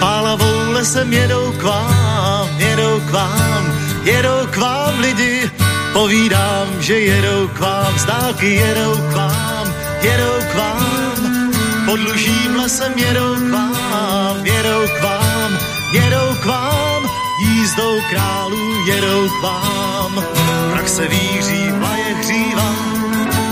[0.00, 3.64] pálavou lesem jedou k vám, jedou k vám,
[4.04, 5.50] jedou k vám lidi,
[5.92, 9.66] povídám, že jedou k vám, zdáky jedou k vám,
[10.00, 11.52] jedou k vám,
[11.84, 15.50] pod lužím lesem jedou k vám, jedou k vám,
[15.92, 17.02] jedou k vám,
[17.40, 20.24] jízdou králů jedou k vám,
[20.72, 22.72] prach se víří, vlaje hřívá,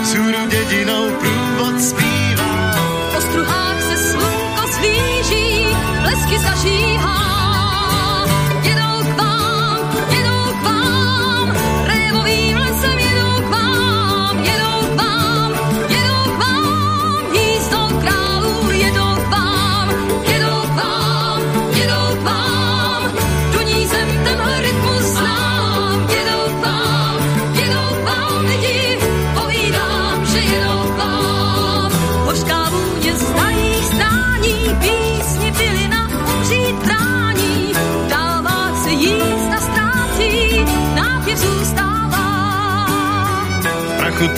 [0.05, 2.10] sůru dědinou průvod zpívá
[4.81, 5.67] zblíží,
[6.03, 7.30] blesky zažíhá.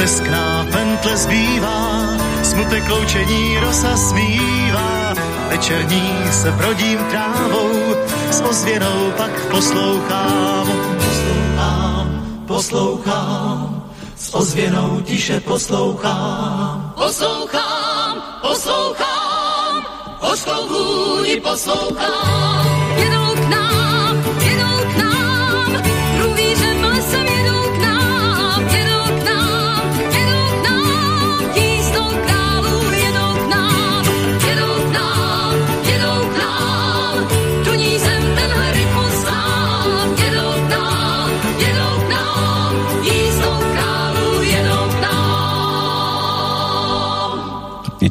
[0.03, 1.79] Teskná pentle zbývá,
[2.43, 5.15] smutek loučení rosa smívá,
[5.49, 7.95] večerní se brodím trávou,
[8.31, 10.67] s ozvěnou pak poslouchám,
[10.99, 12.07] poslouchám,
[12.47, 13.83] poslouchám,
[14.17, 16.93] s ozvěnou tiše poslouchám.
[16.99, 19.87] Poslouchám, poslouchám,
[20.69, 22.67] vůni poslouchám.
[22.97, 23.62] Jedou k nám,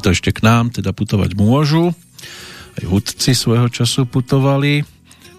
[0.02, 1.94] Títo ešte k nám teda putovať môžu.
[2.73, 4.82] Aj hudci svojho času putovali,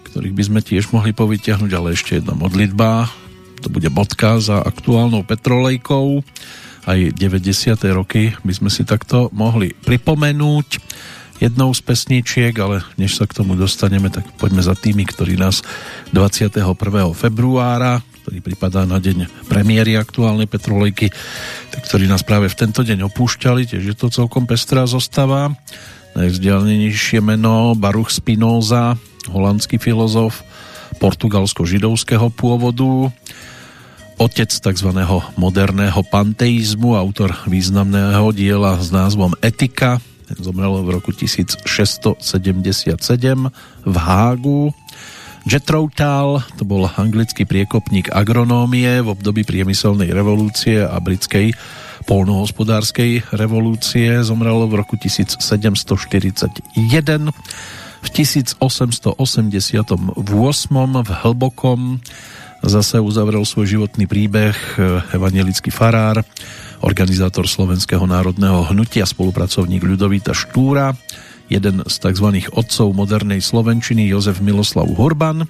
[0.07, 3.11] ktorých by sme tiež mohli povytiahnuť, ale ešte jedna modlitba.
[3.59, 6.23] To bude bodka za aktuálnou petrolejkou.
[6.87, 7.75] Aj 90.
[7.91, 10.79] roky by sme si takto mohli pripomenúť
[11.43, 15.59] jednou z pesničiek, ale než sa k tomu dostaneme, tak poďme za tými, ktorí nás
[16.15, 16.63] 21.
[17.11, 21.11] februára, ktorý pripadá na deň premiéry aktuálnej petrolejky,
[21.75, 25.51] tak ktorí nás práve v tento deň opúšťali, tiež je to celkom pestrá zostava.
[26.15, 28.95] Najvzdialenejšie meno Baruch Spinoza,
[29.27, 30.47] holandský filozof
[31.03, 33.11] portugalsko-židovského pôvodu,
[34.15, 34.89] otec tzv.
[35.35, 39.99] moderného panteizmu, autor významného diela s názvom Etika,
[40.39, 42.23] zomrel v roku 1677
[43.83, 44.71] v Hágu.
[45.43, 51.51] Jethro Tull, to bol anglický priekopník agronómie v období priemyselnej revolúcie a britskej
[52.07, 54.23] polnohospodárskej revolúcie.
[54.23, 56.79] Zomrel v roku 1741.
[58.03, 59.11] V 1888
[61.03, 61.79] v Hlbokom
[62.63, 64.55] zase uzavrel svoj životný príbeh
[65.11, 66.23] evangelický farár,
[66.79, 70.95] organizátor Slovenského národného hnutia, spolupracovník Ľudovíta Štúra,
[71.51, 72.27] jeden z tzv.
[72.51, 75.47] otcov modernej Slovenčiny Jozef Miloslav Hurban,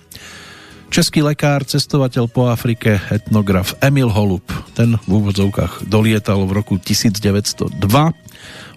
[0.93, 4.45] český lekár, cestovateľ po Afrike, etnograf Emil Holub.
[4.77, 7.81] Ten v úvodzovkách dolietal v roku 1902.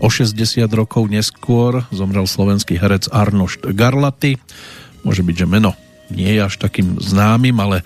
[0.01, 0.33] O 60
[0.73, 4.41] rokov neskôr zomrel slovenský herec Arnošt Garlaty.
[5.05, 5.73] Môže byť, že meno
[6.09, 7.85] nie je až takým známym, ale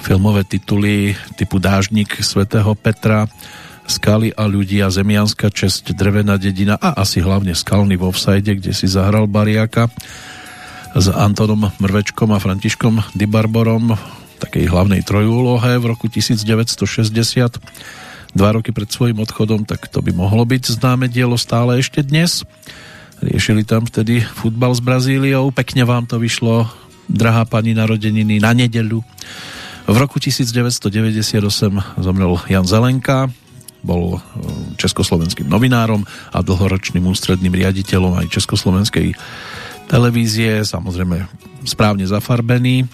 [0.00, 3.26] filmové tituly typu Dážnik svätého Petra,
[3.86, 8.90] Skaly a ľudia, Zemianská česť, Drevená dedina a asi hlavne Skalný v offside, kde si
[8.90, 9.86] zahral Bariaka
[10.96, 14.00] s Antonom Mrvečkom a Františkom Dibarborom v
[14.42, 16.76] takej hlavnej trojúlohe v roku 1960
[18.36, 22.44] dva roky pred svojim odchodom, tak to by mohlo byť známe dielo stále ešte dnes.
[23.24, 26.68] Riešili tam vtedy futbal s Brazíliou, pekne vám to vyšlo,
[27.08, 29.00] drahá pani narodeniny na nedeľu.
[29.86, 31.40] V roku 1998
[31.96, 33.32] zomrel Jan Zelenka,
[33.86, 34.20] bol e,
[34.74, 36.02] československým novinárom
[36.34, 39.14] a dlhoročným ústredným riaditeľom aj československej
[39.86, 41.30] televízie, samozrejme
[41.62, 42.90] správne zafarbený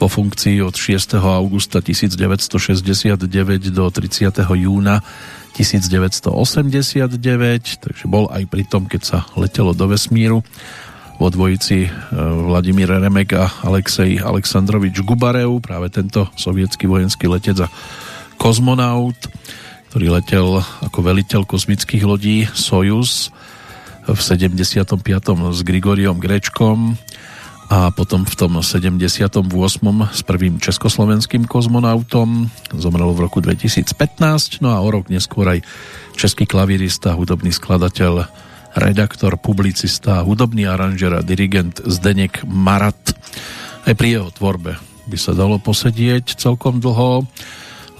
[0.00, 1.20] po funkcii od 6.
[1.20, 3.20] augusta 1969
[3.68, 4.32] do 30.
[4.56, 5.04] júna
[5.52, 10.40] 1989, takže bol aj pri tom, keď sa letelo do vesmíru
[11.20, 11.90] vo dvojici e,
[12.48, 17.68] Vladimír Remek a Alexej Aleksandrovič Gubarev, práve tento sovietský vojenský letec a
[18.40, 19.20] kozmonaut
[19.90, 23.34] ktorý letel ako veliteľ kozmických lodí Soyuz
[24.06, 25.02] v 75.
[25.50, 26.94] s Grigoriom Grečkom
[27.66, 29.50] a potom v tom 78.
[30.14, 35.66] s prvým československým kozmonautom zomrel v roku 2015 no a o rok neskôr aj
[36.14, 38.30] český klavirista, hudobný skladateľ
[38.78, 43.10] redaktor, publicista, hudobný aranžer a dirigent Zdenek Marat.
[43.82, 44.78] Aj pri jeho tvorbe
[45.10, 47.26] by sa dalo posedieť celkom dlho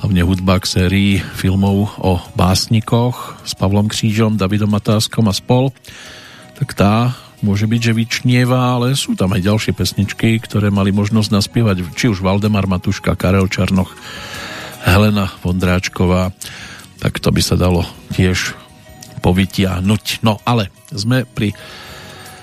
[0.00, 5.76] hlavne hudba k sérii filmov o básnikoch s Pavlom Křížom, Davidom Matáskom a spol,
[6.56, 7.12] tak tá
[7.44, 12.08] môže byť, že vyčnieva, ale sú tam aj ďalšie pesničky, ktoré mali možnosť naspievať, či
[12.08, 13.92] už Valdemar Matuška, Karel Čarnoch,
[14.88, 16.32] Helena Vondráčková,
[16.96, 17.84] tak to by sa dalo
[18.16, 18.56] tiež
[19.20, 20.24] povytiahnuť.
[20.24, 21.52] No ale sme pri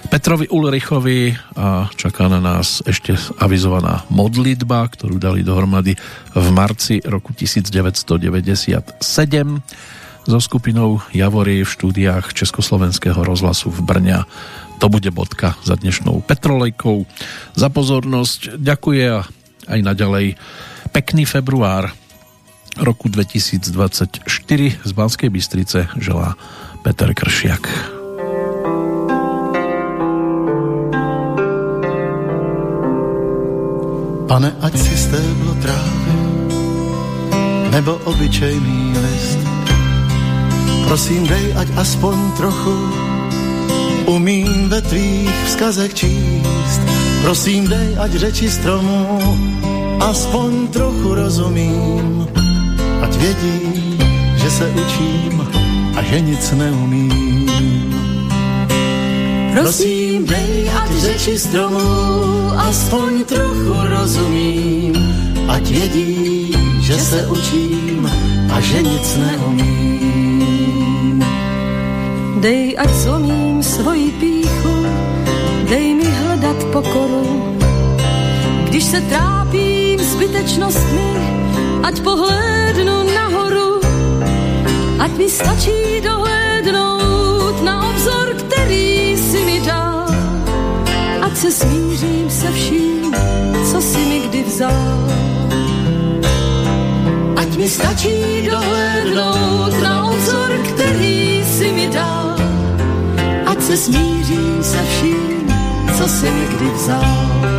[0.08, 6.00] Petrovi Ulrichovi a čaká na nás ešte avizovaná modlitba, ktorú dali dohromady
[6.32, 9.04] v marci roku 1997
[10.28, 14.20] so skupinou Javory v štúdiách Československého rozhlasu v Brňa.
[14.84, 17.08] To bude bodka za dnešnou Petrolejkou.
[17.56, 19.24] Za pozornosť ďakuje a
[19.68, 20.36] aj naďalej
[20.92, 21.92] pekný február
[22.80, 24.24] roku 2024
[24.84, 26.40] z Banskej Bystrice želá
[26.84, 27.97] Peter Kršiak.
[34.28, 36.16] Pane, ať si stéblo trávy,
[37.72, 39.48] nebo obyčejný list,
[40.88, 42.76] Prosím, dej, ať aspoň trochu
[44.08, 46.82] umím ve tvých vzkazech číst.
[47.28, 49.20] Prosím, dej, ať řeči stromu
[50.00, 52.28] aspoň trochu rozumím.
[53.04, 54.00] Ať vědí,
[54.36, 55.44] že se učím
[55.96, 57.47] a že nic neumím.
[59.58, 61.82] Prosím, dej, ať řeči stromu
[62.58, 64.94] aspoň trochu rozumím.
[65.50, 68.12] Ať vědí, že se učím
[68.54, 70.06] a že nic neumím.
[72.38, 74.86] Dej, ať zlomím svoji píchu,
[75.70, 77.58] dej mi hledat pokoru.
[78.70, 81.10] Když se trápím zbytečnostmi,
[81.84, 83.82] ať pohlédnu nahoru,
[85.00, 89.07] ať mi stačí dohlédnout na obzor, který
[89.60, 90.08] mi.
[91.22, 93.16] Ať se smířím se vším,
[93.72, 95.10] co si mi kdy vzal.
[97.36, 102.36] Ať mi stačí dohlédnout na obzor, který si mi dal.
[103.46, 105.54] Ať se smířím se vším,
[105.98, 107.57] co si mi kdy vzal.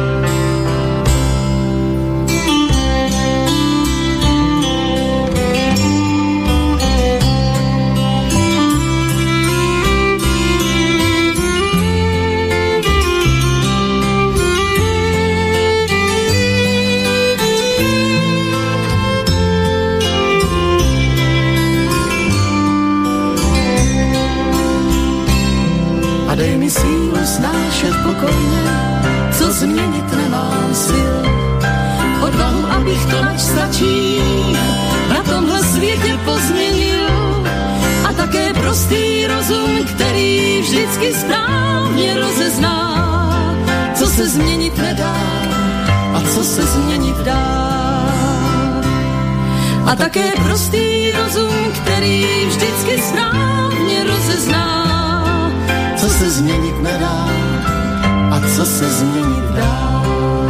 [26.71, 28.63] Sílu snášet pokojně,
[29.39, 31.17] co změnit nemám sil.
[32.21, 34.21] Odvahu, abych to, ať stačí,
[35.09, 37.09] na tomhle světě pozměnil.
[38.09, 42.79] A také prostý rozum, který vždycky správně rozezná,
[43.95, 45.17] co se změnit nedá
[46.15, 47.69] a co se změnit dá.
[49.87, 54.78] A také prostý rozum, který vždycky správně rozezná,
[56.19, 57.29] se změnit nedá
[58.31, 60.48] a co se změnit dá.